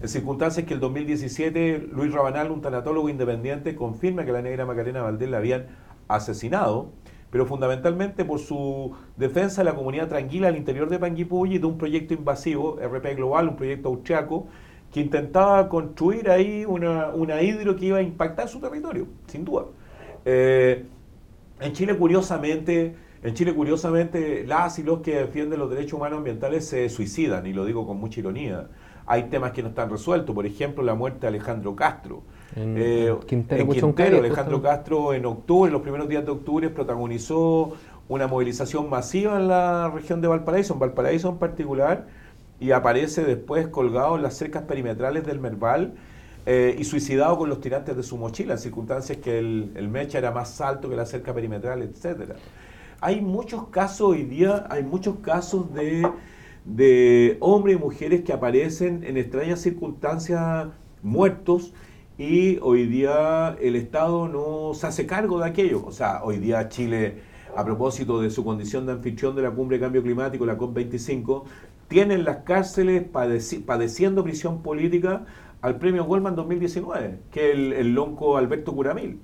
En 0.00 0.08
circunstancias 0.08 0.64
que 0.64 0.74
el 0.74 0.80
2017 0.80 1.88
Luis 1.90 2.12
Rabanal, 2.12 2.50
un 2.50 2.60
tanatólogo 2.60 3.08
independiente, 3.08 3.74
confirma 3.74 4.24
que 4.24 4.32
la 4.32 4.42
negra 4.42 4.64
Macarena 4.64 5.02
Valdés 5.02 5.28
la 5.28 5.38
habían 5.38 5.66
asesinado, 6.08 6.90
pero 7.30 7.46
fundamentalmente 7.46 8.24
por 8.24 8.38
su 8.38 8.92
defensa 9.16 9.62
de 9.62 9.66
la 9.66 9.76
comunidad 9.76 10.08
tranquila 10.08 10.48
al 10.48 10.56
interior 10.56 10.88
de 10.88 10.98
Panguipulli 10.98 11.58
de 11.58 11.66
un 11.66 11.76
proyecto 11.78 12.14
invasivo, 12.14 12.78
RP 12.80 13.16
Global, 13.16 13.48
un 13.48 13.56
proyecto 13.56 13.88
austriaco, 13.88 14.46
que 14.92 15.00
intentaba 15.00 15.68
construir 15.68 16.30
ahí 16.30 16.64
una, 16.64 17.08
una 17.10 17.42
hidro 17.42 17.76
que 17.76 17.86
iba 17.86 17.98
a 17.98 18.02
impactar 18.02 18.48
su 18.48 18.58
territorio, 18.58 19.06
sin 19.26 19.44
duda. 19.44 19.66
Eh, 20.24 20.86
en 21.60 21.72
Chile, 21.72 21.96
curiosamente, 21.96 22.94
en 23.22 23.34
Chile, 23.34 23.54
curiosamente, 23.54 24.46
las 24.46 24.78
y 24.78 24.82
los 24.82 25.00
que 25.00 25.16
defienden 25.16 25.58
los 25.58 25.68
derechos 25.68 25.94
humanos 25.94 26.18
ambientales 26.18 26.66
se 26.66 26.88
suicidan, 26.88 27.46
y 27.46 27.52
lo 27.52 27.64
digo 27.66 27.86
con 27.86 27.98
mucha 27.98 28.20
ironía. 28.20 28.68
Hay 29.10 29.24
temas 29.24 29.52
que 29.52 29.62
no 29.62 29.70
están 29.70 29.88
resueltos, 29.88 30.34
por 30.34 30.44
ejemplo, 30.44 30.82
la 30.82 30.94
muerte 30.94 31.20
de 31.20 31.28
Alejandro 31.28 31.74
Castro, 31.74 32.22
En, 32.54 32.76
eh, 32.76 33.16
Quintero, 33.26 34.18
Alejandro 34.18 34.60
Castro 34.60 35.14
en 35.14 35.24
octubre, 35.24 35.68
en 35.68 35.72
los 35.72 35.80
primeros 35.80 36.08
días 36.08 36.26
de 36.26 36.30
octubre, 36.30 36.68
protagonizó 36.68 37.72
una 38.08 38.26
movilización 38.26 38.90
masiva 38.90 39.38
en 39.38 39.48
la 39.48 39.90
región 39.90 40.20
de 40.20 40.28
Valparaíso, 40.28 40.74
en 40.74 40.80
Valparaíso 40.80 41.30
en 41.30 41.38
particular, 41.38 42.06
y 42.60 42.72
aparece 42.72 43.24
después 43.24 43.68
colgado 43.68 44.16
en 44.16 44.22
las 44.22 44.34
cercas 44.34 44.64
perimetrales 44.64 45.24
del 45.24 45.40
Merval 45.40 45.94
eh, 46.44 46.76
y 46.78 46.84
suicidado 46.84 47.38
con 47.38 47.48
los 47.48 47.62
tirantes 47.62 47.96
de 47.96 48.02
su 48.02 48.18
mochila, 48.18 48.54
en 48.54 48.58
circunstancias 48.58 49.18
que 49.18 49.38
el, 49.38 49.72
el 49.74 49.88
mecha 49.88 50.18
era 50.18 50.32
más 50.32 50.60
alto 50.60 50.90
que 50.90 50.96
la 50.96 51.06
cerca 51.06 51.32
perimetral, 51.32 51.80
etcétera. 51.82 52.36
Hay 53.00 53.22
muchos 53.22 53.68
casos 53.68 54.08
hoy 54.08 54.24
día, 54.24 54.66
hay 54.68 54.82
muchos 54.82 55.16
casos 55.20 55.72
de, 55.72 56.06
de 56.68 57.38
hombres 57.40 57.76
y 57.76 57.78
mujeres 57.78 58.22
que 58.22 58.32
aparecen 58.32 59.02
en 59.04 59.16
extrañas 59.16 59.60
circunstancias 59.60 60.68
muertos 61.02 61.72
y 62.18 62.58
hoy 62.60 62.86
día 62.86 63.56
el 63.60 63.74
Estado 63.74 64.28
no 64.28 64.74
se 64.74 64.86
hace 64.86 65.06
cargo 65.06 65.38
de 65.40 65.46
aquello. 65.46 65.82
O 65.86 65.92
sea, 65.92 66.22
hoy 66.22 66.36
día 66.36 66.68
Chile, 66.68 67.22
a 67.56 67.64
propósito 67.64 68.20
de 68.20 68.30
su 68.30 68.44
condición 68.44 68.84
de 68.84 68.92
anfitrión 68.92 69.34
de 69.34 69.42
la 69.42 69.50
cumbre 69.50 69.78
de 69.78 69.84
cambio 69.84 70.02
climático, 70.02 70.44
la 70.44 70.58
COP25, 70.58 71.44
tiene 71.88 72.14
en 72.14 72.24
las 72.24 72.38
cárceles 72.38 73.02
padeciendo 73.02 74.22
prisión 74.22 74.62
política 74.62 75.24
al 75.62 75.78
premio 75.78 76.04
Goldman 76.04 76.36
2019, 76.36 77.18
que 77.30 77.50
es 77.50 77.56
el, 77.78 77.94
lonco 77.94 78.36
Alberto 78.36 78.74
Curamil. 78.74 79.20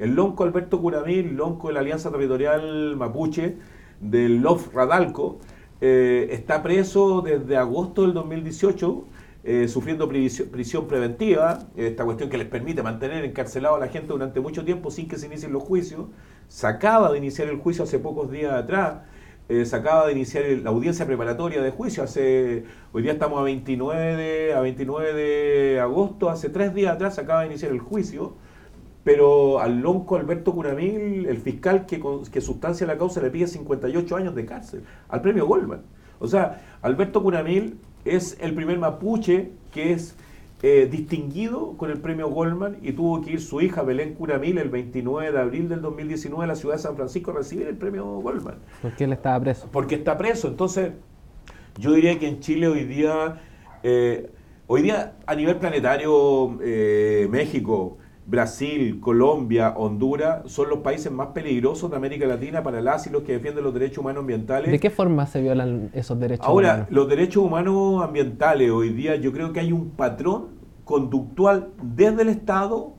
El 0.00 0.16
lonco 0.16 0.42
Alberto 0.42 0.80
Curamil, 0.80 1.36
lonco 1.36 1.68
de 1.68 1.74
la 1.74 1.80
Alianza 1.80 2.10
Territorial 2.10 2.96
Mapuche, 2.96 3.56
del 4.00 4.42
LOF 4.42 4.74
Radalco, 4.74 5.38
eh, 5.80 6.28
está 6.30 6.62
preso 6.62 7.22
desde 7.22 7.56
agosto 7.56 8.02
del 8.02 8.14
2018 8.14 9.04
eh, 9.44 9.68
sufriendo 9.68 10.08
prisión, 10.08 10.88
preventiva, 10.88 11.68
esta 11.76 12.04
cuestión 12.04 12.28
que 12.28 12.36
les 12.36 12.48
permite 12.48 12.82
mantener 12.82 13.24
encarcelado 13.24 13.76
a 13.76 13.78
la 13.78 13.88
gente 13.88 14.08
durante 14.08 14.40
mucho 14.40 14.64
tiempo 14.64 14.90
sin 14.90 15.08
que 15.08 15.16
se 15.16 15.26
inicien 15.26 15.52
los 15.52 15.62
juicios. 15.62 16.06
Se 16.48 16.66
acaba 16.66 17.10
de 17.12 17.18
iniciar 17.18 17.48
el 17.48 17.56
juicio 17.56 17.84
hace 17.84 17.98
pocos 17.98 18.30
días 18.30 18.52
atrás, 18.52 19.02
eh, 19.48 19.64
se 19.64 19.76
acaba 19.76 20.06
de 20.06 20.12
iniciar 20.12 20.44
la 20.62 20.70
audiencia 20.70 21.06
preparatoria 21.06 21.62
de 21.62 21.70
juicio, 21.70 22.02
hace, 22.02 22.64
hoy 22.92 23.02
día 23.02 23.12
estamos 23.12 23.40
a 23.40 23.42
29 23.44 24.52
a 24.54 24.60
29 24.60 25.14
de 25.14 25.80
agosto, 25.80 26.28
hace 26.28 26.50
tres 26.50 26.74
días 26.74 26.94
atrás 26.94 27.14
se 27.14 27.22
acaba 27.22 27.40
de 27.40 27.46
iniciar 27.46 27.72
el 27.72 27.78
juicio, 27.80 28.34
pero 29.08 29.58
al 29.58 29.80
lonco 29.80 30.16
Alberto 30.16 30.52
Curamil, 30.52 31.24
el 31.24 31.38
fiscal 31.38 31.86
que, 31.86 31.98
que 32.30 32.42
sustancia 32.42 32.86
la 32.86 32.98
causa, 32.98 33.22
le 33.22 33.30
pide 33.30 33.46
58 33.46 34.16
años 34.16 34.34
de 34.34 34.44
cárcel, 34.44 34.82
al 35.08 35.22
premio 35.22 35.46
Goldman. 35.46 35.80
O 36.18 36.26
sea, 36.28 36.60
Alberto 36.82 37.22
Curamil 37.22 37.78
es 38.04 38.36
el 38.38 38.52
primer 38.52 38.78
mapuche 38.78 39.52
que 39.72 39.94
es 39.94 40.14
eh, 40.62 40.86
distinguido 40.90 41.72
con 41.78 41.90
el 41.90 42.02
premio 42.02 42.28
Goldman 42.28 42.76
y 42.82 42.92
tuvo 42.92 43.22
que 43.22 43.30
ir 43.30 43.40
su 43.40 43.62
hija 43.62 43.80
Belén 43.80 44.12
Curamil 44.12 44.58
el 44.58 44.68
29 44.68 45.32
de 45.32 45.38
abril 45.38 45.70
del 45.70 45.80
2019 45.80 46.44
a 46.44 46.46
la 46.46 46.54
ciudad 46.54 46.74
de 46.74 46.82
San 46.82 46.94
Francisco 46.94 47.30
a 47.30 47.34
recibir 47.36 47.66
el 47.66 47.78
premio 47.78 48.04
Goldman. 48.04 48.56
¿Por 48.82 48.92
qué 48.92 49.04
él 49.04 49.14
estaba 49.14 49.40
preso? 49.40 49.70
Porque 49.72 49.94
está 49.94 50.18
preso. 50.18 50.48
Entonces, 50.48 50.92
yo 51.78 51.92
diría 51.92 52.18
que 52.18 52.28
en 52.28 52.40
Chile 52.40 52.68
hoy 52.68 52.84
día, 52.84 53.40
eh, 53.82 54.30
hoy 54.66 54.82
día 54.82 55.14
a 55.24 55.34
nivel 55.34 55.56
planetario, 55.56 56.58
eh, 56.60 57.26
México, 57.30 57.96
Brasil, 58.28 59.00
Colombia, 59.00 59.72
Honduras 59.74 60.42
son 60.52 60.68
los 60.68 60.80
países 60.80 61.10
más 61.10 61.28
peligrosos 61.28 61.90
de 61.90 61.96
América 61.96 62.26
Latina 62.26 62.62
para 62.62 62.82
las 62.82 63.06
y 63.06 63.10
los 63.10 63.22
que 63.22 63.32
defienden 63.32 63.64
los 63.64 63.72
derechos 63.72 63.98
humanos 63.98 64.20
ambientales. 64.20 64.70
¿De 64.70 64.78
qué 64.78 64.90
forma 64.90 65.26
se 65.26 65.40
violan 65.40 65.88
esos 65.94 66.20
derechos 66.20 66.46
Ahora, 66.46 66.68
humanos? 66.68 66.86
Ahora, 66.88 66.94
los 66.94 67.08
derechos 67.08 67.42
humanos 67.42 68.04
ambientales 68.04 68.70
hoy 68.70 68.90
día 68.90 69.16
yo 69.16 69.32
creo 69.32 69.54
que 69.54 69.60
hay 69.60 69.72
un 69.72 69.92
patrón 69.92 70.48
conductual 70.84 71.70
desde 71.82 72.20
el 72.20 72.28
Estado 72.28 72.92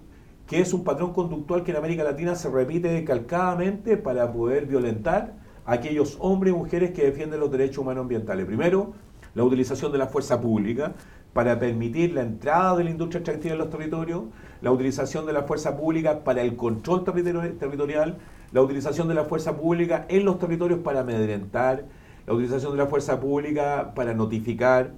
que 0.48 0.62
es 0.62 0.74
un 0.74 0.84
patrón 0.84 1.14
conductual 1.14 1.64
que 1.64 1.70
en 1.70 1.78
América 1.78 2.04
Latina 2.04 2.34
se 2.34 2.50
repite 2.50 3.04
calcadamente 3.06 3.98
para 3.98 4.34
poder 4.34 4.66
violentar 4.66 5.36
a 5.64 5.74
aquellos 5.74 6.18
hombres 6.20 6.56
y 6.56 6.58
mujeres 6.58 6.90
que 6.90 7.04
defienden 7.04 7.40
los 7.40 7.52
derechos 7.52 7.78
humanos 7.78 8.02
ambientales. 8.02 8.48
Primero, 8.48 8.94
la 9.36 9.44
utilización 9.44 9.92
de 9.92 10.00
la 10.00 10.08
fuerza 10.08 10.42
pública 10.42 10.96
para 11.34 11.60
permitir 11.60 12.14
la 12.14 12.22
entrada 12.22 12.76
de 12.78 12.84
la 12.84 12.90
industria 12.90 13.20
extractiva 13.20 13.54
en 13.54 13.60
los 13.60 13.70
territorios, 13.70 14.24
la 14.62 14.72
utilización 14.72 15.26
de 15.26 15.34
la 15.34 15.44
fuerza 15.44 15.78
pública 15.78 16.24
para 16.24 16.42
el 16.42 16.56
control 16.56 17.04
territorial, 17.04 18.18
la 18.52 18.62
utilización 18.62 19.08
de 19.08 19.14
la 19.14 19.26
fuerza 19.26 19.56
pública 19.58 20.06
en 20.10 20.26
los 20.26 20.40
territorios 20.40 20.80
para 20.80 21.02
amedrentar, 21.02 21.86
la 22.26 22.34
utilización 22.34 22.72
de 22.72 22.78
la 22.78 22.88
fuerza 22.88 23.20
pública 23.20 23.94
para 23.96 24.14
notificar, 24.14 24.92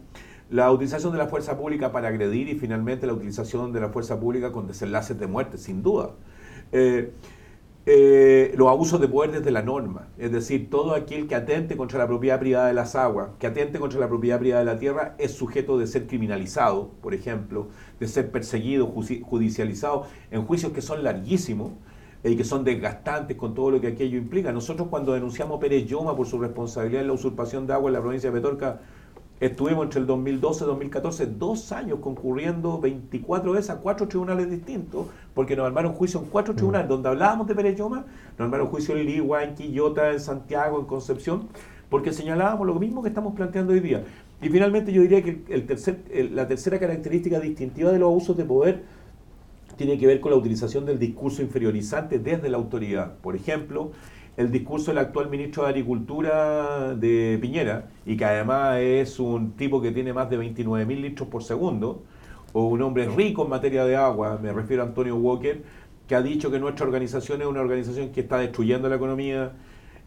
la 0.50 0.72
utilización 0.72 1.12
de 1.14 1.18
la 1.18 1.28
fuerza 1.28 1.58
pública 1.58 1.92
para 1.92 2.10
agredir 2.10 2.50
y 2.50 2.56
finalmente 2.56 3.08
la 3.08 3.14
utilización 3.14 3.72
de 3.72 3.80
la 3.80 3.90
fuerza 3.90 4.20
pública 4.20 4.52
con 4.52 4.68
desenlaces 4.68 5.18
de 5.18 5.28
muerte, 5.28 5.58
sin 5.58 5.82
duda. 5.82 6.12
Eh, 6.72 7.12
eh, 7.88 8.54
los 8.58 8.68
abusos 8.68 9.02
de 9.02 9.08
poder 9.08 9.32
desde 9.32 9.50
la 9.50 9.64
norma, 9.64 10.08
es 10.20 10.32
decir, 10.32 10.70
todo 10.70 10.94
aquel 10.94 11.28
que 11.28 11.34
atente 11.34 11.76
contra 11.76 11.98
la 11.98 12.08
propiedad 12.08 12.40
privada 12.40 12.68
de 12.68 12.74
las 12.74 12.96
aguas, 12.96 13.30
que 13.40 13.48
atente 13.48 13.80
contra 13.80 14.00
la 14.00 14.08
propiedad 14.08 14.40
privada 14.40 14.64
de 14.64 14.72
la 14.72 14.78
tierra, 14.78 15.16
es 15.18 15.32
sujeto 15.32 15.80
de 15.80 15.88
ser 15.88 16.06
criminalizado, 16.06 16.92
por 17.02 17.16
ejemplo, 17.16 17.70
de 18.00 18.08
ser 18.08 18.30
perseguido, 18.30 18.86
judicializado, 18.86 20.06
en 20.30 20.46
juicios 20.46 20.74
que 20.74 20.82
son 20.82 21.04
larguísimos 21.04 21.72
y 22.24 22.36
que 22.36 22.44
son 22.44 22.64
desgastantes 22.64 23.36
con 23.36 23.56
todo 23.56 23.72
lo 23.72 23.82
que 23.82 23.88
aquello 23.88 24.18
implica. 24.18 24.52
Nosotros 24.52 24.88
cuando 24.90 25.14
denunciamos 25.14 25.58
a 25.58 25.60
Pérez 25.60 25.88
Yoma 25.88 26.16
por 26.16 26.28
su 26.28 26.38
responsabilidad 26.38 27.02
en 27.02 27.08
la 27.08 27.14
usurpación 27.14 27.66
de 27.66 27.74
agua 27.74 27.90
en 27.90 27.94
la 27.94 28.02
provincia 28.02 28.30
de 28.30 28.40
Petorca, 28.40 28.80
Estuvimos 29.42 29.86
entre 29.86 30.02
el 30.02 30.06
2012 30.06 30.64
y 30.64 30.68
2014 30.68 31.26
dos 31.26 31.72
años 31.72 31.98
concurriendo 32.00 32.80
24 32.80 33.54
veces 33.54 33.72
a 33.72 33.78
cuatro 33.78 34.08
tribunales 34.08 34.52
distintos, 34.52 35.08
porque 35.34 35.56
nos 35.56 35.66
armaron 35.66 35.94
juicio 35.94 36.20
en 36.20 36.28
cuatro 36.28 36.54
mm. 36.54 36.58
tribunales, 36.58 36.88
donde 36.88 37.10
hablábamos 37.10 37.48
de 37.48 37.56
Pérez 37.56 37.76
Yoma, 37.76 38.06
nos 38.38 38.46
armaron 38.46 38.68
juicio 38.68 38.96
en 38.96 39.04
Ligua, 39.08 39.44
en 39.44 39.56
Quillota, 39.56 40.12
en 40.12 40.20
Santiago, 40.20 40.80
en 40.80 40.86
Concepción, 40.86 41.48
porque 41.89 42.14
señalábamos 42.14 42.68
lo 42.68 42.76
mismo 42.76 43.02
que 43.02 43.10
estamos 43.10 43.34
planteando 43.34 43.74
hoy 43.74 43.80
día. 43.80 44.04
Y 44.44 44.50
finalmente 44.50 44.94
yo 44.94 45.02
diría 45.02 45.24
que 45.24 45.42
el 45.50 45.66
tercer, 45.66 46.02
la 46.32 46.48
tercera 46.48 46.78
característica 46.78 47.39
distintiva 47.39 47.92
de 47.92 47.98
los 47.98 48.10
abusos 48.10 48.38
de 48.38 48.46
poder 48.46 48.84
tiene 49.76 49.98
que 49.98 50.06
ver 50.06 50.20
con 50.20 50.30
la 50.30 50.38
utilización 50.38 50.86
del 50.86 51.00
discurso 51.00 51.42
inferiorizante 51.42 52.20
desde 52.20 52.48
la 52.48 52.58
autoridad. 52.58 53.16
Por 53.24 53.36
ejemplo, 53.36 53.89
el 54.38 54.52
discurso 54.52 54.92
del 54.92 55.00
actual 55.00 55.30
ministro 55.30 55.64
de 55.64 55.70
Agricultura 55.70 56.96
de 56.96 57.38
Piñera, 57.42 57.90
y 58.06 58.16
que 58.16 58.26
además 58.26 58.80
es 58.80 59.20
un 59.20 59.52
tipo 59.54 59.82
que 59.82 59.92
tiene 59.92 60.14
más 60.14 60.30
de 60.30 60.38
29 60.38 60.86
mil 60.86 61.02
litros 61.02 61.28
por 61.28 61.44
segundo, 61.44 62.04
o 62.54 62.66
un 62.68 62.82
hombre 62.82 63.08
rico 63.08 63.44
en 63.44 63.50
materia 63.50 63.86
de 63.86 63.96
agua, 63.96 64.40
me 64.42 64.52
refiero 64.52 64.84
a 64.84 64.86
Antonio 64.86 65.16
Walker, 65.16 65.62
que 66.08 66.16
ha 66.16 66.22
dicho 66.22 66.52
que 66.52 66.60
nuestra 66.60 66.86
organización 66.86 67.42
es 67.42 67.48
una 67.48 67.62
organización 67.62 68.10
que 68.10 68.22
está 68.22 68.38
destruyendo 68.38 68.90
la 68.90 68.96
economía, 68.96 69.54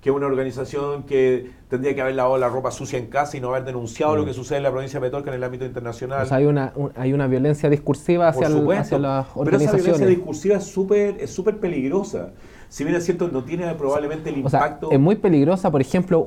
que 0.00 0.10
es 0.10 0.16
una 0.16 0.26
organización 0.26 1.04
que 1.04 1.50
tendría 1.68 1.94
que 1.94 2.02
haber 2.02 2.14
lavado 2.14 2.36
la 2.36 2.50
ropa 2.50 2.70
sucia 2.70 2.98
en 2.98 3.06
casa 3.06 3.38
y 3.38 3.40
no 3.40 3.48
haber 3.48 3.64
denunciado 3.64 4.14
lo 4.14 4.22
mm. 4.22 4.26
que 4.26 4.34
sucede 4.34 4.58
en 4.58 4.64
la 4.64 4.70
provincia 4.70 5.00
de 5.00 5.06
Petorca 5.06 5.30
en 5.30 5.36
el 5.36 5.44
ámbito 5.44 5.64
internacional. 5.64 6.26
Hay 6.30 6.44
una, 6.44 6.74
hay 6.94 7.14
una 7.14 7.26
violencia 7.26 7.70
discursiva 7.70 8.28
hacia, 8.28 8.48
hacia 8.48 8.98
las 8.98 9.28
organizaciones. 9.34 9.34
Pero 9.34 9.56
esa 9.56 9.76
violencia 9.76 10.06
discursiva 10.06 10.56
es 10.56 10.64
súper 10.64 11.16
es 11.20 11.30
súper 11.30 11.58
peligrosa 11.58 12.32
si 12.74 12.82
bien 12.82 12.96
es 12.96 13.04
cierto, 13.04 13.28
no 13.28 13.44
tiene 13.44 13.72
probablemente 13.76 14.30
el 14.30 14.38
impacto. 14.38 14.90
es 14.90 14.98
muy 14.98 15.14
peligrosa, 15.14 15.70
por 15.70 15.80
ejemplo, 15.80 16.26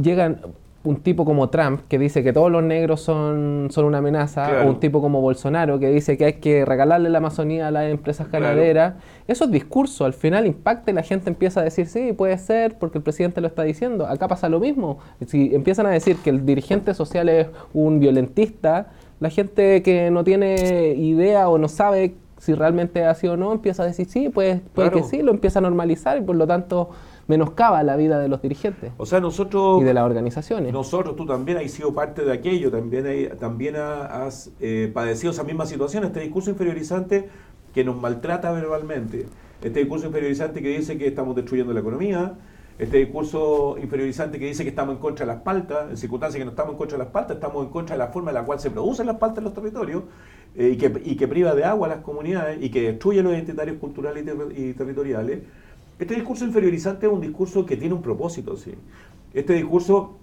llegan 0.00 0.40
un 0.84 1.00
tipo 1.00 1.24
como 1.24 1.48
Trump 1.48 1.80
que 1.88 1.98
dice 1.98 2.22
que 2.22 2.32
todos 2.32 2.52
los 2.52 2.62
negros 2.62 3.00
son, 3.00 3.66
son 3.72 3.84
una 3.84 3.98
amenaza, 3.98 4.62
o 4.62 4.68
un 4.68 4.78
tipo 4.78 5.00
como 5.00 5.20
Bolsonaro 5.20 5.80
que 5.80 5.88
dice 5.88 6.16
que 6.16 6.26
hay 6.26 6.32
que 6.34 6.64
regalarle 6.64 7.08
la 7.10 7.18
Amazonía 7.18 7.66
a 7.66 7.72
las 7.72 7.90
empresas 7.90 8.30
ganaderas, 8.30 8.94
esos 9.26 9.50
discursos 9.50 10.02
al 10.02 10.12
final 10.12 10.46
impactan 10.46 10.94
y 10.94 10.96
la 10.98 11.02
gente 11.02 11.30
empieza 11.30 11.62
a 11.62 11.64
decir, 11.64 11.88
sí, 11.88 12.12
puede 12.12 12.38
ser 12.38 12.78
porque 12.78 12.98
el 12.98 13.02
presidente 13.02 13.40
lo 13.40 13.48
está 13.48 13.64
diciendo. 13.64 14.06
Acá 14.06 14.28
pasa 14.28 14.48
lo 14.48 14.60
mismo. 14.60 15.00
Si 15.26 15.52
empiezan 15.52 15.86
a 15.86 15.90
decir 15.90 16.18
que 16.18 16.30
el 16.30 16.46
dirigente 16.46 16.94
social 16.94 17.28
es 17.28 17.48
un 17.74 17.98
violentista, 17.98 18.92
la 19.18 19.30
gente 19.30 19.82
que 19.82 20.12
no 20.12 20.22
tiene 20.22 20.94
idea 20.96 21.48
o 21.48 21.58
no 21.58 21.66
sabe 21.66 22.14
si 22.38 22.54
realmente 22.54 23.04
ha 23.04 23.14
sido 23.14 23.34
o 23.34 23.36
no, 23.36 23.52
empieza 23.52 23.82
a 23.82 23.86
decir 23.86 24.08
sí, 24.08 24.28
puede, 24.28 24.60
puede 24.74 24.90
que 24.90 25.02
sí, 25.02 25.22
lo 25.22 25.32
empieza 25.32 25.58
a 25.58 25.62
normalizar 25.62 26.18
y 26.18 26.20
por 26.22 26.36
lo 26.36 26.46
tanto 26.46 26.90
menoscaba 27.26 27.82
la 27.82 27.96
vida 27.96 28.18
de 28.18 28.28
los 28.28 28.40
dirigentes. 28.40 28.92
O 28.96 29.06
sea, 29.06 29.20
nosotros... 29.20 29.82
Y 29.82 29.84
de 29.84 29.92
las 29.92 30.04
organizaciones. 30.04 30.72
Nosotros, 30.72 31.14
tú 31.14 31.26
también 31.26 31.58
has 31.58 31.70
sido 31.70 31.92
parte 31.92 32.24
de 32.24 32.32
aquello, 32.32 32.70
también, 32.70 33.36
también 33.38 33.76
has 33.76 34.50
eh, 34.60 34.90
padecido 34.92 35.32
esa 35.32 35.44
misma 35.44 35.66
situación, 35.66 36.04
este 36.04 36.20
discurso 36.20 36.50
inferiorizante 36.50 37.28
que 37.74 37.84
nos 37.84 38.00
maltrata 38.00 38.50
verbalmente, 38.52 39.26
este 39.62 39.80
discurso 39.80 40.06
inferiorizante 40.06 40.62
que 40.62 40.68
dice 40.68 40.96
que 40.96 41.06
estamos 41.06 41.36
destruyendo 41.36 41.72
la 41.74 41.80
economía, 41.80 42.34
este 42.78 42.98
discurso 42.98 43.76
inferiorizante 43.76 44.38
que 44.38 44.46
dice 44.46 44.62
que 44.62 44.70
estamos 44.70 44.94
en 44.94 45.00
contra 45.00 45.26
de 45.26 45.32
las 45.32 45.42
paltas, 45.42 45.90
en 45.90 45.96
circunstancias 45.96 46.38
que 46.38 46.44
no 46.44 46.52
estamos 46.52 46.72
en 46.72 46.78
contra 46.78 46.96
de 46.96 47.04
las 47.04 47.12
paltas, 47.12 47.36
estamos 47.36 47.64
en 47.64 47.70
contra 47.70 47.96
de 47.96 47.98
la 47.98 48.06
forma 48.08 48.30
en 48.30 48.34
la 48.34 48.44
cual 48.44 48.60
se 48.60 48.70
producen 48.70 49.06
las 49.06 49.16
paltas 49.16 49.38
en 49.38 49.44
los 49.44 49.54
territorios 49.54 50.04
eh, 50.58 50.70
y, 50.72 50.76
que, 50.76 50.92
y, 51.04 51.14
que, 51.14 51.28
priva 51.28 51.54
de 51.54 51.62
agua 51.62 51.86
a 51.86 51.90
las 51.90 52.00
comunidades 52.00 52.58
y 52.60 52.68
que 52.68 52.82
destruye 52.82 53.22
los 53.22 53.32
identitarios 53.32 53.78
culturales 53.78 54.26
y, 54.56 54.72
territoriales. 54.72 55.38
Este 56.00 56.16
discurso 56.16 56.44
inferiorizante 56.44 57.06
es 57.06 57.12
un 57.12 57.20
discurso 57.20 57.64
que 57.64 57.76
tiene 57.76 57.94
un 57.94 58.02
propósito, 58.02 58.56
¿sí? 58.56 58.72
Este 59.32 59.52
discurso 59.52 60.16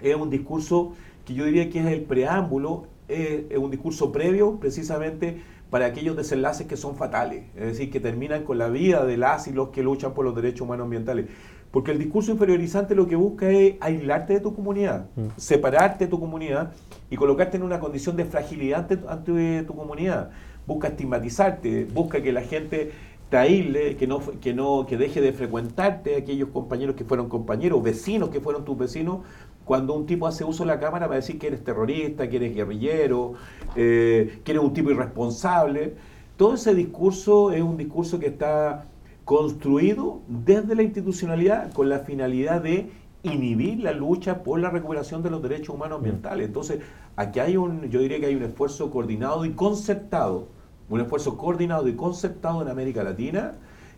es 0.00 0.16
un 0.16 0.30
discurso 0.30 0.94
que 1.26 1.34
yo 1.34 1.44
diría 1.44 1.68
que 1.68 1.80
es 1.80 1.86
el 1.86 2.00
preámbulo, 2.00 2.86
es 3.08 3.58
un 3.58 3.70
discurso 3.70 4.10
previo 4.10 4.58
precisamente 4.58 5.42
para 5.68 5.86
aquellos 5.86 6.16
desenlaces 6.16 6.66
que 6.66 6.76
son 6.76 6.96
fatales, 6.96 7.44
es 7.54 7.66
decir, 7.66 7.90
que 7.90 8.00
terminan 8.00 8.44
con 8.44 8.56
la 8.56 8.68
vida 8.68 9.04
de 9.04 9.18
las 9.18 9.48
y 9.48 9.52
los 9.52 9.68
que 9.68 9.82
luchan 9.82 10.14
por 10.14 10.24
los 10.24 10.34
derechos 10.34 10.62
humanos 10.62 10.84
ambientales. 10.84 11.26
Porque 11.74 11.90
el 11.90 11.98
discurso 11.98 12.30
inferiorizante 12.30 12.94
lo 12.94 13.08
que 13.08 13.16
busca 13.16 13.50
es 13.50 13.74
aislarte 13.80 14.34
de 14.34 14.38
tu 14.40 14.54
comunidad, 14.54 15.06
mm. 15.16 15.26
separarte 15.36 16.04
de 16.04 16.08
tu 16.08 16.20
comunidad 16.20 16.72
y 17.10 17.16
colocarte 17.16 17.56
en 17.56 17.64
una 17.64 17.80
condición 17.80 18.16
de 18.16 18.24
fragilidad 18.24 18.88
ante, 19.08 19.64
tu 19.64 19.74
comunidad. 19.74 20.30
Busca 20.68 20.86
estigmatizarte, 20.86 21.86
busca 21.86 22.22
que 22.22 22.32
la 22.32 22.42
gente 22.42 22.92
te 23.28 23.36
aísle, 23.36 23.96
que 23.96 24.06
no, 24.06 24.20
que 24.40 24.54
no, 24.54 24.86
que 24.86 24.96
deje 24.96 25.20
de 25.20 25.32
frecuentarte 25.32 26.14
aquellos 26.14 26.50
compañeros 26.50 26.94
que 26.94 27.02
fueron 27.02 27.28
compañeros, 27.28 27.82
vecinos 27.82 28.28
que 28.28 28.40
fueron 28.40 28.64
tus 28.64 28.78
vecinos, 28.78 29.22
cuando 29.64 29.94
un 29.94 30.06
tipo 30.06 30.28
hace 30.28 30.44
uso 30.44 30.62
de 30.62 30.68
la 30.68 30.78
cámara 30.78 31.08
para 31.08 31.16
decir 31.16 31.40
que 31.40 31.48
eres 31.48 31.64
terrorista, 31.64 32.28
que 32.30 32.36
eres 32.36 32.54
guerrillero, 32.54 33.32
eh, 33.74 34.38
que 34.44 34.52
eres 34.52 34.62
un 34.62 34.72
tipo 34.72 34.92
irresponsable. 34.92 35.96
Todo 36.36 36.54
ese 36.54 36.72
discurso 36.72 37.50
es 37.50 37.62
un 37.62 37.76
discurso 37.76 38.20
que 38.20 38.28
está 38.28 38.86
construido 39.24 40.20
desde 40.28 40.74
la 40.74 40.82
institucionalidad 40.82 41.72
con 41.72 41.88
la 41.88 42.00
finalidad 42.00 42.62
de 42.62 42.90
inhibir 43.22 43.80
la 43.80 43.92
lucha 43.92 44.42
por 44.42 44.60
la 44.60 44.70
recuperación 44.70 45.22
de 45.22 45.30
los 45.30 45.42
derechos 45.42 45.74
humanos 45.74 45.98
ambientales. 45.98 46.46
Entonces, 46.46 46.80
aquí 47.16 47.40
hay 47.40 47.56
un, 47.56 47.88
yo 47.88 48.00
diría 48.00 48.20
que 48.20 48.26
hay 48.26 48.34
un 48.34 48.42
esfuerzo 48.42 48.90
coordinado 48.90 49.44
y 49.46 49.52
concertado, 49.52 50.48
un 50.90 51.00
esfuerzo 51.00 51.38
coordinado 51.38 51.88
y 51.88 51.94
concertado 51.94 52.60
en 52.60 52.68
América 52.68 53.02
Latina 53.02 53.52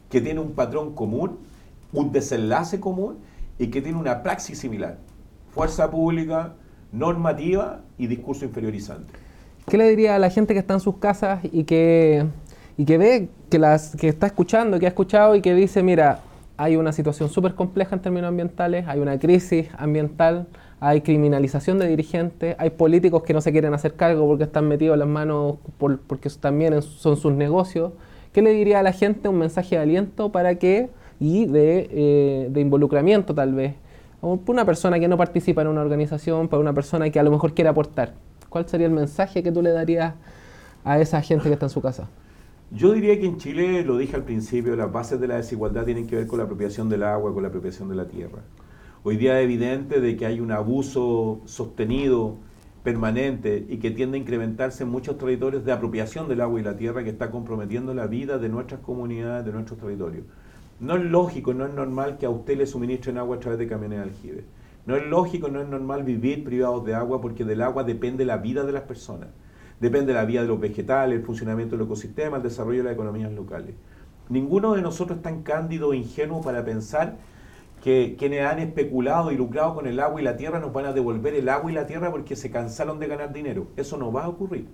que 0.08 0.20
tiene 0.20 0.38
un 0.38 0.52
patrón 0.52 0.94
común, 0.94 1.38
un 1.92 2.12
desenlace 2.12 2.78
común 2.78 3.18
y 3.58 3.66
que 3.68 3.82
tiene 3.82 3.98
una 3.98 4.22
praxis 4.22 4.58
similar. 4.58 4.98
Fuerza 5.50 5.90
pública, 5.90 6.54
normativa 6.92 7.82
y 7.98 8.06
discurso 8.06 8.44
inferiorizante. 8.44 9.12
¿Qué 9.66 9.76
le 9.76 9.88
diría 9.88 10.14
a 10.14 10.18
la 10.20 10.30
gente 10.30 10.54
que 10.54 10.60
está 10.60 10.74
en 10.74 10.80
sus 10.80 10.98
casas 10.98 11.40
y 11.50 11.64
que 11.64 12.24
y 12.78 12.84
que 12.84 12.98
ve 12.98 13.28
que, 13.50 13.58
las, 13.58 13.96
que 13.96 14.08
está 14.08 14.26
escuchando, 14.26 14.78
que 14.78 14.86
ha 14.86 14.90
escuchado 14.90 15.34
y 15.34 15.40
que 15.40 15.54
dice, 15.54 15.82
mira, 15.82 16.20
hay 16.56 16.76
una 16.76 16.92
situación 16.92 17.28
súper 17.28 17.54
compleja 17.54 17.96
en 17.96 18.02
términos 18.02 18.28
ambientales, 18.28 18.86
hay 18.88 19.00
una 19.00 19.18
crisis 19.18 19.68
ambiental, 19.78 20.46
hay 20.80 21.00
criminalización 21.00 21.78
de 21.78 21.86
dirigentes, 21.88 22.54
hay 22.58 22.70
políticos 22.70 23.22
que 23.22 23.32
no 23.32 23.40
se 23.40 23.52
quieren 23.52 23.72
hacer 23.74 23.94
cargo 23.94 24.26
porque 24.26 24.44
están 24.44 24.68
metidos 24.68 24.98
las 24.98 25.08
manos 25.08 25.56
porque 25.78 26.28
también 26.40 26.80
son 26.82 27.16
sus 27.16 27.32
negocios. 27.32 27.92
¿Qué 28.32 28.42
le 28.42 28.52
diría 28.52 28.80
a 28.80 28.82
la 28.82 28.92
gente 28.92 29.28
un 29.28 29.38
mensaje 29.38 29.76
de 29.76 29.82
aliento 29.82 30.30
para 30.30 30.56
que, 30.56 30.90
y 31.18 31.46
de, 31.46 31.88
eh, 31.90 32.48
de 32.50 32.60
involucramiento 32.60 33.34
tal 33.34 33.54
vez, 33.54 33.74
para 34.20 34.38
una 34.46 34.64
persona 34.66 34.98
que 34.98 35.08
no 35.08 35.16
participa 35.16 35.62
en 35.62 35.68
una 35.68 35.80
organización, 35.80 36.48
para 36.48 36.60
una 36.60 36.74
persona 36.74 37.08
que 37.08 37.18
a 37.18 37.22
lo 37.22 37.30
mejor 37.30 37.54
quiere 37.54 37.70
aportar? 37.70 38.12
¿Cuál 38.50 38.68
sería 38.68 38.86
el 38.86 38.92
mensaje 38.92 39.42
que 39.42 39.52
tú 39.52 39.62
le 39.62 39.70
darías 39.70 40.14
a 40.84 41.00
esa 41.00 41.22
gente 41.22 41.44
que 41.44 41.54
está 41.54 41.66
en 41.66 41.70
su 41.70 41.80
casa? 41.80 42.08
Yo 42.72 42.92
diría 42.92 43.18
que 43.20 43.26
en 43.26 43.36
Chile, 43.36 43.84
lo 43.84 43.96
dije 43.96 44.16
al 44.16 44.24
principio, 44.24 44.74
las 44.74 44.90
bases 44.90 45.20
de 45.20 45.28
la 45.28 45.36
desigualdad 45.36 45.84
tienen 45.84 46.08
que 46.08 46.16
ver 46.16 46.26
con 46.26 46.38
la 46.38 46.44
apropiación 46.46 46.88
del 46.88 47.04
agua, 47.04 47.32
con 47.32 47.42
la 47.42 47.48
apropiación 47.48 47.88
de 47.88 47.94
la 47.94 48.08
tierra. 48.08 48.42
Hoy 49.04 49.16
día 49.16 49.38
es 49.38 49.44
evidente 49.44 50.00
de 50.00 50.16
que 50.16 50.26
hay 50.26 50.40
un 50.40 50.50
abuso 50.50 51.42
sostenido, 51.44 52.38
permanente 52.82 53.64
y 53.68 53.76
que 53.76 53.92
tiende 53.92 54.18
a 54.18 54.20
incrementarse 54.20 54.82
en 54.82 54.90
muchos 54.90 55.16
territorios 55.16 55.64
de 55.64 55.70
apropiación 55.70 56.28
del 56.28 56.40
agua 56.40 56.58
y 56.58 56.64
la 56.64 56.76
tierra 56.76 57.04
que 57.04 57.10
está 57.10 57.30
comprometiendo 57.30 57.94
la 57.94 58.08
vida 58.08 58.36
de 58.38 58.48
nuestras 58.48 58.80
comunidades, 58.80 59.46
de 59.46 59.52
nuestros 59.52 59.78
territorios. 59.78 60.24
No 60.80 60.96
es 60.96 61.04
lógico, 61.04 61.54
no 61.54 61.66
es 61.66 61.72
normal 61.72 62.18
que 62.18 62.26
a 62.26 62.30
usted 62.30 62.58
le 62.58 62.66
suministren 62.66 63.16
agua 63.16 63.36
a 63.36 63.40
través 63.40 63.60
de 63.60 63.68
camiones 63.68 63.98
de 63.98 64.04
aljibe. 64.04 64.44
No 64.86 64.96
es 64.96 65.06
lógico, 65.06 65.48
no 65.48 65.60
es 65.60 65.68
normal 65.68 66.02
vivir 66.02 66.42
privados 66.42 66.84
de 66.84 66.96
agua 66.96 67.20
porque 67.20 67.44
del 67.44 67.62
agua 67.62 67.84
depende 67.84 68.24
la 68.24 68.38
vida 68.38 68.64
de 68.64 68.72
las 68.72 68.82
personas. 68.82 69.28
Depende 69.80 70.12
de 70.12 70.14
la 70.14 70.24
vida 70.24 70.42
de 70.42 70.48
los 70.48 70.58
vegetales, 70.58 71.18
el 71.18 71.24
funcionamiento 71.24 71.76
del 71.76 71.86
ecosistema, 71.86 72.38
el 72.38 72.42
desarrollo 72.42 72.78
de 72.78 72.84
las 72.84 72.94
economías 72.94 73.32
locales. 73.32 73.74
Ninguno 74.28 74.74
de 74.74 74.82
nosotros 74.82 75.18
es 75.18 75.22
tan 75.22 75.42
cándido 75.42 75.92
e 75.92 75.98
ingenuo 75.98 76.40
para 76.40 76.64
pensar 76.64 77.16
que 77.82 78.16
quienes 78.18 78.44
han 78.44 78.58
especulado 78.58 79.30
y 79.30 79.36
lucrado 79.36 79.74
con 79.74 79.86
el 79.86 80.00
agua 80.00 80.20
y 80.20 80.24
la 80.24 80.36
tierra 80.36 80.58
nos 80.58 80.72
van 80.72 80.86
a 80.86 80.92
devolver 80.92 81.34
el 81.34 81.48
agua 81.48 81.70
y 81.70 81.74
la 81.74 81.86
tierra 81.86 82.10
porque 82.10 82.34
se 82.34 82.50
cansaron 82.50 82.98
de 82.98 83.06
ganar 83.06 83.32
dinero. 83.32 83.68
Eso 83.76 83.96
no 83.96 84.10
va 84.10 84.24
a 84.24 84.28
ocurrir. 84.28 84.66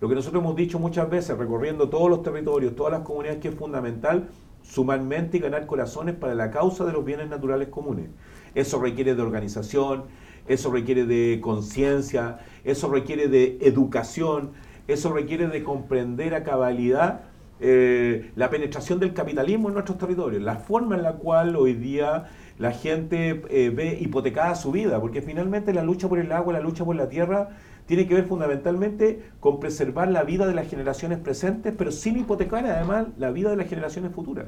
Lo 0.00 0.08
que 0.08 0.14
nosotros 0.14 0.42
hemos 0.42 0.54
dicho 0.56 0.78
muchas 0.78 1.08
veces, 1.08 1.36
recorriendo 1.38 1.88
todos 1.88 2.10
los 2.10 2.22
territorios, 2.22 2.76
todas 2.76 2.92
las 2.92 3.02
comunidades, 3.02 3.40
que 3.40 3.48
es 3.48 3.54
fundamental 3.54 4.28
sumarmente 4.62 5.38
y 5.38 5.40
ganar 5.40 5.66
corazones 5.66 6.14
para 6.14 6.34
la 6.34 6.50
causa 6.50 6.84
de 6.84 6.92
los 6.92 7.04
bienes 7.04 7.28
naturales 7.28 7.68
comunes. 7.68 8.08
Eso 8.54 8.80
requiere 8.80 9.14
de 9.14 9.22
organización, 9.22 10.04
eso 10.46 10.70
requiere 10.70 11.06
de 11.06 11.40
conciencia, 11.40 12.40
eso 12.64 12.90
requiere 12.90 13.28
de 13.28 13.58
educación, 13.62 14.52
eso 14.88 15.12
requiere 15.12 15.48
de 15.48 15.62
comprender 15.62 16.34
a 16.34 16.42
cabalidad 16.42 17.22
eh, 17.60 18.32
la 18.34 18.50
penetración 18.50 18.98
del 18.98 19.14
capitalismo 19.14 19.68
en 19.68 19.74
nuestros 19.74 19.96
territorios, 19.96 20.42
la 20.42 20.56
forma 20.56 20.96
en 20.96 21.04
la 21.04 21.12
cual 21.12 21.54
hoy 21.54 21.74
día 21.74 22.24
la 22.58 22.72
gente 22.72 23.42
eh, 23.50 23.70
ve 23.70 23.98
hipotecada 24.00 24.54
su 24.56 24.72
vida, 24.72 25.00
porque 25.00 25.22
finalmente 25.22 25.72
la 25.72 25.84
lucha 25.84 26.08
por 26.08 26.18
el 26.18 26.32
agua, 26.32 26.52
la 26.52 26.60
lucha 26.60 26.84
por 26.84 26.96
la 26.96 27.08
tierra, 27.08 27.50
tiene 27.86 28.06
que 28.06 28.14
ver 28.14 28.24
fundamentalmente 28.24 29.30
con 29.38 29.60
preservar 29.60 30.08
la 30.10 30.24
vida 30.24 30.46
de 30.46 30.54
las 30.54 30.68
generaciones 30.68 31.18
presentes, 31.18 31.72
pero 31.76 31.92
sin 31.92 32.16
hipotecar 32.16 32.66
además 32.66 33.06
la 33.16 33.30
vida 33.30 33.50
de 33.50 33.56
las 33.56 33.68
generaciones 33.68 34.12
futuras. 34.12 34.46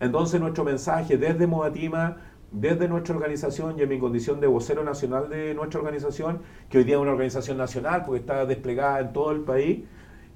Entonces 0.00 0.40
nuestro 0.40 0.64
mensaje 0.64 1.16
desde 1.16 1.46
Moatima 1.46 2.16
desde 2.54 2.86
nuestra 2.86 3.16
organización 3.16 3.78
y 3.78 3.82
en 3.82 3.88
mi 3.88 3.98
condición 3.98 4.40
de 4.40 4.46
vocero 4.46 4.84
nacional 4.84 5.28
de 5.28 5.54
nuestra 5.54 5.80
organización, 5.80 6.40
que 6.68 6.78
hoy 6.78 6.84
día 6.84 6.94
es 6.94 7.00
una 7.00 7.10
organización 7.10 7.58
nacional 7.58 8.04
porque 8.06 8.20
está 8.20 8.46
desplegada 8.46 9.00
en 9.00 9.12
todo 9.12 9.32
el 9.32 9.40
país 9.40 9.80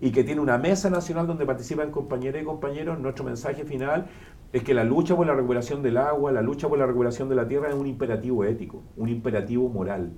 y 0.01 0.11
que 0.11 0.25
tiene 0.25 0.41
una 0.41 0.59
mesa 0.59 0.91
nacional 0.91 1.29
donde 1.29 1.47
participan 1.47 1.93
compañeras 1.93 2.43
y 2.43 2.45
compañeros, 2.45 2.99
nuestro 2.99 3.25
mensaje 3.25 3.65
final 3.65 4.09
es 4.53 4.65
que 4.65 4.75
la 4.75 4.83
lucha 4.83 5.15
por 5.15 5.27
la 5.27 5.35
recuperación 5.35 5.81
del 5.83 5.97
agua, 5.97 6.33
la 6.33 6.43
lucha 6.43 6.69
por 6.69 6.79
la 6.79 6.87
recuperación 6.87 7.29
de 7.29 7.37
la 7.37 7.47
tierra 7.47 7.69
es 7.69 7.75
un 7.75 7.87
imperativo 7.87 8.45
ético, 8.45 8.83
un 8.97 9.09
imperativo 9.09 9.69
moral. 9.69 10.11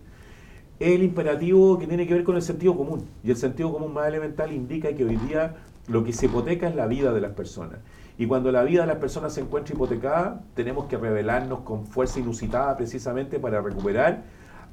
Es 0.79 0.95
el 0.95 1.03
imperativo 1.03 1.79
que 1.79 1.87
tiene 1.87 2.07
que 2.07 2.15
ver 2.15 2.25
con 2.25 2.37
el 2.37 2.43
sentido 2.43 2.75
común 2.77 3.07
y 3.23 3.31
el 3.31 3.37
sentido 3.37 3.71
común 3.73 3.93
más 3.93 4.09
elemental 4.09 4.53
indica 4.53 4.91
que 4.95 5.05
hoy 5.05 5.17
día 5.17 5.57
lo 5.89 6.03
que 6.03 6.15
se 6.15 6.27
hipoteca 6.27 6.69
es 6.69 6.75
la 6.75 6.87
vida 6.87 7.13
de 7.13 7.21
las 7.21 7.33
personas. 7.33 7.81
Y 8.21 8.27
cuando 8.27 8.53
la 8.53 8.65
vida 8.65 8.83
de 8.83 8.87
las 8.87 8.99
personas 8.99 9.33
se 9.33 9.41
encuentra 9.41 9.75
hipotecada, 9.75 10.43
tenemos 10.53 10.85
que 10.89 10.99
revelarnos 10.99 11.61
con 11.61 11.87
fuerza 11.87 12.21
inusitada 12.21 12.77
precisamente 12.77 13.39
para 13.39 13.63
recuperar 13.63 14.25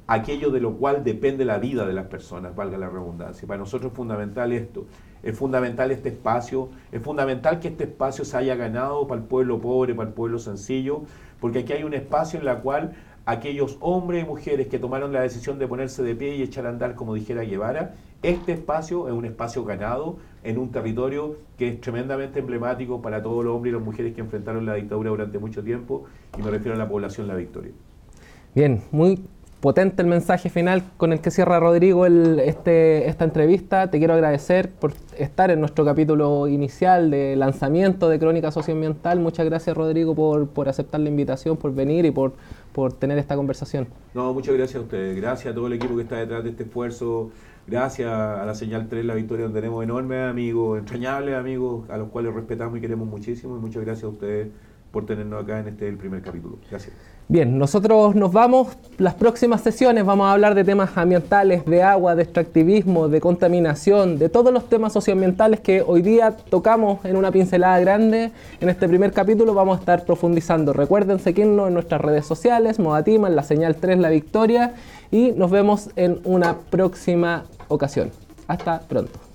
aquello 0.06 0.50
de 0.50 0.60
lo 0.60 0.74
cual 0.74 1.02
depende 1.02 1.46
la 1.46 1.56
vida 1.56 1.86
de 1.86 1.94
las 1.94 2.08
personas, 2.08 2.54
valga 2.54 2.76
la 2.76 2.90
redundancia. 2.90 3.48
Para 3.48 3.56
nosotros 3.56 3.92
es 3.92 3.96
fundamental 3.96 4.52
esto, 4.52 4.84
es 5.22 5.34
fundamental 5.34 5.90
este 5.90 6.10
espacio, 6.10 6.68
es 6.92 7.00
fundamental 7.00 7.58
que 7.58 7.68
este 7.68 7.84
espacio 7.84 8.26
se 8.26 8.36
haya 8.36 8.54
ganado 8.54 9.08
para 9.08 9.22
el 9.22 9.26
pueblo 9.26 9.58
pobre, 9.58 9.94
para 9.94 10.10
el 10.10 10.14
pueblo 10.14 10.38
sencillo, 10.38 11.04
porque 11.40 11.60
aquí 11.60 11.72
hay 11.72 11.84
un 11.84 11.94
espacio 11.94 12.38
en 12.38 12.46
el 12.46 12.58
cual 12.58 12.96
aquellos 13.24 13.78
hombres 13.80 14.24
y 14.24 14.26
mujeres 14.26 14.66
que 14.66 14.78
tomaron 14.78 15.10
la 15.10 15.22
decisión 15.22 15.58
de 15.58 15.66
ponerse 15.66 16.02
de 16.02 16.14
pie 16.14 16.36
y 16.36 16.42
echar 16.42 16.66
a 16.66 16.68
andar, 16.68 16.94
como 16.94 17.14
dijera 17.14 17.44
Guevara, 17.44 17.94
este 18.22 18.52
espacio 18.52 19.08
es 19.08 19.14
un 19.14 19.24
espacio 19.24 19.64
ganado 19.64 20.18
en 20.48 20.56
un 20.56 20.72
territorio 20.72 21.36
que 21.58 21.68
es 21.68 21.80
tremendamente 21.80 22.38
emblemático 22.40 23.02
para 23.02 23.22
todos 23.22 23.44
los 23.44 23.54
hombres 23.54 23.72
y 23.72 23.76
las 23.76 23.84
mujeres 23.84 24.14
que 24.14 24.22
enfrentaron 24.22 24.64
la 24.64 24.74
dictadura 24.74 25.10
durante 25.10 25.38
mucho 25.38 25.62
tiempo, 25.62 26.04
y 26.38 26.42
me 26.42 26.50
refiero 26.50 26.74
a 26.74 26.78
la 26.78 26.88
población 26.88 27.28
La 27.28 27.34
Victoria. 27.34 27.72
Bien, 28.54 28.80
muy 28.90 29.20
potente 29.60 30.00
el 30.00 30.08
mensaje 30.08 30.48
final 30.48 30.84
con 30.96 31.12
el 31.12 31.20
que 31.20 31.30
cierra 31.30 31.60
Rodrigo 31.60 32.06
este, 32.06 33.08
esta 33.08 33.24
entrevista. 33.24 33.90
Te 33.90 33.98
quiero 33.98 34.14
agradecer 34.14 34.70
por 34.70 34.92
estar 35.18 35.50
en 35.50 35.60
nuestro 35.60 35.84
capítulo 35.84 36.48
inicial 36.48 37.10
de 37.10 37.36
lanzamiento 37.36 38.08
de 38.08 38.18
Crónica 38.18 38.50
Socioambiental. 38.50 39.20
Muchas 39.20 39.44
gracias 39.44 39.76
Rodrigo 39.76 40.14
por, 40.14 40.48
por 40.48 40.68
aceptar 40.68 41.00
la 41.00 41.10
invitación, 41.10 41.56
por 41.56 41.74
venir 41.74 42.06
y 42.06 42.10
por, 42.10 42.32
por 42.72 42.94
tener 42.94 43.18
esta 43.18 43.36
conversación. 43.36 43.88
No, 44.14 44.32
muchas 44.32 44.54
gracias 44.54 44.80
a 44.80 44.84
ustedes. 44.84 45.16
Gracias 45.16 45.52
a 45.52 45.54
todo 45.54 45.66
el 45.66 45.74
equipo 45.74 45.96
que 45.96 46.02
está 46.02 46.16
detrás 46.16 46.42
de 46.42 46.50
este 46.50 46.62
esfuerzo 46.62 47.30
gracias 47.68 48.10
a 48.10 48.44
la 48.44 48.54
señal 48.54 48.88
3 48.88 49.04
La 49.04 49.14
Victoria, 49.14 49.44
donde 49.44 49.60
tenemos 49.60 49.84
enormes 49.84 50.28
amigos, 50.28 50.78
entrañables 50.78 51.34
amigos, 51.36 51.88
a 51.90 51.98
los 51.98 52.08
cuales 52.08 52.34
respetamos 52.34 52.78
y 52.78 52.80
queremos 52.80 53.06
muchísimo. 53.06 53.56
Y 53.56 53.60
muchas 53.60 53.84
gracias 53.84 54.04
a 54.04 54.08
ustedes 54.08 54.48
por 54.90 55.04
tenernos 55.04 55.44
acá 55.44 55.60
en 55.60 55.68
este 55.68 55.92
primer 55.92 56.22
capítulo. 56.22 56.58
Gracias. 56.70 56.94
Bien, 57.30 57.58
nosotros 57.58 58.14
nos 58.14 58.32
vamos. 58.32 58.68
Las 58.96 59.12
próximas 59.12 59.60
sesiones 59.60 60.06
vamos 60.06 60.26
a 60.26 60.32
hablar 60.32 60.54
de 60.54 60.64
temas 60.64 60.96
ambientales, 60.96 61.66
de 61.66 61.82
agua, 61.82 62.14
de 62.14 62.22
extractivismo, 62.22 63.08
de 63.08 63.20
contaminación, 63.20 64.18
de 64.18 64.30
todos 64.30 64.50
los 64.50 64.66
temas 64.70 64.94
socioambientales 64.94 65.60
que 65.60 65.82
hoy 65.82 66.00
día 66.00 66.34
tocamos 66.48 67.04
en 67.04 67.16
una 67.16 67.30
pincelada 67.30 67.78
grande. 67.80 68.32
En 68.62 68.70
este 68.70 68.88
primer 68.88 69.12
capítulo 69.12 69.52
vamos 69.52 69.76
a 69.76 69.80
estar 69.80 70.06
profundizando. 70.06 70.72
Recuerden 70.72 71.18
seguirnos 71.18 71.68
en 71.68 71.74
nuestras 71.74 72.00
redes 72.00 72.24
sociales, 72.24 72.78
Modatima, 72.78 73.28
en 73.28 73.36
la 73.36 73.42
señal 73.42 73.76
3 73.76 73.98
La 73.98 74.08
Victoria 74.08 74.72
y 75.10 75.32
nos 75.32 75.50
vemos 75.50 75.90
en 75.96 76.20
una 76.24 76.56
próxima 76.70 77.44
ocasión. 77.68 78.10
Hasta 78.46 78.80
pronto. 78.80 79.27